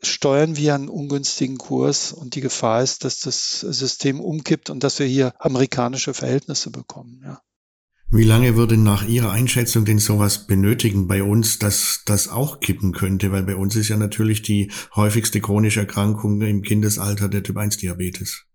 steuern 0.03 0.55
wir 0.55 0.75
einen 0.75 0.87
ungünstigen 0.87 1.57
Kurs 1.57 2.11
und 2.11 2.35
die 2.35 2.41
Gefahr 2.41 2.83
ist, 2.83 3.05
dass 3.05 3.21
das 3.21 3.61
System 3.61 4.21
umkippt 4.21 4.69
und 4.69 4.83
dass 4.83 4.99
wir 4.99 5.07
hier 5.07 5.33
amerikanische 5.39 6.13
Verhältnisse 6.13 6.69
bekommen. 6.69 7.23
Ja. 7.25 7.41
Wie 8.11 8.23
lange 8.23 8.55
würde 8.55 8.75
nach 8.75 9.07
Ihrer 9.07 9.29
Einschätzung 9.29 9.85
denn 9.85 9.99
sowas 9.99 10.47
benötigen 10.47 11.07
bei 11.07 11.21
uns, 11.21 11.59
dass 11.59 12.01
das 12.05 12.27
auch 12.27 12.59
kippen 12.59 12.91
könnte? 12.91 13.31
Weil 13.31 13.43
bei 13.43 13.55
uns 13.55 13.75
ist 13.75 13.89
ja 13.89 13.97
natürlich 13.97 14.41
die 14.41 14.71
häufigste 14.95 15.41
chronische 15.41 15.81
Erkrankung 15.81 16.41
im 16.41 16.63
Kindesalter 16.63 17.29
der 17.29 17.43
Typ-1-Diabetes. 17.43 18.45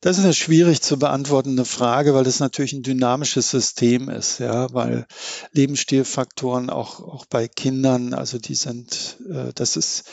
Das 0.00 0.18
ist 0.18 0.24
eine 0.24 0.34
schwierig 0.34 0.82
zu 0.82 0.98
beantwortende 0.98 1.64
Frage, 1.64 2.12
weil 2.12 2.24
das 2.24 2.40
natürlich 2.40 2.72
ein 2.72 2.82
dynamisches 2.82 3.50
System 3.50 4.08
ist, 4.08 4.40
ja, 4.40 4.74
weil 4.74 5.06
Lebensstilfaktoren 5.52 6.68
auch, 6.68 6.98
auch 6.98 7.24
bei 7.26 7.46
Kindern, 7.46 8.14
also 8.14 8.38
die 8.38 8.56
sind, 8.56 9.18
äh, 9.30 9.52
das 9.54 9.76
ist 9.76 10.04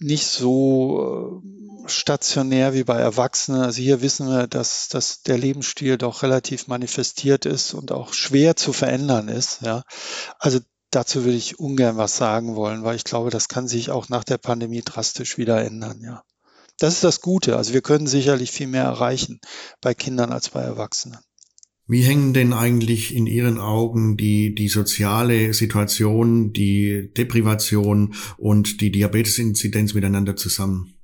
nicht 0.00 0.26
so 0.26 1.42
äh, 1.84 1.88
stationär 1.88 2.74
wie 2.74 2.84
bei 2.84 2.98
Erwachsenen. 2.98 3.62
Also 3.62 3.80
hier 3.80 4.02
wissen 4.02 4.28
wir, 4.28 4.46
dass, 4.46 4.88
dass 4.88 5.22
der 5.22 5.38
Lebensstil 5.38 5.98
doch 5.98 6.22
relativ 6.22 6.66
manifestiert 6.66 7.46
ist 7.46 7.74
und 7.74 7.92
auch 7.92 8.12
schwer 8.12 8.56
zu 8.56 8.72
verändern 8.72 9.28
ist. 9.28 9.60
Ja. 9.62 9.82
Also 10.38 10.58
dazu 10.90 11.24
würde 11.24 11.36
ich 11.36 11.58
ungern 11.58 11.96
was 11.96 12.16
sagen 12.16 12.56
wollen, 12.56 12.82
weil 12.82 12.96
ich 12.96 13.04
glaube, 13.04 13.30
das 13.30 13.48
kann 13.48 13.68
sich 13.68 13.90
auch 13.90 14.08
nach 14.08 14.24
der 14.24 14.38
Pandemie 14.38 14.82
drastisch 14.82 15.38
wieder 15.38 15.62
ändern. 15.62 16.00
Ja. 16.02 16.22
Das 16.78 16.94
ist 16.94 17.04
das 17.04 17.20
Gute. 17.20 17.56
Also 17.56 17.74
wir 17.74 17.82
können 17.82 18.06
sicherlich 18.06 18.50
viel 18.50 18.66
mehr 18.66 18.84
erreichen 18.84 19.40
bei 19.80 19.94
Kindern 19.94 20.32
als 20.32 20.48
bei 20.48 20.62
Erwachsenen. 20.62 21.20
Wie 21.90 22.02
hängen 22.02 22.32
denn 22.32 22.52
eigentlich 22.52 23.16
in 23.16 23.26
Ihren 23.26 23.58
Augen 23.58 24.16
die, 24.16 24.54
die 24.54 24.68
soziale 24.68 25.52
Situation, 25.54 26.52
die 26.52 27.10
Deprivation 27.16 28.14
und 28.36 28.80
die 28.80 28.92
Diabetesinzidenz 28.92 29.92
miteinander 29.94 30.36
zusammen? 30.36 30.99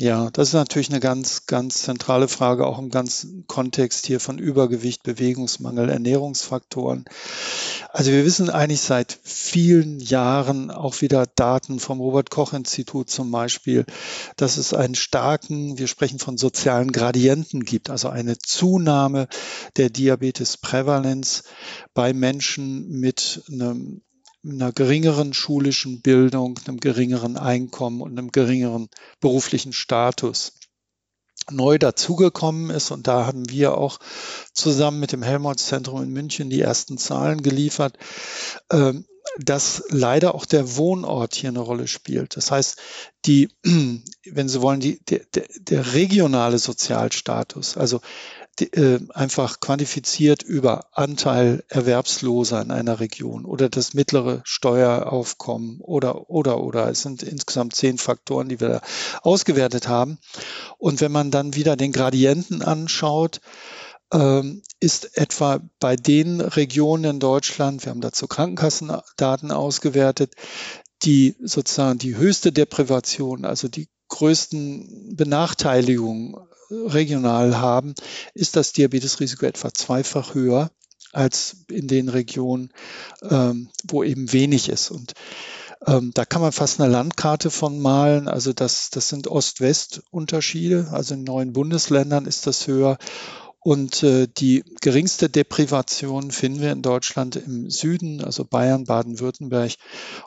Ja, 0.00 0.30
das 0.30 0.48
ist 0.48 0.54
natürlich 0.54 0.90
eine 0.90 1.00
ganz, 1.00 1.46
ganz 1.46 1.82
zentrale 1.82 2.28
Frage, 2.28 2.68
auch 2.68 2.78
im 2.78 2.88
ganzen 2.88 3.48
Kontext 3.48 4.06
hier 4.06 4.20
von 4.20 4.38
Übergewicht, 4.38 5.02
Bewegungsmangel, 5.02 5.88
Ernährungsfaktoren. 5.88 7.04
Also 7.90 8.12
wir 8.12 8.24
wissen 8.24 8.48
eigentlich 8.48 8.80
seit 8.80 9.18
vielen 9.24 9.98
Jahren 9.98 10.70
auch 10.70 11.00
wieder 11.00 11.26
Daten 11.26 11.80
vom 11.80 11.98
Robert 11.98 12.30
Koch 12.30 12.52
Institut 12.52 13.10
zum 13.10 13.32
Beispiel, 13.32 13.86
dass 14.36 14.56
es 14.56 14.72
einen 14.72 14.94
starken, 14.94 15.78
wir 15.78 15.88
sprechen 15.88 16.20
von 16.20 16.38
sozialen 16.38 16.92
Gradienten 16.92 17.64
gibt, 17.64 17.90
also 17.90 18.08
eine 18.08 18.38
Zunahme 18.38 19.26
der 19.78 19.90
Diabetesprävalenz 19.90 21.42
bei 21.92 22.12
Menschen 22.12 22.88
mit 22.88 23.42
einem 23.50 24.02
einer 24.44 24.72
geringeren 24.72 25.34
schulischen 25.34 26.00
Bildung, 26.00 26.58
einem 26.66 26.78
geringeren 26.78 27.36
Einkommen 27.36 28.00
und 28.00 28.18
einem 28.18 28.30
geringeren 28.30 28.88
beruflichen 29.20 29.72
Status 29.72 30.52
neu 31.50 31.78
dazugekommen 31.78 32.70
ist. 32.70 32.90
Und 32.90 33.06
da 33.06 33.26
haben 33.26 33.48
wir 33.50 33.76
auch 33.76 33.98
zusammen 34.52 35.00
mit 35.00 35.12
dem 35.12 35.22
Helmholtz-Zentrum 35.22 36.02
in 36.02 36.10
München 36.10 36.50
die 36.50 36.60
ersten 36.60 36.98
Zahlen 36.98 37.42
geliefert, 37.42 37.98
ähm, 38.70 39.06
dass 39.38 39.84
leider 39.88 40.34
auch 40.34 40.46
der 40.46 40.76
Wohnort 40.76 41.34
hier 41.34 41.50
eine 41.50 41.60
Rolle 41.60 41.86
spielt. 41.86 42.36
Das 42.36 42.50
heißt, 42.50 42.78
die, 43.26 43.48
wenn 43.62 44.48
Sie 44.48 44.62
wollen, 44.62 44.80
die, 44.80 45.04
der, 45.04 45.20
der 45.58 45.92
regionale 45.94 46.58
Sozialstatus, 46.58 47.76
also 47.76 48.00
äh, 48.60 49.00
einfach 49.14 49.60
quantifiziert 49.60 50.42
über 50.42 50.86
Anteil 50.92 51.64
Erwerbsloser 51.68 52.60
in 52.62 52.70
einer 52.70 53.00
Region 53.00 53.44
oder 53.44 53.68
das 53.68 53.94
mittlere 53.94 54.40
Steueraufkommen 54.44 55.80
oder, 55.80 56.30
oder, 56.30 56.60
oder. 56.60 56.88
Es 56.88 57.02
sind 57.02 57.22
insgesamt 57.22 57.74
zehn 57.74 57.98
Faktoren, 57.98 58.48
die 58.48 58.60
wir 58.60 58.68
da 58.68 58.80
ausgewertet 59.22 59.88
haben. 59.88 60.18
Und 60.78 61.00
wenn 61.00 61.12
man 61.12 61.30
dann 61.30 61.54
wieder 61.54 61.76
den 61.76 61.92
Gradienten 61.92 62.62
anschaut, 62.62 63.40
ähm, 64.12 64.62
ist 64.80 65.16
etwa 65.16 65.60
bei 65.80 65.96
den 65.96 66.40
Regionen 66.40 67.04
in 67.04 67.20
Deutschland, 67.20 67.84
wir 67.84 67.90
haben 67.90 68.00
dazu 68.00 68.26
Krankenkassendaten 68.26 69.50
ausgewertet, 69.50 70.34
die 71.02 71.36
sozusagen 71.42 71.98
die 71.98 72.16
höchste 72.16 72.52
Deprivation, 72.52 73.44
also 73.44 73.68
die 73.68 73.88
größten 74.08 75.14
Benachteiligungen 75.16 76.34
regional 76.70 77.58
haben, 77.58 77.94
ist 78.34 78.56
das 78.56 78.72
Diabetesrisiko 78.72 79.46
etwa 79.46 79.72
zweifach 79.72 80.34
höher 80.34 80.70
als 81.12 81.56
in 81.70 81.88
den 81.88 82.08
Regionen, 82.08 82.70
ähm, 83.22 83.68
wo 83.84 84.02
eben 84.02 84.32
wenig 84.32 84.68
ist. 84.68 84.90
Und 84.90 85.14
ähm, 85.86 86.10
da 86.14 86.24
kann 86.24 86.42
man 86.42 86.52
fast 86.52 86.80
eine 86.80 86.92
Landkarte 86.92 87.50
von 87.50 87.80
malen. 87.80 88.28
Also 88.28 88.52
das, 88.52 88.90
das 88.90 89.08
sind 89.08 89.28
Ost-West-Unterschiede. 89.28 90.88
Also 90.92 91.14
in 91.14 91.24
neuen 91.24 91.52
Bundesländern 91.52 92.26
ist 92.26 92.46
das 92.46 92.66
höher. 92.66 92.98
Und 93.60 94.04
äh, 94.04 94.28
die 94.28 94.62
geringste 94.80 95.28
Deprivation 95.28 96.30
finden 96.30 96.60
wir 96.60 96.70
in 96.72 96.82
Deutschland 96.82 97.36
im 97.36 97.68
Süden, 97.70 98.24
also 98.24 98.44
Bayern, 98.44 98.84
Baden-Württemberg. 98.84 99.72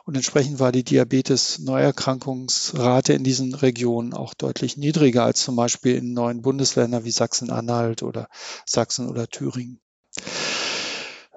Und 0.04 0.14
entsprechend 0.14 0.60
war 0.60 0.70
die 0.70 0.84
Diabetes-Neuerkrankungsrate 0.84 3.14
in 3.14 3.24
diesen 3.24 3.54
Regionen 3.54 4.12
auch 4.12 4.34
deutlich 4.34 4.76
niedriger 4.76 5.24
als 5.24 5.42
zum 5.42 5.56
Beispiel 5.56 5.96
in 5.96 6.12
neuen 6.12 6.42
Bundesländern 6.42 7.04
wie 7.04 7.10
Sachsen-Anhalt 7.10 8.02
oder 8.02 8.28
Sachsen 8.66 9.08
oder 9.08 9.28
Thüringen. 9.28 9.80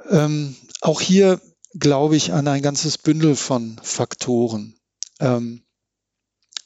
Ähm, 0.09 0.57
auch 0.81 0.99
hier 1.01 1.39
glaube 1.77 2.15
ich 2.15 2.33
an 2.33 2.47
ein 2.47 2.61
ganzes 2.61 2.97
Bündel 2.97 3.35
von 3.35 3.79
Faktoren. 3.81 4.75
Ähm, 5.19 5.64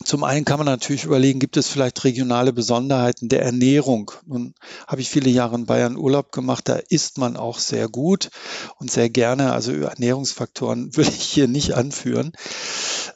zum 0.04 0.24
einen 0.24 0.46
kann 0.46 0.60
man 0.60 0.66
natürlich 0.66 1.04
überlegen, 1.04 1.40
gibt 1.40 1.58
es 1.58 1.68
vielleicht 1.68 2.04
regionale 2.06 2.54
Besonderheiten 2.54 3.28
der 3.28 3.42
Ernährung? 3.42 4.12
Nun 4.26 4.54
habe 4.88 5.02
ich 5.02 5.10
viele 5.10 5.30
Jahre 5.30 5.56
in 5.56 5.66
Bayern 5.66 5.98
Urlaub 5.98 6.32
gemacht, 6.32 6.70
da 6.70 6.76
isst 6.90 7.18
man 7.18 7.36
auch 7.36 7.60
sehr 7.60 7.90
gut 7.90 8.30
und 8.78 8.90
sehr 8.90 9.10
gerne. 9.10 9.52
Also 9.52 9.74
Ernährungsfaktoren 9.74 10.96
will 10.96 11.08
ich 11.08 11.24
hier 11.24 11.48
nicht 11.48 11.74
anführen. 11.74 12.32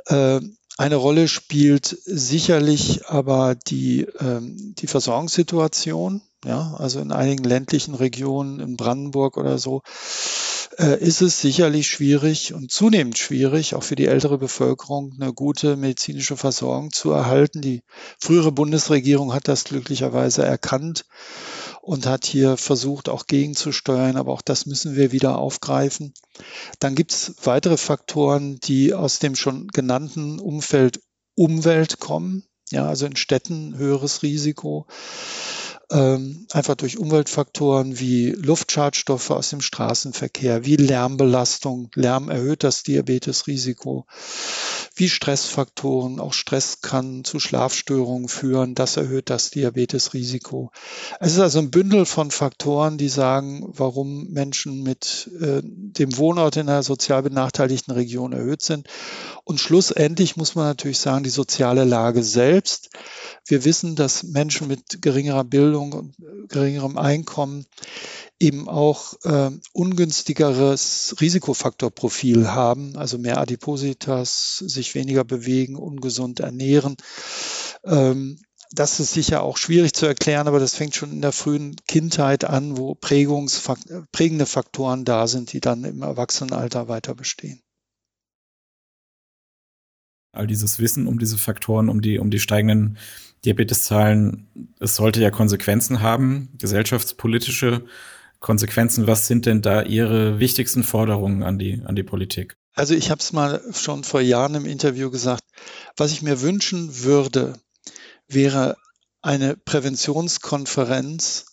Äh, 0.07 0.41
eine 0.77 0.95
Rolle 0.95 1.27
spielt 1.27 1.85
sicherlich 2.03 3.05
aber 3.07 3.55
die, 3.55 4.07
ähm, 4.19 4.73
die 4.77 4.87
Versorgungssituation. 4.87 6.21
Ja, 6.45 6.75
also 6.77 6.99
in 6.99 7.13
einigen 7.13 7.45
ländlichen 7.45 7.95
Regionen, 7.95 8.59
in 8.59 8.75
Brandenburg 8.75 9.37
oder 9.37 9.57
so, 9.57 9.81
ist 10.77 11.21
es 11.21 11.41
sicherlich 11.41 11.87
schwierig 11.87 12.53
und 12.53 12.71
zunehmend 12.71 13.17
schwierig, 13.17 13.75
auch 13.75 13.83
für 13.83 13.95
die 13.95 14.07
ältere 14.07 14.37
Bevölkerung 14.37 15.13
eine 15.19 15.33
gute 15.33 15.75
medizinische 15.75 16.37
Versorgung 16.37 16.91
zu 16.91 17.11
erhalten. 17.11 17.61
Die 17.61 17.81
frühere 18.19 18.51
Bundesregierung 18.51 19.33
hat 19.33 19.47
das 19.47 19.63
glücklicherweise 19.63 20.43
erkannt 20.43 21.05
und 21.81 22.05
hat 22.05 22.25
hier 22.25 22.55
versucht, 22.55 23.09
auch 23.09 23.27
gegenzusteuern, 23.27 24.15
aber 24.15 24.31
auch 24.31 24.41
das 24.41 24.65
müssen 24.65 24.95
wir 24.95 25.11
wieder 25.11 25.37
aufgreifen. 25.37 26.13
Dann 26.79 26.95
gibt 26.95 27.11
es 27.11 27.35
weitere 27.43 27.77
Faktoren, 27.77 28.57
die 28.63 28.93
aus 28.93 29.19
dem 29.19 29.35
schon 29.35 29.67
genannten 29.67 30.39
Umfeld 30.39 31.01
Umwelt 31.35 31.99
kommen. 31.99 32.45
Ja, 32.69 32.87
also 32.87 33.05
in 33.05 33.15
Städten 33.15 33.75
höheres 33.77 34.23
Risiko 34.23 34.87
ähm, 35.93 36.47
einfach 36.51 36.75
durch 36.75 36.97
Umweltfaktoren 36.97 37.99
wie 37.99 38.31
Luftschadstoffe 38.31 39.29
aus 39.29 39.51
dem 39.51 39.61
Straßenverkehr, 39.61 40.65
wie 40.65 40.75
Lärmbelastung. 40.75 41.91
Lärm 41.93 42.29
erhöht 42.29 42.63
das 42.63 42.81
Diabetesrisiko, 42.81 44.05
wie 44.95 45.07
Stressfaktoren. 45.07 46.19
Auch 46.19 46.33
Stress 46.33 46.81
kann 46.81 47.23
zu 47.23 47.39
Schlafstörungen 47.39 48.27
führen. 48.27 48.73
Das 48.73 48.97
erhöht 48.97 49.29
das 49.29 49.51
Diabetesrisiko. 49.51 50.71
Es 51.19 51.33
ist 51.33 51.39
also 51.39 51.59
ein 51.59 51.71
Bündel 51.71 52.05
von 52.05 52.31
Faktoren, 52.31 52.97
die 52.97 53.09
sagen, 53.09 53.63
warum 53.67 54.29
Menschen 54.29 54.81
mit 54.81 55.29
äh, 55.39 55.61
dem 55.63 56.17
Wohnort 56.17 56.57
in 56.57 56.69
einer 56.69 56.83
sozial 56.83 57.21
benachteiligten 57.21 57.93
Region 57.93 58.33
erhöht 58.33 58.63
sind. 58.63 58.87
Und 59.43 59.59
schlussendlich 59.59 60.37
muss 60.37 60.55
man 60.55 60.65
natürlich 60.65 60.99
sagen, 60.99 61.23
die 61.23 61.29
soziale 61.29 61.83
Lage 61.83 62.23
selbst. 62.23 62.89
Wir 63.45 63.65
wissen, 63.65 63.95
dass 63.95 64.23
Menschen 64.23 64.67
mit 64.67 65.01
geringerer 65.01 65.43
Bildung 65.43 65.82
und 65.91 66.15
geringerem 66.47 66.97
Einkommen 66.97 67.65
eben 68.39 68.69
auch 68.69 69.13
äh, 69.23 69.51
ungünstigeres 69.73 71.15
Risikofaktorprofil 71.19 72.49
haben, 72.49 72.95
also 72.95 73.17
mehr 73.17 73.39
Adipositas, 73.39 74.63
sich 74.65 74.95
weniger 74.95 75.23
bewegen, 75.23 75.75
ungesund 75.75 76.39
ernähren. 76.39 76.95
Ähm, 77.83 78.39
das 78.71 78.99
ist 78.99 79.13
sicher 79.13 79.43
auch 79.43 79.57
schwierig 79.57 79.93
zu 79.93 80.05
erklären, 80.05 80.47
aber 80.47 80.59
das 80.59 80.73
fängt 80.73 80.95
schon 80.95 81.11
in 81.11 81.21
der 81.21 81.31
frühen 81.31 81.75
Kindheit 81.87 82.43
an, 82.43 82.77
wo 82.77 82.95
prägende 82.95 84.45
Faktoren 84.45 85.05
da 85.05 85.27
sind, 85.27 85.53
die 85.53 85.59
dann 85.59 85.83
im 85.83 86.01
Erwachsenenalter 86.01 86.87
weiter 86.87 87.13
bestehen 87.13 87.61
all 90.33 90.47
dieses 90.47 90.79
Wissen 90.79 91.07
um 91.07 91.19
diese 91.19 91.37
Faktoren, 91.37 91.87
um 91.87 92.01
die, 92.01 92.19
um 92.19 92.29
die 92.29 92.39
steigenden 92.39 92.97
Diabeteszahlen, 93.45 94.47
es 94.79 94.95
sollte 94.95 95.21
ja 95.21 95.31
Konsequenzen 95.31 96.01
haben, 96.01 96.49
gesellschaftspolitische 96.57 97.85
Konsequenzen. 98.39 99.07
Was 99.07 99.27
sind 99.27 99.45
denn 99.45 99.61
da 99.61 99.83
Ihre 99.83 100.39
wichtigsten 100.39 100.83
Forderungen 100.83 101.43
an 101.43 101.59
die, 101.59 101.81
an 101.85 101.95
die 101.95 102.03
Politik? 102.03 102.57
Also 102.73 102.95
ich 102.95 103.11
habe 103.11 103.19
es 103.19 103.31
mal 103.31 103.61
schon 103.71 104.03
vor 104.03 104.21
Jahren 104.21 104.55
im 104.55 104.65
Interview 104.65 105.11
gesagt, 105.11 105.43
was 105.95 106.11
ich 106.11 106.23
mir 106.23 106.41
wünschen 106.41 107.03
würde, 107.03 107.53
wäre 108.27 108.77
eine 109.21 109.55
Präventionskonferenz, 109.55 111.45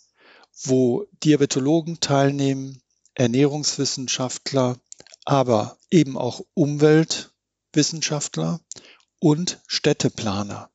wo 0.64 1.07
Diabetologen 1.22 2.01
teilnehmen, 2.01 2.81
Ernährungswissenschaftler, 3.14 4.78
aber 5.24 5.76
eben 5.91 6.16
auch 6.16 6.41
Umweltwissenschaftler 7.71 8.61
und 9.21 9.61
Städteplaner. 9.66 10.71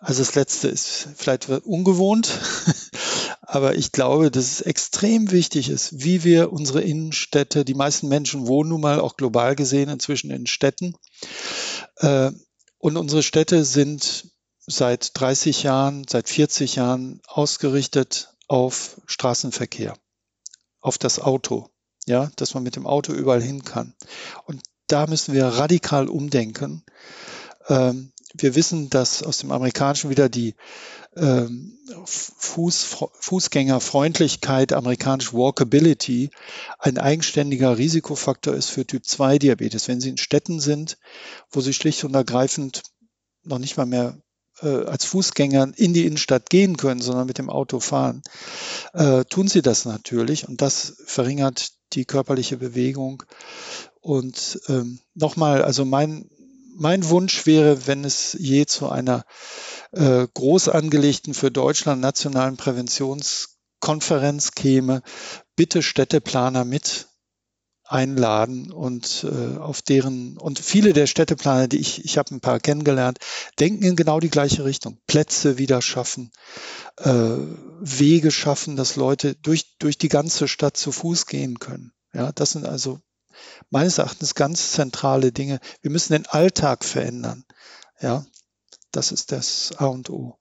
Also 0.00 0.22
das 0.22 0.36
letzte 0.36 0.68
ist 0.68 1.08
vielleicht 1.16 1.48
ungewohnt, 1.48 2.30
aber 3.42 3.74
ich 3.74 3.90
glaube, 3.90 4.30
dass 4.30 4.44
es 4.44 4.60
extrem 4.60 5.32
wichtig 5.32 5.68
ist, 5.68 6.04
wie 6.04 6.22
wir 6.22 6.52
unsere 6.52 6.82
Innenstädte, 6.82 7.64
die 7.64 7.74
meisten 7.74 8.06
Menschen 8.06 8.46
wohnen 8.46 8.70
nun 8.70 8.80
mal 8.80 9.00
auch 9.00 9.16
global 9.16 9.56
gesehen 9.56 9.88
inzwischen 9.88 10.30
in 10.30 10.46
Städten. 10.46 10.94
Äh, 11.96 12.30
und 12.78 12.96
unsere 12.96 13.24
Städte 13.24 13.64
sind 13.64 14.30
seit 14.68 15.18
30 15.18 15.64
Jahren, 15.64 16.06
seit 16.08 16.28
40 16.28 16.76
Jahren 16.76 17.20
ausgerichtet 17.26 18.36
auf 18.46 19.00
Straßenverkehr, 19.06 19.96
auf 20.80 20.96
das 20.96 21.18
Auto, 21.18 21.70
ja, 22.06 22.30
dass 22.36 22.54
man 22.54 22.62
mit 22.62 22.76
dem 22.76 22.86
Auto 22.86 23.12
überall 23.12 23.42
hin 23.42 23.64
kann. 23.64 23.96
Und 24.44 24.62
da 24.88 25.06
müssen 25.06 25.34
wir 25.34 25.46
radikal 25.46 26.08
umdenken. 26.08 26.82
Ähm, 27.68 28.12
wir 28.34 28.54
wissen, 28.54 28.90
dass 28.90 29.22
aus 29.22 29.38
dem 29.38 29.52
Amerikanischen 29.52 30.10
wieder 30.10 30.28
die 30.28 30.54
ähm, 31.16 31.78
Fuß, 32.04 32.96
Fußgängerfreundlichkeit, 33.20 34.72
amerikanisch 34.72 35.32
Walkability, 35.32 36.30
ein 36.78 36.98
eigenständiger 36.98 37.78
Risikofaktor 37.78 38.54
ist 38.54 38.70
für 38.70 38.86
Typ 38.86 39.04
2 39.04 39.38
Diabetes. 39.38 39.88
Wenn 39.88 40.00
Sie 40.00 40.10
in 40.10 40.18
Städten 40.18 40.60
sind, 40.60 40.98
wo 41.50 41.60
Sie 41.60 41.72
schlicht 41.72 42.04
und 42.04 42.14
ergreifend 42.14 42.82
noch 43.44 43.58
nicht 43.58 43.76
mal 43.76 43.86
mehr 43.86 44.18
äh, 44.60 44.84
als 44.84 45.04
Fußgänger 45.06 45.72
in 45.76 45.94
die 45.94 46.06
Innenstadt 46.06 46.50
gehen 46.50 46.76
können, 46.76 47.00
sondern 47.00 47.26
mit 47.26 47.38
dem 47.38 47.50
Auto 47.50 47.80
fahren, 47.80 48.22
äh, 48.92 49.24
tun 49.24 49.48
Sie 49.48 49.62
das 49.62 49.84
natürlich 49.84 50.46
und 50.46 50.60
das 50.60 50.96
verringert 51.06 51.70
die 51.94 52.04
körperliche 52.04 52.58
Bewegung. 52.58 53.22
Und 54.00 54.60
ähm, 54.68 55.00
nochmal, 55.14 55.62
also 55.62 55.84
mein 55.84 56.28
mein 56.78 57.08
Wunsch 57.08 57.44
wäre, 57.44 57.88
wenn 57.88 58.04
es 58.04 58.36
je 58.38 58.64
zu 58.64 58.88
einer 58.88 59.24
äh, 59.90 60.26
groß 60.32 60.68
angelegten 60.68 61.34
für 61.34 61.50
Deutschland 61.50 62.00
nationalen 62.00 62.56
Präventionskonferenz 62.56 64.52
käme, 64.52 65.02
bitte 65.56 65.82
Städteplaner 65.82 66.64
mit 66.64 67.08
einladen 67.84 68.70
und 68.70 69.24
äh, 69.24 69.56
auf 69.58 69.82
deren 69.82 70.36
und 70.36 70.58
viele 70.58 70.92
der 70.92 71.06
Städteplaner, 71.06 71.68
die 71.68 71.78
ich, 71.78 72.04
ich 72.04 72.18
habe 72.18 72.34
ein 72.34 72.40
paar 72.40 72.60
kennengelernt, 72.60 73.18
denken 73.58 73.82
in 73.82 73.96
genau 73.96 74.20
die 74.20 74.30
gleiche 74.30 74.64
Richtung. 74.64 74.98
Plätze 75.06 75.58
wieder 75.58 75.82
schaffen, 75.82 76.30
äh, 76.98 77.36
Wege 77.80 78.30
schaffen, 78.30 78.76
dass 78.76 78.96
Leute 78.96 79.34
durch, 79.34 79.78
durch 79.78 79.98
die 79.98 80.10
ganze 80.10 80.48
Stadt 80.48 80.76
zu 80.76 80.92
Fuß 80.92 81.26
gehen 81.26 81.58
können. 81.58 81.92
Ja, 82.12 82.30
das 82.32 82.52
sind 82.52 82.66
also 82.66 83.00
meines 83.70 83.98
Erachtens 83.98 84.34
ganz 84.34 84.72
zentrale 84.72 85.32
Dinge. 85.32 85.60
Wir 85.82 85.90
müssen 85.90 86.12
den 86.12 86.26
Alltag 86.26 86.84
verändern. 86.84 87.44
Ja, 88.00 88.24
das 88.92 89.12
ist 89.12 89.32
das 89.32 89.72
A 89.76 89.86
und 89.86 90.10
O. 90.10 90.37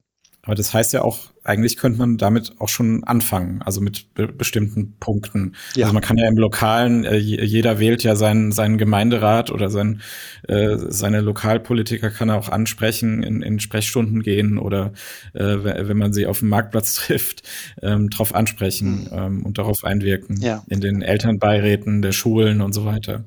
Aber 0.48 0.56
das 0.56 0.74
heißt 0.74 0.94
ja 0.94 1.02
auch, 1.02 1.20
eigentlich 1.44 1.76
könnte 1.76 2.00
man 2.00 2.18
damit 2.18 2.54
auch 2.60 2.70
schon 2.70 3.04
anfangen, 3.04 3.62
also 3.62 3.82
mit 3.82 4.14
be 4.14 4.28
bestimmten 4.28 4.96
Punkten. 4.98 5.56
Ja. 5.76 5.86
Also 5.86 5.94
man 5.94 6.02
kann 6.02 6.18
ja 6.18 6.26
im 6.26 6.38
Lokalen, 6.38 7.04
äh, 7.04 7.18
jeder 7.18 7.80
wählt 7.80 8.02
ja 8.04 8.16
seinen, 8.16 8.54
seinen 8.54 8.78
Gemeinderat 8.78 9.52
oder 9.52 9.70
sein, 9.70 10.02
äh, 10.48 10.78
seine 10.78 11.20
Lokalpolitiker 11.20 12.12
kann 12.12 12.30
er 12.30 12.38
auch 12.38 12.48
ansprechen, 12.48 13.24
in, 13.24 13.42
in 13.42 13.60
Sprechstunden 13.60 14.24
gehen 14.24 14.58
oder 14.58 14.94
äh, 15.34 15.58
wenn 15.64 15.98
man 15.98 16.14
sie 16.14 16.28
auf 16.28 16.40
dem 16.40 16.48
Marktplatz 16.48 16.94
trifft, 17.06 17.44
ähm, 17.82 18.10
darauf 18.10 18.34
ansprechen 18.34 19.10
mhm. 19.12 19.18
ähm, 19.18 19.46
und 19.46 19.58
darauf 19.58 19.84
einwirken. 19.84 20.40
Ja. 20.40 20.64
In 20.70 20.80
den 20.80 21.02
Elternbeiräten 21.02 22.02
der 22.02 22.14
Schulen 22.14 22.62
und 22.62 22.72
so 22.72 22.86
weiter. 22.86 23.26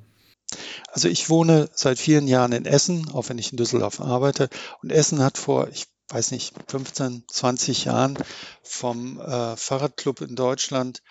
Also 0.91 1.09
ich 1.09 1.29
wohne 1.29 1.69
seit 1.75 1.99
vielen 1.99 2.27
Jahren 2.27 2.53
in 2.53 2.65
Essen, 2.65 3.09
auch 3.13 3.29
wenn 3.29 3.39
ich 3.39 3.53
in 3.53 3.59
Düsseldorf 3.59 4.01
arbeite. 4.01 4.49
Und 4.83 4.91
Essen 4.91 5.21
hat 5.21 5.37
vor, 5.37 5.69
ich 5.69 5.87
weiß 6.11 6.33
nicht, 6.33 6.55
15, 6.69 7.25
20 7.29 7.85
Jahren 7.85 8.19
vom 8.63 9.21
äh, 9.21 9.57
Fahrradclub 9.57 10.21
in 10.21 10.37
Deutschland 10.37 11.03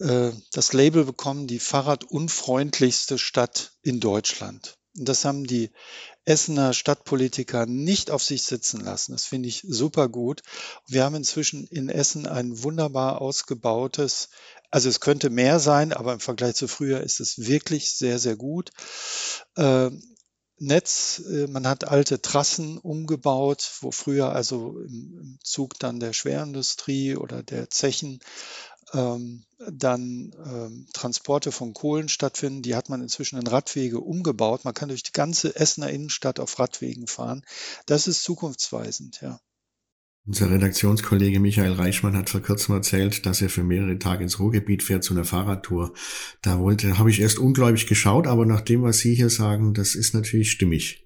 äh, 0.00 0.32
das 0.52 0.72
Label 0.72 1.04
bekommen, 1.04 1.46
die 1.46 1.58
Fahrradunfreundlichste 1.58 3.18
Stadt 3.18 3.72
in 3.82 4.00
Deutschland. 4.00 4.76
Und 4.98 5.08
das 5.08 5.24
haben 5.24 5.44
die 5.44 5.70
Essener 6.24 6.72
Stadtpolitiker 6.72 7.66
nicht 7.66 8.10
auf 8.10 8.22
sich 8.22 8.42
sitzen 8.42 8.80
lassen. 8.80 9.12
Das 9.12 9.26
finde 9.26 9.48
ich 9.48 9.62
super 9.68 10.08
gut. 10.08 10.42
Wir 10.88 11.04
haben 11.04 11.14
inzwischen 11.14 11.66
in 11.68 11.88
Essen 11.88 12.26
ein 12.26 12.62
wunderbar 12.62 13.20
ausgebautes, 13.20 14.30
also 14.70 14.88
es 14.88 15.00
könnte 15.00 15.30
mehr 15.30 15.60
sein, 15.60 15.92
aber 15.92 16.12
im 16.12 16.20
Vergleich 16.20 16.56
zu 16.56 16.66
früher 16.66 17.00
ist 17.00 17.20
es 17.20 17.46
wirklich 17.46 17.92
sehr, 17.92 18.18
sehr 18.18 18.36
gut. 18.36 18.70
Äh, 19.56 19.90
Netz. 20.58 21.22
Äh, 21.30 21.46
man 21.48 21.66
hat 21.66 21.88
alte 21.88 22.20
Trassen 22.20 22.78
umgebaut, 22.78 23.70
wo 23.80 23.90
früher 23.90 24.32
also 24.32 24.78
im 24.80 25.38
Zug 25.42 25.78
dann 25.78 26.00
der 26.00 26.12
Schwerindustrie 26.12 27.16
oder 27.16 27.42
der 27.42 27.70
Zechen 27.70 28.20
ähm, 28.92 29.44
dann 29.58 30.34
ähm, 30.44 30.86
Transporte 30.92 31.52
von 31.52 31.74
Kohlen 31.74 32.08
stattfinden. 32.08 32.62
Die 32.62 32.76
hat 32.76 32.88
man 32.88 33.02
inzwischen 33.02 33.38
in 33.38 33.46
Radwege 33.46 34.00
umgebaut. 34.00 34.64
Man 34.64 34.74
kann 34.74 34.88
durch 34.88 35.02
die 35.02 35.12
ganze 35.12 35.56
Essener 35.56 35.90
Innenstadt 35.90 36.40
auf 36.40 36.58
Radwegen 36.58 37.06
fahren. 37.06 37.44
Das 37.86 38.06
ist 38.06 38.22
zukunftsweisend, 38.22 39.20
ja. 39.20 39.40
Unser 40.26 40.50
Redaktionskollege 40.50 41.38
Michael 41.38 41.74
Reichmann 41.74 42.16
hat 42.16 42.30
vor 42.30 42.40
kurzem 42.40 42.74
erzählt, 42.74 43.26
dass 43.26 43.40
er 43.42 43.48
für 43.48 43.62
mehrere 43.62 43.96
Tage 43.96 44.24
ins 44.24 44.40
Ruhrgebiet 44.40 44.82
fährt 44.82 45.04
zu 45.04 45.14
einer 45.14 45.24
Fahrradtour. 45.24 45.92
Da 46.42 46.58
wollte, 46.58 46.98
habe 46.98 47.10
ich 47.10 47.20
erst 47.20 47.38
ungläubig 47.38 47.86
geschaut, 47.86 48.26
aber 48.26 48.44
nach 48.44 48.60
dem, 48.60 48.82
was 48.82 48.98
Sie 48.98 49.14
hier 49.14 49.30
sagen, 49.30 49.72
das 49.72 49.94
ist 49.94 50.14
natürlich 50.14 50.50
stimmig. 50.50 51.05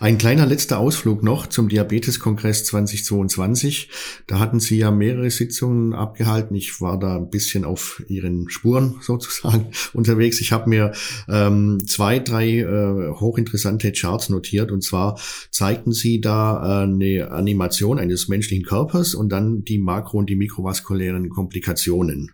Ein 0.00 0.18
kleiner 0.18 0.46
letzter 0.46 0.78
Ausflug 0.78 1.22
noch 1.22 1.46
zum 1.46 1.68
Diabeteskongress 1.68 2.64
2022. 2.64 3.88
Da 4.26 4.38
hatten 4.38 4.58
Sie 4.58 4.78
ja 4.78 4.90
mehrere 4.90 5.30
Sitzungen 5.30 5.94
abgehalten. 5.94 6.56
Ich 6.56 6.80
war 6.80 6.98
da 6.98 7.16
ein 7.16 7.30
bisschen 7.30 7.64
auf 7.64 8.02
Ihren 8.08 8.48
Spuren 8.50 8.96
sozusagen 9.00 9.68
unterwegs. 9.92 10.40
Ich 10.40 10.52
habe 10.52 10.68
mir 10.68 10.92
ähm, 11.28 11.78
zwei, 11.86 12.18
drei 12.18 12.58
äh, 12.58 13.10
hochinteressante 13.12 13.92
Charts 13.92 14.28
notiert. 14.28 14.72
Und 14.72 14.82
zwar 14.82 15.20
zeigten 15.50 15.92
Sie 15.92 16.20
da 16.20 16.82
äh, 16.82 16.84
eine 16.84 17.30
Animation 17.30 17.98
eines 17.98 18.28
menschlichen 18.28 18.64
Körpers 18.64 19.14
und 19.14 19.28
dann 19.28 19.64
die 19.64 19.78
makro- 19.78 20.18
und 20.18 20.28
die 20.28 20.36
mikrovaskulären 20.36 21.28
Komplikationen. 21.28 22.32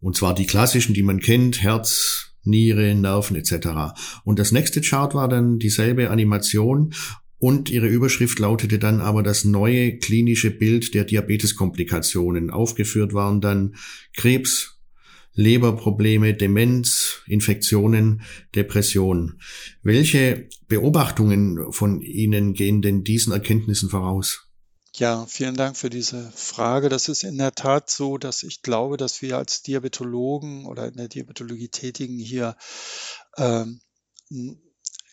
Und 0.00 0.16
zwar 0.16 0.34
die 0.34 0.46
klassischen, 0.46 0.94
die 0.94 1.02
man 1.02 1.20
kennt, 1.20 1.62
Herz, 1.62 2.27
Niere, 2.44 2.94
Nerven 2.94 3.36
etc. 3.36 3.98
Und 4.24 4.38
das 4.38 4.52
nächste 4.52 4.80
Chart 4.80 5.14
war 5.14 5.28
dann 5.28 5.58
dieselbe 5.58 6.10
Animation 6.10 6.94
und 7.38 7.70
ihre 7.70 7.86
Überschrift 7.86 8.38
lautete 8.40 8.78
dann 8.78 9.00
aber 9.00 9.22
das 9.22 9.44
neue 9.44 9.98
klinische 9.98 10.50
Bild 10.50 10.94
der 10.94 11.04
Diabeteskomplikationen. 11.04 12.50
Aufgeführt 12.50 13.14
waren 13.14 13.40
dann 13.40 13.76
Krebs, 14.16 14.80
Leberprobleme, 15.34 16.34
Demenz, 16.34 17.22
Infektionen, 17.28 18.22
Depression. 18.56 19.40
Welche 19.84 20.48
Beobachtungen 20.66 21.70
von 21.72 22.00
Ihnen 22.00 22.54
gehen 22.54 22.82
denn 22.82 23.04
diesen 23.04 23.32
Erkenntnissen 23.32 23.88
voraus? 23.88 24.47
Ja, 24.98 25.26
vielen 25.26 25.54
Dank 25.54 25.76
für 25.76 25.90
diese 25.90 26.32
Frage. 26.32 26.88
Das 26.88 27.08
ist 27.08 27.22
in 27.22 27.38
der 27.38 27.54
Tat 27.54 27.88
so, 27.88 28.18
dass 28.18 28.42
ich 28.42 28.62
glaube, 28.62 28.96
dass 28.96 29.22
wir 29.22 29.36
als 29.36 29.62
Diabetologen 29.62 30.66
oder 30.66 30.88
in 30.88 30.96
der 30.96 31.06
Diabetologie 31.06 31.68
Tätigen 31.68 32.18
hier 32.18 32.56
ähm, 33.36 33.80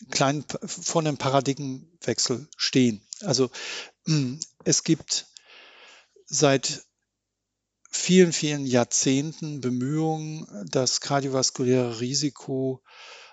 kleinen 0.10 0.44
vor 0.66 1.02
einem 1.02 1.18
Paradigmenwechsel 1.18 2.48
stehen. 2.58 3.06
Also 3.22 3.52
es 4.64 4.84
gibt 4.84 5.28
seit 6.26 6.84
vielen, 7.92 8.34
vielen 8.34 8.66
Jahrzehnten 8.66 9.62
Bemühungen, 9.62 10.48
das 10.68 11.00
kardiovaskuläre 11.00 12.00
Risiko 12.00 12.82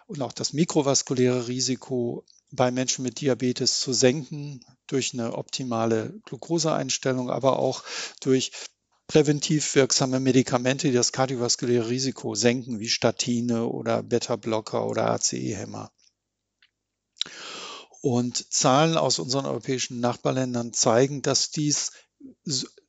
und 0.06 0.20
auch 0.20 0.34
das 0.34 0.52
mikrovaskuläre 0.52 1.48
Risiko 1.48 2.26
bei 2.52 2.70
Menschen 2.70 3.02
mit 3.02 3.20
Diabetes 3.20 3.80
zu 3.80 3.92
senken 3.92 4.60
durch 4.86 5.14
eine 5.14 5.34
optimale 5.36 6.20
Glukoseeinstellung, 6.24 7.30
aber 7.30 7.58
auch 7.58 7.82
durch 8.20 8.52
präventiv 9.06 9.74
wirksame 9.74 10.20
Medikamente, 10.20 10.88
die 10.88 10.94
das 10.94 11.12
kardiovaskuläre 11.12 11.88
Risiko 11.88 12.34
senken, 12.34 12.78
wie 12.78 12.88
Statine 12.88 13.66
oder 13.66 14.02
Beta-Blocker 14.02 14.86
oder 14.86 15.10
ACE-Hämmer. 15.10 15.90
Und 18.00 18.52
Zahlen 18.52 18.96
aus 18.96 19.18
unseren 19.18 19.46
europäischen 19.46 20.00
Nachbarländern 20.00 20.72
zeigen, 20.72 21.22
dass 21.22 21.50
dies 21.50 21.92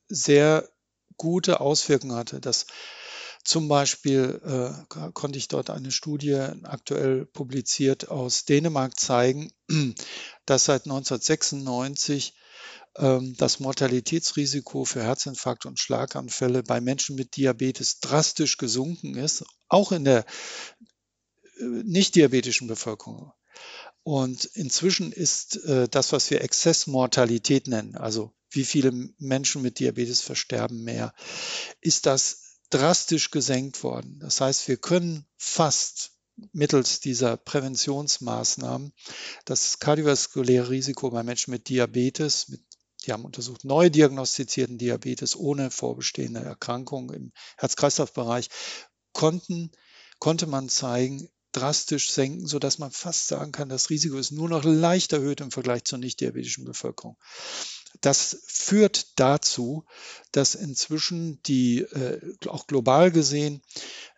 sehr 0.08 0.68
gute 1.16 1.60
Auswirkungen 1.60 2.16
hatte, 2.16 2.40
dass 2.40 2.66
zum 3.44 3.68
Beispiel 3.68 4.40
äh, 4.44 5.10
konnte 5.12 5.38
ich 5.38 5.48
dort 5.48 5.70
eine 5.70 5.90
Studie 5.90 6.34
aktuell 6.62 7.26
publiziert 7.26 8.08
aus 8.08 8.46
Dänemark 8.46 8.98
zeigen, 8.98 9.52
dass 10.46 10.64
seit 10.64 10.84
1996 10.84 12.34
ähm, 12.96 13.34
das 13.36 13.60
Mortalitätsrisiko 13.60 14.84
für 14.84 15.02
Herzinfarkt 15.02 15.66
und 15.66 15.78
Schlaganfälle 15.78 16.62
bei 16.62 16.80
Menschen 16.80 17.16
mit 17.16 17.36
Diabetes 17.36 18.00
drastisch 18.00 18.56
gesunken 18.56 19.14
ist, 19.16 19.44
auch 19.68 19.92
in 19.92 20.04
der 20.04 20.24
äh, 21.58 21.64
nicht 21.64 22.14
diabetischen 22.14 22.66
Bevölkerung. 22.66 23.32
Und 24.04 24.44
inzwischen 24.44 25.12
ist 25.12 25.56
äh, 25.64 25.88
das, 25.88 26.12
was 26.12 26.30
wir 26.30 26.42
Exzessmortalität 26.42 27.68
nennen, 27.68 27.96
also 27.96 28.32
wie 28.50 28.64
viele 28.64 28.92
Menschen 29.18 29.62
mit 29.62 29.78
Diabetes 29.80 30.20
versterben 30.20 30.84
mehr, 30.84 31.12
ist 31.80 32.06
das 32.06 32.43
drastisch 32.70 33.30
gesenkt 33.30 33.82
worden. 33.82 34.18
Das 34.20 34.40
heißt, 34.40 34.68
wir 34.68 34.76
können 34.76 35.26
fast 35.36 36.12
mittels 36.52 37.00
dieser 37.00 37.36
Präventionsmaßnahmen 37.36 38.92
das 39.44 39.78
kardiovaskuläre 39.78 40.70
Risiko 40.70 41.10
bei 41.10 41.22
Menschen 41.22 41.52
mit 41.52 41.68
Diabetes, 41.68 42.48
mit, 42.48 42.62
die 43.04 43.12
haben 43.12 43.24
untersucht 43.24 43.64
neu 43.64 43.90
diagnostizierten 43.90 44.78
Diabetes 44.78 45.36
ohne 45.36 45.70
vorbestehende 45.70 46.40
Erkrankung 46.40 47.12
im 47.12 47.32
Herz-Kreislauf-Bereich, 47.58 48.48
konnten, 49.12 49.70
konnte 50.18 50.46
man 50.46 50.68
zeigen, 50.68 51.28
drastisch 51.56 52.10
senken, 52.10 52.46
sodass 52.46 52.78
man 52.78 52.90
fast 52.90 53.28
sagen 53.28 53.52
kann, 53.52 53.68
das 53.68 53.90
Risiko 53.90 54.16
ist 54.16 54.32
nur 54.32 54.48
noch 54.48 54.64
leicht 54.64 55.12
erhöht 55.12 55.40
im 55.40 55.50
Vergleich 55.50 55.84
zur 55.84 55.98
nicht 55.98 56.20
diabetischen 56.20 56.64
Bevölkerung. 56.64 57.16
Das 58.00 58.38
führt 58.46 59.18
dazu, 59.20 59.84
dass 60.32 60.54
inzwischen 60.54 61.40
die, 61.44 61.80
äh, 61.80 62.20
auch 62.48 62.66
global 62.66 63.10
gesehen, 63.12 63.62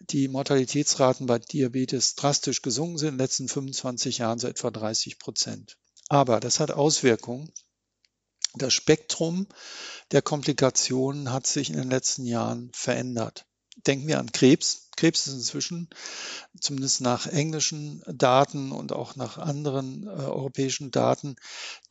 die 0.00 0.28
Mortalitätsraten 0.28 1.26
bei 1.26 1.38
Diabetes 1.38 2.14
drastisch 2.14 2.62
gesunken 2.62 2.98
sind 2.98 3.08
in 3.08 3.14
den 3.14 3.24
letzten 3.24 3.48
25 3.48 4.18
Jahren 4.18 4.38
so 4.38 4.48
etwa 4.48 4.70
30 4.70 5.18
Prozent. 5.18 5.76
Aber 6.08 6.40
das 6.40 6.60
hat 6.60 6.70
Auswirkungen. 6.70 7.52
Das 8.54 8.72
Spektrum 8.72 9.46
der 10.12 10.22
Komplikationen 10.22 11.30
hat 11.30 11.46
sich 11.46 11.68
in 11.68 11.76
den 11.76 11.90
letzten 11.90 12.24
Jahren 12.24 12.70
verändert. 12.72 13.44
Denken 13.86 14.08
wir 14.08 14.18
an 14.18 14.32
Krebs. 14.32 14.85
Krebs 14.96 15.26
ist 15.26 15.34
inzwischen, 15.34 15.88
zumindest 16.60 17.00
nach 17.00 17.26
englischen 17.26 18.02
Daten 18.06 18.72
und 18.72 18.92
auch 18.92 19.16
nach 19.16 19.38
anderen 19.38 20.06
äh, 20.06 20.10
europäischen 20.10 20.90
Daten, 20.90 21.36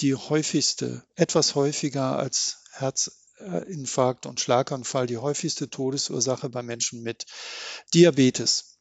die 0.02 0.16
häufigste, 0.16 1.04
etwas 1.16 1.56
häufiger 1.56 2.18
als 2.18 2.64
Herzinfarkt 2.72 4.26
und 4.26 4.40
Schlaganfall, 4.40 5.08
die 5.08 5.18
häufigste 5.18 5.70
Todesursache 5.70 6.50
bei 6.50 6.64
Menschen 6.64 7.04
mit 7.04 7.26
Diabetes. 7.94 8.78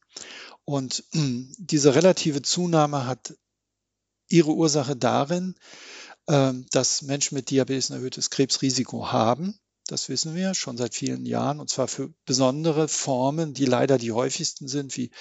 Und 0.65 1.03
diese 1.13 1.95
relative 1.95 2.41
Zunahme 2.41 3.05
hat 3.05 3.35
ihre 4.27 4.51
Ursache 4.51 4.95
darin, 4.95 5.55
ähm, 6.27 6.65
dass 6.71 7.03
Menschen 7.03 7.35
mit 7.35 7.51
Diabetes 7.51 7.91
ein 7.91 7.97
erhöhtes 7.97 8.29
Krebsrisiko 8.31 9.11
haben. 9.11 9.59
Das 9.87 10.09
wissen 10.09 10.33
wir 10.33 10.55
schon 10.55 10.77
seit 10.77 10.95
vielen 10.95 11.25
Jahren 11.25 11.59
und 11.59 11.69
zwar 11.69 11.87
für 11.87 12.11
besondere 12.25 12.87
Formen, 12.87 13.53
die 13.53 13.65
leider 13.65 13.97
die 13.97 14.11
häufigsten 14.11 14.67
sind, 14.67 14.97
wie 14.97 15.11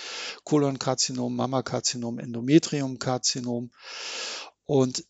Kolonkarzinom, 0.44 1.36
Mammakarzinom, 1.36 2.18
Endometriumkarzinom. 2.18 3.70
Und 4.64 5.04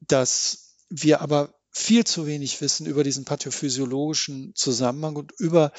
dass 0.00 0.74
wir 0.90 1.22
aber 1.22 1.54
viel 1.70 2.04
zu 2.04 2.26
wenig 2.26 2.60
wissen 2.60 2.86
über 2.86 3.04
diesen 3.04 3.24
pathophysiologischen 3.24 4.54
Zusammenhang 4.54 5.16
und 5.16 5.32
über 5.38 5.72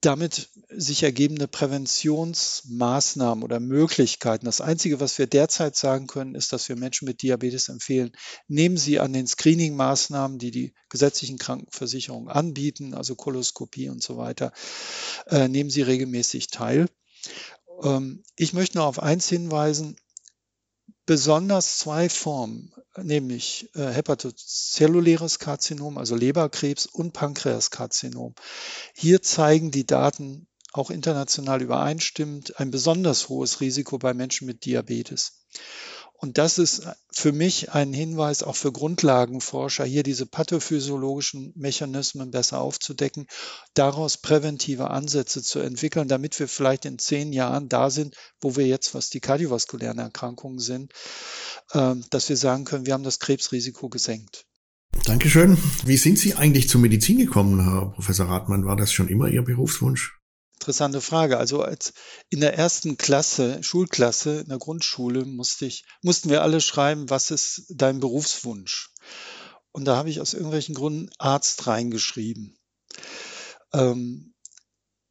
damit 0.00 0.48
sich 0.68 1.02
ergebende 1.02 1.48
Präventionsmaßnahmen 1.48 3.42
oder 3.42 3.60
Möglichkeiten. 3.60 4.46
Das 4.46 4.60
Einzige, 4.60 5.00
was 5.00 5.18
wir 5.18 5.26
derzeit 5.26 5.76
sagen 5.76 6.06
können, 6.06 6.34
ist, 6.34 6.52
dass 6.52 6.68
wir 6.68 6.76
Menschen 6.76 7.06
mit 7.06 7.22
Diabetes 7.22 7.68
empfehlen, 7.68 8.12
nehmen 8.46 8.76
Sie 8.76 9.00
an 9.00 9.12
den 9.12 9.26
Screening-Maßnahmen, 9.26 10.38
die 10.38 10.50
die 10.50 10.74
gesetzlichen 10.88 11.38
Krankenversicherungen 11.38 12.28
anbieten, 12.28 12.94
also 12.94 13.14
Koloskopie 13.14 13.88
und 13.88 14.02
so 14.02 14.16
weiter, 14.16 14.52
äh, 15.26 15.48
nehmen 15.48 15.70
Sie 15.70 15.82
regelmäßig 15.82 16.48
teil. 16.48 16.86
Ähm, 17.82 18.22
ich 18.36 18.52
möchte 18.52 18.78
nur 18.78 18.86
auf 18.86 19.02
eins 19.02 19.28
hinweisen, 19.28 19.96
besonders 21.08 21.78
zwei 21.78 22.10
Formen, 22.10 22.70
nämlich 22.94 23.70
äh, 23.74 23.86
hepatozelluläres 23.86 25.38
Karzinom, 25.38 25.96
also 25.96 26.14
Leberkrebs 26.14 26.84
und 26.84 27.14
Pankreaskarzinom. 27.14 28.34
Hier 28.94 29.22
zeigen 29.22 29.70
die 29.70 29.86
Daten 29.86 30.48
auch 30.74 30.90
international 30.90 31.62
übereinstimmend 31.62 32.60
ein 32.60 32.70
besonders 32.70 33.30
hohes 33.30 33.62
Risiko 33.62 33.96
bei 33.96 34.12
Menschen 34.12 34.46
mit 34.46 34.66
Diabetes. 34.66 35.46
Und 36.20 36.36
das 36.36 36.58
ist 36.58 36.82
für 37.12 37.30
mich 37.30 37.70
ein 37.72 37.92
Hinweis 37.92 38.42
auch 38.42 38.56
für 38.56 38.72
Grundlagenforscher, 38.72 39.84
hier 39.84 40.02
diese 40.02 40.26
pathophysiologischen 40.26 41.52
Mechanismen 41.54 42.32
besser 42.32 42.60
aufzudecken, 42.60 43.28
daraus 43.74 44.16
präventive 44.16 44.90
Ansätze 44.90 45.44
zu 45.44 45.60
entwickeln, 45.60 46.08
damit 46.08 46.38
wir 46.40 46.48
vielleicht 46.48 46.86
in 46.86 46.98
zehn 46.98 47.32
Jahren 47.32 47.68
da 47.68 47.88
sind, 47.88 48.16
wo 48.40 48.56
wir 48.56 48.66
jetzt, 48.66 48.94
was 48.94 49.10
die 49.10 49.20
kardiovaskulären 49.20 50.00
Erkrankungen 50.00 50.58
sind, 50.58 50.92
ähm, 51.72 52.04
dass 52.10 52.28
wir 52.28 52.36
sagen 52.36 52.64
können, 52.64 52.86
wir 52.86 52.94
haben 52.94 53.04
das 53.04 53.20
Krebsrisiko 53.20 53.88
gesenkt. 53.88 54.44
Dankeschön. 55.04 55.56
Wie 55.84 55.96
sind 55.96 56.18
Sie 56.18 56.34
eigentlich 56.34 56.68
zur 56.68 56.80
Medizin 56.80 57.18
gekommen, 57.18 57.62
Herr 57.62 57.92
Professor 57.92 58.26
Rathmann? 58.26 58.64
War 58.64 58.74
das 58.74 58.92
schon 58.92 59.06
immer 59.06 59.28
Ihr 59.28 59.42
Berufswunsch? 59.42 60.17
Interessante 60.60 61.00
Frage. 61.00 61.38
Also 61.38 61.62
als 61.62 61.92
in 62.30 62.40
der 62.40 62.58
ersten 62.58 62.96
Klasse, 62.96 63.62
Schulklasse, 63.62 64.40
in 64.40 64.48
der 64.48 64.58
Grundschule 64.58 65.24
musste 65.24 65.66
ich, 65.66 65.84
mussten 66.02 66.30
wir 66.30 66.42
alle 66.42 66.60
schreiben, 66.60 67.08
was 67.10 67.30
ist 67.30 67.66
dein 67.68 68.00
Berufswunsch? 68.00 68.92
Und 69.70 69.84
da 69.84 69.96
habe 69.96 70.10
ich 70.10 70.20
aus 70.20 70.34
irgendwelchen 70.34 70.74
Gründen 70.74 71.10
Arzt 71.16 71.68
reingeschrieben. 71.68 72.58
Ähm, 73.72 74.34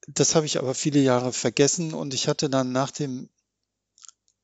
das 0.10 0.36
habe 0.36 0.46
ich 0.46 0.58
aber 0.58 0.76
viele 0.76 1.00
Jahre 1.00 1.32
vergessen 1.32 1.94
und 1.94 2.14
ich 2.14 2.28
hatte 2.28 2.50
dann 2.50 2.74
nach 2.74 2.92
dem 2.92 3.30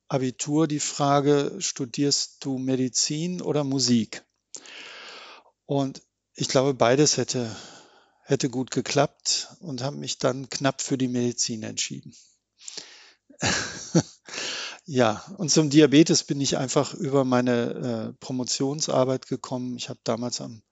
Abitur 0.07 0.67
die 0.67 0.79
Frage, 0.79 1.57
studierst 1.59 2.45
du 2.45 2.57
Medizin 2.57 3.41
oder 3.41 3.65
Musik? 3.65 4.23
Und 5.65 6.01
ich 6.33 6.47
glaube, 6.47 6.73
beides 6.73 7.17
hätte 7.17 7.53
hätte 8.24 8.49
gut 8.49 8.71
geklappt 8.71 9.55
und 9.59 9.84
habe 9.84 9.97
mich 9.97 10.17
dann 10.17 10.49
knapp 10.49 10.82
für 10.82 10.97
die 10.97 11.07
Medizin 11.07 11.63
entschieden. 11.63 12.15
ja, 14.86 15.24
und 15.38 15.49
zum 15.49 15.69
Diabetes 15.69 16.24
bin 16.24 16.39
ich 16.41 16.57
einfach 16.57 16.93
über 16.93 17.26
meine 17.26 18.13
äh, 18.13 18.13
Promotionsarbeit 18.19 19.28
gekommen. 19.28 19.76
Ich 19.78 19.89
habe 19.89 19.99
damals 20.03 20.41
am 20.41 20.63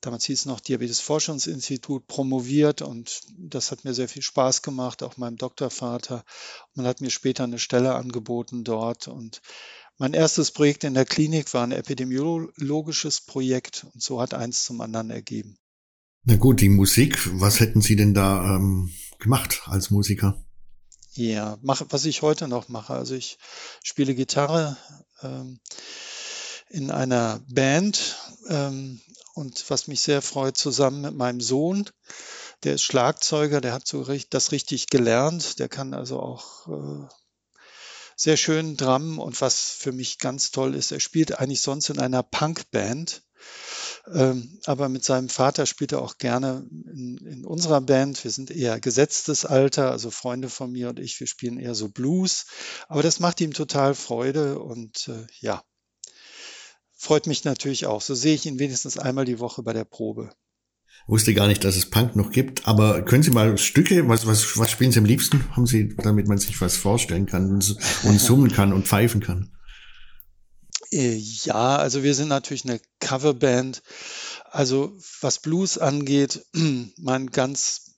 Damals 0.00 0.24
hieß 0.24 0.40
es 0.40 0.46
noch 0.46 0.60
Diabetes-Forschungsinstitut, 0.60 2.06
promoviert 2.06 2.80
und 2.80 3.20
das 3.36 3.70
hat 3.70 3.84
mir 3.84 3.92
sehr 3.92 4.08
viel 4.08 4.22
Spaß 4.22 4.62
gemacht, 4.62 5.02
auch 5.02 5.18
meinem 5.18 5.36
Doktorvater. 5.36 6.24
Man 6.72 6.86
hat 6.86 7.02
mir 7.02 7.10
später 7.10 7.44
eine 7.44 7.58
Stelle 7.58 7.94
angeboten 7.94 8.64
dort 8.64 9.08
und 9.08 9.42
mein 9.98 10.14
erstes 10.14 10.52
Projekt 10.52 10.84
in 10.84 10.94
der 10.94 11.04
Klinik 11.04 11.52
war 11.52 11.64
ein 11.64 11.72
epidemiologisches 11.72 13.20
Projekt 13.20 13.84
und 13.92 14.02
so 14.02 14.22
hat 14.22 14.32
eins 14.32 14.64
zum 14.64 14.80
anderen 14.80 15.10
ergeben. 15.10 15.58
Na 16.24 16.36
gut, 16.36 16.60
die 16.60 16.68
Musik, 16.68 17.18
was 17.40 17.60
hätten 17.60 17.80
Sie 17.80 17.96
denn 17.96 18.14
da 18.14 18.56
ähm, 18.56 18.92
gemacht 19.18 19.62
als 19.66 19.90
Musiker? 19.90 20.44
Ja, 21.12 21.58
mach, 21.62 21.82
was 21.88 22.04
ich 22.04 22.22
heute 22.22 22.46
noch 22.46 22.68
mache. 22.68 22.94
Also 22.94 23.14
ich 23.14 23.38
spiele 23.82 24.14
Gitarre 24.14 24.76
ähm, 25.22 25.60
in 26.68 26.90
einer 26.90 27.40
Band 27.48 28.16
ähm, 28.48 29.00
und 29.34 29.64
was 29.68 29.88
mich 29.88 30.02
sehr 30.02 30.22
freut, 30.22 30.56
zusammen 30.56 31.00
mit 31.00 31.14
meinem 31.14 31.40
Sohn, 31.40 31.88
der 32.64 32.74
ist 32.74 32.82
Schlagzeuger, 32.82 33.60
der 33.60 33.72
hat 33.72 33.86
so 33.86 34.06
das 34.30 34.52
richtig 34.52 34.88
gelernt, 34.88 35.58
der 35.58 35.68
kann 35.68 35.94
also 35.94 36.20
auch 36.20 36.68
äh, 36.68 37.08
sehr 38.14 38.36
schön 38.36 38.76
Drum 38.76 39.18
und 39.18 39.40
was 39.40 39.70
für 39.70 39.92
mich 39.92 40.18
ganz 40.18 40.50
toll 40.50 40.74
ist, 40.74 40.92
er 40.92 41.00
spielt 41.00 41.38
eigentlich 41.38 41.62
sonst 41.62 41.88
in 41.88 41.98
einer 41.98 42.22
Punkband 42.22 43.22
aber 44.64 44.88
mit 44.88 45.04
seinem 45.04 45.28
Vater 45.28 45.66
spielt 45.66 45.92
er 45.92 46.02
auch 46.02 46.18
gerne 46.18 46.66
in, 46.70 47.18
in, 47.18 47.44
unserer 47.44 47.80
Band. 47.80 48.22
Wir 48.24 48.30
sind 48.30 48.50
eher 48.50 48.80
gesetztes 48.80 49.44
Alter, 49.44 49.90
also 49.90 50.10
Freunde 50.10 50.48
von 50.48 50.72
mir 50.72 50.88
und 50.88 50.98
ich, 50.98 51.20
wir 51.20 51.26
spielen 51.26 51.58
eher 51.58 51.74
so 51.74 51.88
Blues. 51.88 52.46
Aber 52.88 53.02
das 53.02 53.20
macht 53.20 53.40
ihm 53.40 53.52
total 53.52 53.94
Freude 53.94 54.58
und 54.58 55.08
äh, 55.08 55.26
ja, 55.40 55.62
freut 56.96 57.26
mich 57.26 57.44
natürlich 57.44 57.86
auch. 57.86 58.00
So 58.00 58.14
sehe 58.14 58.34
ich 58.34 58.46
ihn 58.46 58.58
wenigstens 58.58 58.98
einmal 58.98 59.24
die 59.24 59.38
Woche 59.38 59.62
bei 59.62 59.72
der 59.72 59.84
Probe. 59.84 60.30
Wusste 61.06 61.34
gar 61.34 61.48
nicht, 61.48 61.64
dass 61.64 61.76
es 61.76 61.88
Punk 61.88 62.14
noch 62.14 62.30
gibt, 62.30 62.68
aber 62.68 63.02
können 63.02 63.22
Sie 63.22 63.30
mal 63.30 63.56
Stücke, 63.58 64.08
was, 64.08 64.26
was, 64.26 64.58
was 64.58 64.70
spielen 64.70 64.92
Sie 64.92 64.98
am 64.98 65.04
liebsten? 65.04 65.44
Haben 65.56 65.66
Sie, 65.66 65.96
damit 65.96 66.28
man 66.28 66.38
sich 66.38 66.60
was 66.60 66.76
vorstellen 66.76 67.26
kann 67.26 67.50
und, 67.50 67.76
und 68.04 68.20
summen 68.20 68.50
kann 68.50 68.72
und 68.72 68.86
pfeifen 68.86 69.20
kann? 69.20 69.50
Äh, 70.92 71.16
ja, 71.16 71.76
also 71.76 72.02
wir 72.02 72.14
sind 72.14 72.28
natürlich 72.28 72.64
eine 72.64 72.80
Coverband. 73.00 73.82
Also 74.50 74.96
was 75.20 75.38
Blues 75.38 75.78
angeht, 75.78 76.44
mein 76.96 77.30
ganz, 77.30 77.92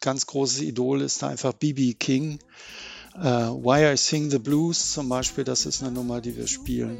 ganz 0.00 0.26
großes 0.26 0.60
Idol 0.60 1.00
ist 1.02 1.22
da 1.22 1.28
einfach 1.28 1.52
B.B. 1.52 1.94
King. 1.94 2.38
Uh, 3.18 3.64
Why 3.64 3.94
I 3.94 3.96
Sing 3.96 4.30
the 4.30 4.38
Blues 4.38 4.92
zum 4.92 5.08
Beispiel, 5.08 5.42
das 5.42 5.64
ist 5.64 5.82
eine 5.82 5.90
Nummer, 5.90 6.20
die 6.20 6.36
wir 6.36 6.46
spielen. 6.46 6.98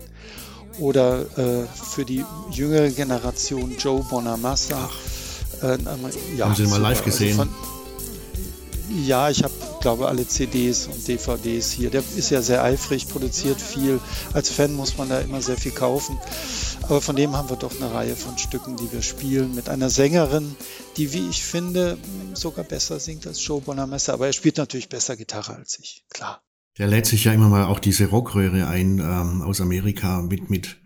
Oder 0.79 1.27
uh, 1.37 1.67
für 1.67 2.07
die 2.07 2.25
jüngere 2.51 2.89
Generation 2.89 3.77
Joe 3.79 4.03
Bonamassa. 4.09 4.91
Uh, 5.63 5.77
ja, 6.37 6.47
Haben 6.47 6.55
Sie 6.55 6.67
mal 6.67 6.81
live 6.81 7.01
also 7.01 7.05
gesehen? 7.05 7.39
Also 7.39 7.53
von, 7.53 7.76
ja, 9.05 9.31
ich 9.31 9.43
habe, 9.43 9.55
glaube 9.81 10.09
alle 10.09 10.27
CDs 10.27 10.87
und 10.87 11.07
DVDs 11.07 11.71
hier. 11.71 11.91
Der 11.91 12.03
ist 12.17 12.31
ja 12.31 12.43
sehr 12.43 12.63
eifrig, 12.63 13.09
produziert 13.09 13.61
viel. 13.61 14.01
Als 14.33 14.51
Fan 14.51 14.75
muss 14.75 14.97
man 14.97 15.09
da 15.09 15.21
immer 15.21 15.43
sehr 15.43 15.57
viel 15.57 15.73
kaufen. 15.73 16.19
Aber 16.83 17.01
von 17.01 17.17
dem 17.17 17.37
haben 17.37 17.51
wir 17.51 17.57
doch 17.57 17.75
eine 17.81 17.93
Reihe 17.93 18.17
von 18.17 18.39
Stücken, 18.39 18.77
die 18.77 18.91
wir 18.93 19.03
spielen. 19.03 19.55
Mit 19.55 19.69
einer 19.69 19.91
Sängerin, 19.91 20.55
die, 20.97 21.13
wie 21.13 21.29
ich 21.29 21.43
finde, 21.43 21.99
sogar 22.35 22.65
besser 22.65 23.01
singt 23.01 23.27
als 23.27 23.45
Joe 23.45 23.61
Bonamessa. 23.61 24.13
Aber 24.13 24.27
er 24.27 24.33
spielt 24.33 24.57
natürlich 24.57 24.89
besser 24.89 25.17
Gitarre 25.17 25.57
als 25.57 25.79
ich, 25.79 26.05
klar. 26.11 26.43
Der 26.79 26.87
lädt 26.87 27.07
sich 27.07 27.25
ja 27.25 27.33
immer 27.33 27.49
mal 27.49 27.65
auch 27.65 27.79
diese 27.79 28.07
Rockröhre 28.07 28.67
ein 28.67 28.99
ähm, 28.99 29.43
aus 29.43 29.61
Amerika 29.61 30.21
mit, 30.21 30.51
mit 30.51 30.77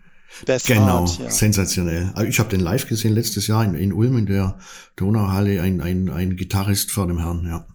Beth 0.45 0.63
genau, 0.65 1.07
Hart, 1.07 1.19
ja. 1.19 1.29
sensationell. 1.29 2.13
Ich 2.27 2.39
habe 2.39 2.49
den 2.49 2.61
live 2.61 2.87
gesehen 2.87 3.13
letztes 3.13 3.47
Jahr 3.47 3.63
in, 3.65 3.75
in 3.75 3.93
Ulm 3.93 4.17
in 4.17 4.25
der 4.25 4.57
Donauhalle, 4.95 5.61
ein, 5.61 5.81
ein, 5.81 6.09
ein 6.09 6.35
Gitarrist 6.35 6.91
vor 6.91 7.07
dem 7.07 7.19
Herrn, 7.19 7.45
ja. 7.45 7.67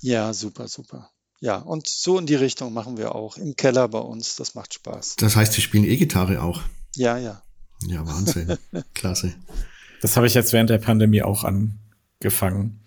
Ja, 0.00 0.32
super, 0.32 0.68
super. 0.68 1.10
Ja, 1.40 1.56
und 1.56 1.86
so 1.88 2.18
in 2.18 2.26
die 2.26 2.34
Richtung 2.34 2.72
machen 2.72 2.96
wir 2.96 3.14
auch. 3.14 3.36
Im 3.36 3.54
Keller 3.54 3.88
bei 3.88 3.98
uns. 3.98 4.36
Das 4.36 4.54
macht 4.54 4.74
Spaß. 4.74 5.16
Das 5.16 5.36
heißt, 5.36 5.52
Sie 5.52 5.60
spielen 5.60 5.84
E-Gitarre 5.84 6.42
auch? 6.42 6.62
Ja, 6.96 7.16
ja. 7.16 7.42
Ja, 7.86 8.04
Wahnsinn. 8.06 8.58
Klasse. 8.94 9.34
Das 10.02 10.16
habe 10.16 10.26
ich 10.26 10.34
jetzt 10.34 10.52
während 10.52 10.70
der 10.70 10.78
Pandemie 10.78 11.22
auch 11.22 11.44
angefangen. 11.44 12.80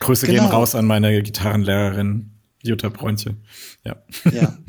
Grüße 0.00 0.26
genau. 0.26 0.42
gehen 0.44 0.50
raus 0.50 0.74
an 0.74 0.86
meine 0.86 1.22
Gitarrenlehrerin 1.22 2.30
Jutta 2.62 2.88
Bräunche. 2.88 3.36
Ja. 3.84 3.96
Ja. 4.32 4.56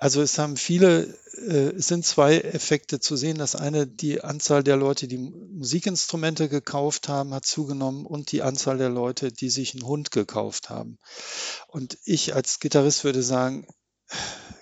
Also 0.00 0.22
es 0.22 0.38
haben 0.38 0.56
viele 0.56 1.14
äh, 1.40 1.72
es 1.76 1.88
sind 1.88 2.04
zwei 2.04 2.38
Effekte 2.38 3.00
zu 3.00 3.16
sehen. 3.16 3.38
Das 3.38 3.54
eine, 3.54 3.86
die 3.86 4.22
Anzahl 4.22 4.62
der 4.62 4.76
Leute, 4.76 5.08
die 5.08 5.18
Musikinstrumente 5.18 6.48
gekauft 6.48 7.08
haben, 7.08 7.34
hat 7.34 7.44
zugenommen 7.44 8.06
und 8.06 8.32
die 8.32 8.42
Anzahl 8.42 8.78
der 8.78 8.88
Leute, 8.88 9.32
die 9.32 9.50
sich 9.50 9.74
einen 9.74 9.86
Hund 9.86 10.10
gekauft 10.10 10.70
haben. 10.70 10.98
Und 11.68 11.98
ich 12.04 12.34
als 12.34 12.60
Gitarrist 12.60 13.04
würde 13.04 13.22
sagen, 13.22 13.66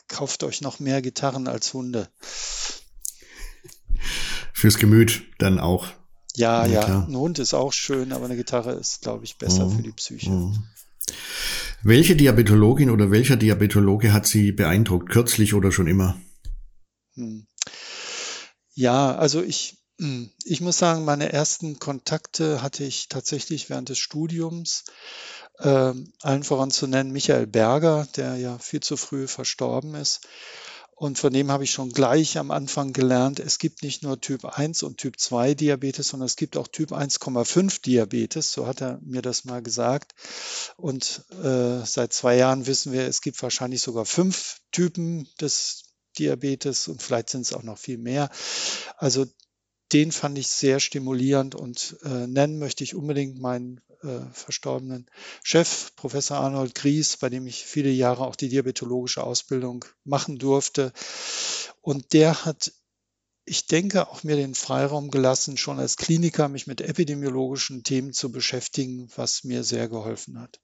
kauft 0.08 0.42
euch 0.42 0.60
noch 0.60 0.78
mehr 0.78 1.02
Gitarren 1.02 1.48
als 1.48 1.72
Hunde. 1.72 2.08
Fürs 4.52 4.78
Gemüt 4.78 5.22
dann 5.38 5.60
auch. 5.60 5.86
Ja, 6.34 6.66
ja, 6.66 6.86
ja. 6.86 7.04
ein 7.04 7.16
Hund 7.16 7.38
ist 7.38 7.54
auch 7.54 7.72
schön, 7.72 8.12
aber 8.12 8.26
eine 8.26 8.36
Gitarre 8.36 8.72
ist, 8.72 9.02
glaube 9.02 9.24
ich, 9.24 9.38
besser 9.38 9.66
mhm. 9.66 9.76
für 9.76 9.82
die 9.82 9.92
Psyche. 9.92 10.30
Mhm. 10.30 10.64
Welche 11.82 12.16
Diabetologin 12.16 12.90
oder 12.90 13.12
welcher 13.12 13.36
Diabetologe 13.36 14.12
hat 14.12 14.26
Sie 14.26 14.50
beeindruckt, 14.50 15.10
kürzlich 15.10 15.54
oder 15.54 15.70
schon 15.70 15.86
immer? 15.86 16.20
Hm. 17.14 17.46
Ja, 18.74 19.14
also 19.14 19.42
ich, 19.42 19.78
hm, 20.00 20.30
ich 20.44 20.60
muss 20.60 20.78
sagen, 20.78 21.04
meine 21.04 21.32
ersten 21.32 21.78
Kontakte 21.78 22.62
hatte 22.62 22.82
ich 22.82 23.08
tatsächlich 23.08 23.70
während 23.70 23.90
des 23.90 23.98
Studiums. 23.98 24.84
Äh, 25.58 25.92
allen 26.20 26.42
voran 26.42 26.72
zu 26.72 26.88
nennen 26.88 27.12
Michael 27.12 27.46
Berger, 27.46 28.08
der 28.16 28.36
ja 28.36 28.58
viel 28.58 28.80
zu 28.80 28.96
früh 28.96 29.28
verstorben 29.28 29.94
ist. 29.94 30.26
Und 30.98 31.16
von 31.16 31.32
dem 31.32 31.52
habe 31.52 31.62
ich 31.62 31.70
schon 31.70 31.92
gleich 31.92 32.38
am 32.38 32.50
Anfang 32.50 32.92
gelernt, 32.92 33.38
es 33.38 33.60
gibt 33.60 33.84
nicht 33.84 34.02
nur 34.02 34.20
Typ 34.20 34.44
1 34.44 34.82
und 34.82 34.98
Typ 34.98 35.20
2 35.20 35.54
Diabetes, 35.54 36.08
sondern 36.08 36.26
es 36.26 36.34
gibt 36.34 36.56
auch 36.56 36.66
Typ 36.66 36.90
1,5 36.90 37.82
Diabetes. 37.82 38.50
So 38.50 38.66
hat 38.66 38.80
er 38.82 38.98
mir 39.02 39.22
das 39.22 39.44
mal 39.44 39.62
gesagt. 39.62 40.16
Und 40.76 41.24
äh, 41.40 41.86
seit 41.86 42.12
zwei 42.12 42.36
Jahren 42.36 42.66
wissen 42.66 42.92
wir, 42.92 43.06
es 43.06 43.20
gibt 43.20 43.40
wahrscheinlich 43.44 43.80
sogar 43.80 44.06
fünf 44.06 44.58
Typen 44.72 45.28
des 45.40 45.84
Diabetes 46.18 46.88
und 46.88 47.00
vielleicht 47.00 47.30
sind 47.30 47.42
es 47.42 47.52
auch 47.52 47.62
noch 47.62 47.78
viel 47.78 47.98
mehr. 47.98 48.28
Also 48.96 49.24
den 49.92 50.10
fand 50.10 50.36
ich 50.36 50.48
sehr 50.48 50.80
stimulierend 50.80 51.54
und 51.54 51.96
äh, 52.02 52.26
nennen 52.26 52.58
möchte 52.58 52.82
ich 52.82 52.96
unbedingt 52.96 53.40
meinen 53.40 53.80
äh, 54.02 54.20
verstorbenen 54.32 55.06
Chef, 55.42 55.94
Professor 55.96 56.38
Arnold 56.38 56.74
Gries, 56.74 57.16
bei 57.16 57.28
dem 57.28 57.46
ich 57.46 57.64
viele 57.64 57.90
Jahre 57.90 58.26
auch 58.26 58.36
die 58.36 58.48
diabetologische 58.48 59.22
Ausbildung 59.22 59.84
machen 60.04 60.38
durfte. 60.38 60.92
Und 61.80 62.12
der 62.12 62.44
hat, 62.44 62.72
ich 63.44 63.66
denke, 63.66 64.08
auch 64.08 64.24
mir 64.24 64.36
den 64.36 64.54
Freiraum 64.54 65.10
gelassen, 65.10 65.56
schon 65.56 65.78
als 65.78 65.96
Kliniker 65.96 66.48
mich 66.48 66.66
mit 66.66 66.80
epidemiologischen 66.80 67.82
Themen 67.82 68.12
zu 68.12 68.30
beschäftigen, 68.30 69.08
was 69.16 69.44
mir 69.44 69.64
sehr 69.64 69.88
geholfen 69.88 70.40
hat. 70.40 70.60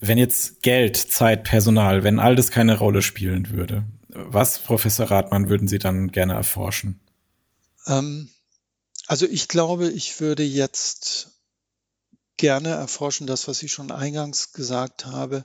Wenn 0.00 0.18
jetzt 0.18 0.62
Geld, 0.62 0.96
Zeit, 0.96 1.44
Personal, 1.44 2.02
wenn 2.02 2.18
all 2.18 2.34
das 2.34 2.50
keine 2.50 2.78
Rolle 2.78 3.02
spielen 3.02 3.50
würde, 3.50 3.84
was, 4.08 4.58
Professor 4.58 5.10
Rathmann, 5.10 5.48
würden 5.48 5.68
Sie 5.68 5.78
dann 5.78 6.08
gerne 6.08 6.34
erforschen? 6.34 7.00
Ähm, 7.86 8.28
also 9.06 9.26
ich 9.26 9.48
glaube, 9.48 9.88
ich 9.88 10.20
würde 10.20 10.42
jetzt 10.42 11.33
gerne 12.36 12.70
erforschen, 12.70 13.26
das, 13.26 13.48
was 13.48 13.62
ich 13.62 13.72
schon 13.72 13.90
eingangs 13.90 14.52
gesagt 14.52 15.06
habe, 15.06 15.44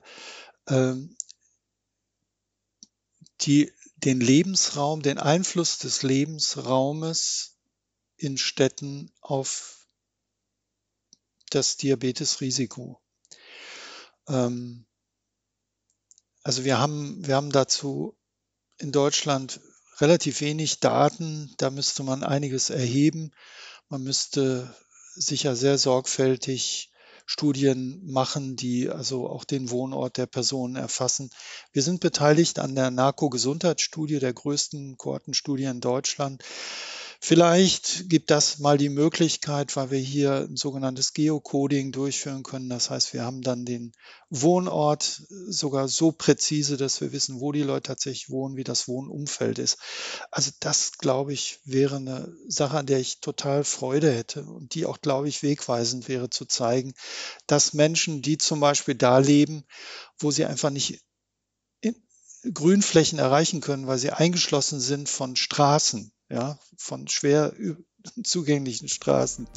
ähm, 0.68 1.16
die, 3.42 3.72
den 3.98 4.20
Lebensraum, 4.20 5.02
den 5.02 5.18
Einfluss 5.18 5.78
des 5.78 6.04
Lebensraumes 6.04 7.58
in 8.18 8.38
Städten 8.38 9.12
auf 9.22 9.88
das 11.50 11.78
Diabetesrisiko. 11.78 13.02
Ähm, 14.28 14.86
also 16.44 16.64
wir 16.64 16.80
haben, 16.80 17.26
wir 17.26 17.36
haben 17.36 17.52
dazu 17.52 18.18
in 18.78 18.92
Deutschland 18.92 19.60
relativ 20.00 20.42
wenig 20.42 20.80
Daten. 20.80 21.54
Da 21.58 21.70
müsste 21.70 22.04
man 22.04 22.24
einiges 22.24 22.70
erheben. 22.70 23.32
Man 23.90 24.04
müsste 24.04 24.74
sicher 25.16 25.56
sehr 25.56 25.78
sorgfältig 25.78 26.92
Studien 27.26 28.02
machen, 28.06 28.56
die 28.56 28.90
also 28.90 29.30
auch 29.30 29.44
den 29.44 29.70
Wohnort 29.70 30.18
der 30.18 30.26
Personen 30.26 30.76
erfassen. 30.76 31.30
Wir 31.72 31.84
sind 31.84 32.00
beteiligt 32.00 32.58
an 32.58 32.74
der 32.74 32.90
Narko-Gesundheitsstudie, 32.90 34.18
der 34.18 34.34
größten 34.34 34.98
Kohortenstudie 34.98 35.66
in 35.66 35.80
Deutschland. 35.80 36.44
Vielleicht 37.22 38.10
gibt 38.10 38.32
das 38.32 38.60
mal 38.60 38.78
die 38.78 38.88
Möglichkeit, 38.88 39.76
weil 39.76 39.92
wir 39.92 40.00
hier 40.00 40.48
ein 40.50 40.56
sogenanntes 40.56 41.14
Geocoding 41.14 41.92
durchführen 41.92 42.44
können. 42.44 42.70
Das 42.70 42.90
heißt, 42.90 43.14
wir 43.14 43.24
haben 43.24 43.42
dann 43.42 43.66
den 43.66 43.92
Wohnort 44.30 45.24
sogar 45.30 45.90
so 45.90 46.14
präzise, 46.14 46.78
dass 46.78 47.02
wir 47.02 47.12
wissen, 47.12 47.42
wo 47.42 47.52
die 47.52 47.64
Leute 47.64 47.90
tatsächlich 47.90 48.30
wohnen, 48.30 48.56
wie 48.56 48.64
das 48.64 48.88
Wohnumfeld 48.88 49.60
ist. 49.60 49.80
Also 50.32 50.52
das, 50.62 50.94
glaube 50.94 51.34
ich, 51.34 51.60
wäre 51.66 51.98
eine 51.98 52.34
Sache, 52.48 52.78
an 52.78 52.86
der 52.86 53.00
ich 53.00 53.20
total 53.20 53.66
Freude 53.66 54.14
hätte 54.14 54.46
und 54.46 54.74
die 54.74 54.86
auch, 54.86 55.02
glaube 55.02 55.28
ich, 55.28 55.44
wegweisend 55.44 56.08
wäre 56.08 56.30
zu 56.30 56.46
zeigen, 56.46 56.94
dass 57.48 57.74
Menschen, 57.74 58.22
die 58.22 58.38
zum 58.38 58.62
Beispiel 58.62 58.96
da 58.96 59.18
leben, 59.18 59.66
wo 60.20 60.32
sie 60.32 60.46
einfach 60.46 60.70
nicht 60.70 61.02
Grünflächen 62.54 63.20
erreichen 63.20 63.60
können, 63.60 63.88
weil 63.88 63.98
sie 63.98 64.12
eingeschlossen 64.12 64.80
sind 64.80 65.10
von 65.10 65.36
Straßen, 65.36 66.14
ja, 66.30 66.58
von 66.78 67.08
schwer 67.08 67.54
zugänglichen 68.24 68.88
Straßen. 68.88 69.48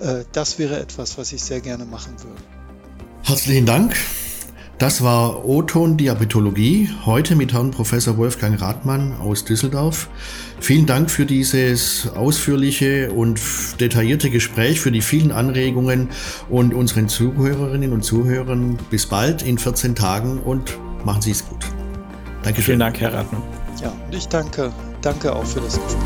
Äh, 0.00 0.24
das 0.32 0.58
wäre 0.58 0.78
etwas, 0.78 1.18
was 1.18 1.32
ich 1.32 1.42
sehr 1.42 1.60
gerne 1.60 1.84
machen 1.84 2.14
würde. 2.22 2.42
Herzlichen 3.22 3.66
Dank. 3.66 3.96
Das 4.78 5.02
war 5.02 5.46
O-Ton 5.46 5.96
Diabetologie, 5.96 6.90
heute 7.06 7.34
mit 7.34 7.54
Herrn 7.54 7.70
Professor 7.70 8.18
Wolfgang 8.18 8.60
Rathmann 8.60 9.14
aus 9.14 9.46
Düsseldorf. 9.46 10.10
Vielen 10.60 10.84
Dank 10.84 11.10
für 11.10 11.24
dieses 11.24 12.08
ausführliche 12.14 13.10
und 13.10 13.40
detaillierte 13.80 14.28
Gespräch, 14.28 14.78
für 14.78 14.92
die 14.92 15.00
vielen 15.00 15.32
Anregungen 15.32 16.10
und 16.50 16.74
unseren 16.74 17.08
Zuhörerinnen 17.08 17.90
und 17.94 18.02
Zuhörern 18.02 18.78
bis 18.90 19.06
bald 19.06 19.40
in 19.40 19.56
14 19.56 19.94
Tagen 19.94 20.40
und 20.40 20.78
machen 21.06 21.22
Sie 21.22 21.30
es 21.30 21.48
gut. 21.48 21.64
Dankeschön. 22.42 22.64
Vielen 22.64 22.80
Dank, 22.80 23.00
Herr 23.00 23.14
Rathmann. 23.14 23.42
Ja, 23.82 23.96
und 24.06 24.14
ich 24.14 24.28
danke 24.28 24.70
Danke 25.06 25.32
auch 25.32 25.44
für 25.44 25.60
das 25.60 25.80
Gespräch. 25.80 26.02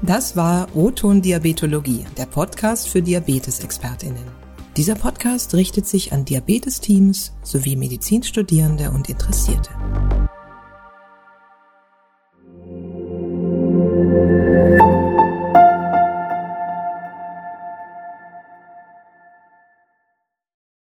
Das 0.00 0.36
war 0.36 0.68
O-Ton 0.74 1.20
Diabetologie, 1.20 2.06
der 2.16 2.24
Podcast 2.24 2.88
für 2.88 3.02
Diabetesexpertinnen. 3.02 4.24
Dieser 4.78 4.94
Podcast 4.94 5.52
richtet 5.52 5.86
sich 5.86 6.14
an 6.14 6.24
Diabetesteams 6.24 7.34
sowie 7.42 7.76
Medizinstudierende 7.76 8.90
und 8.90 9.10
Interessierte. 9.10 9.68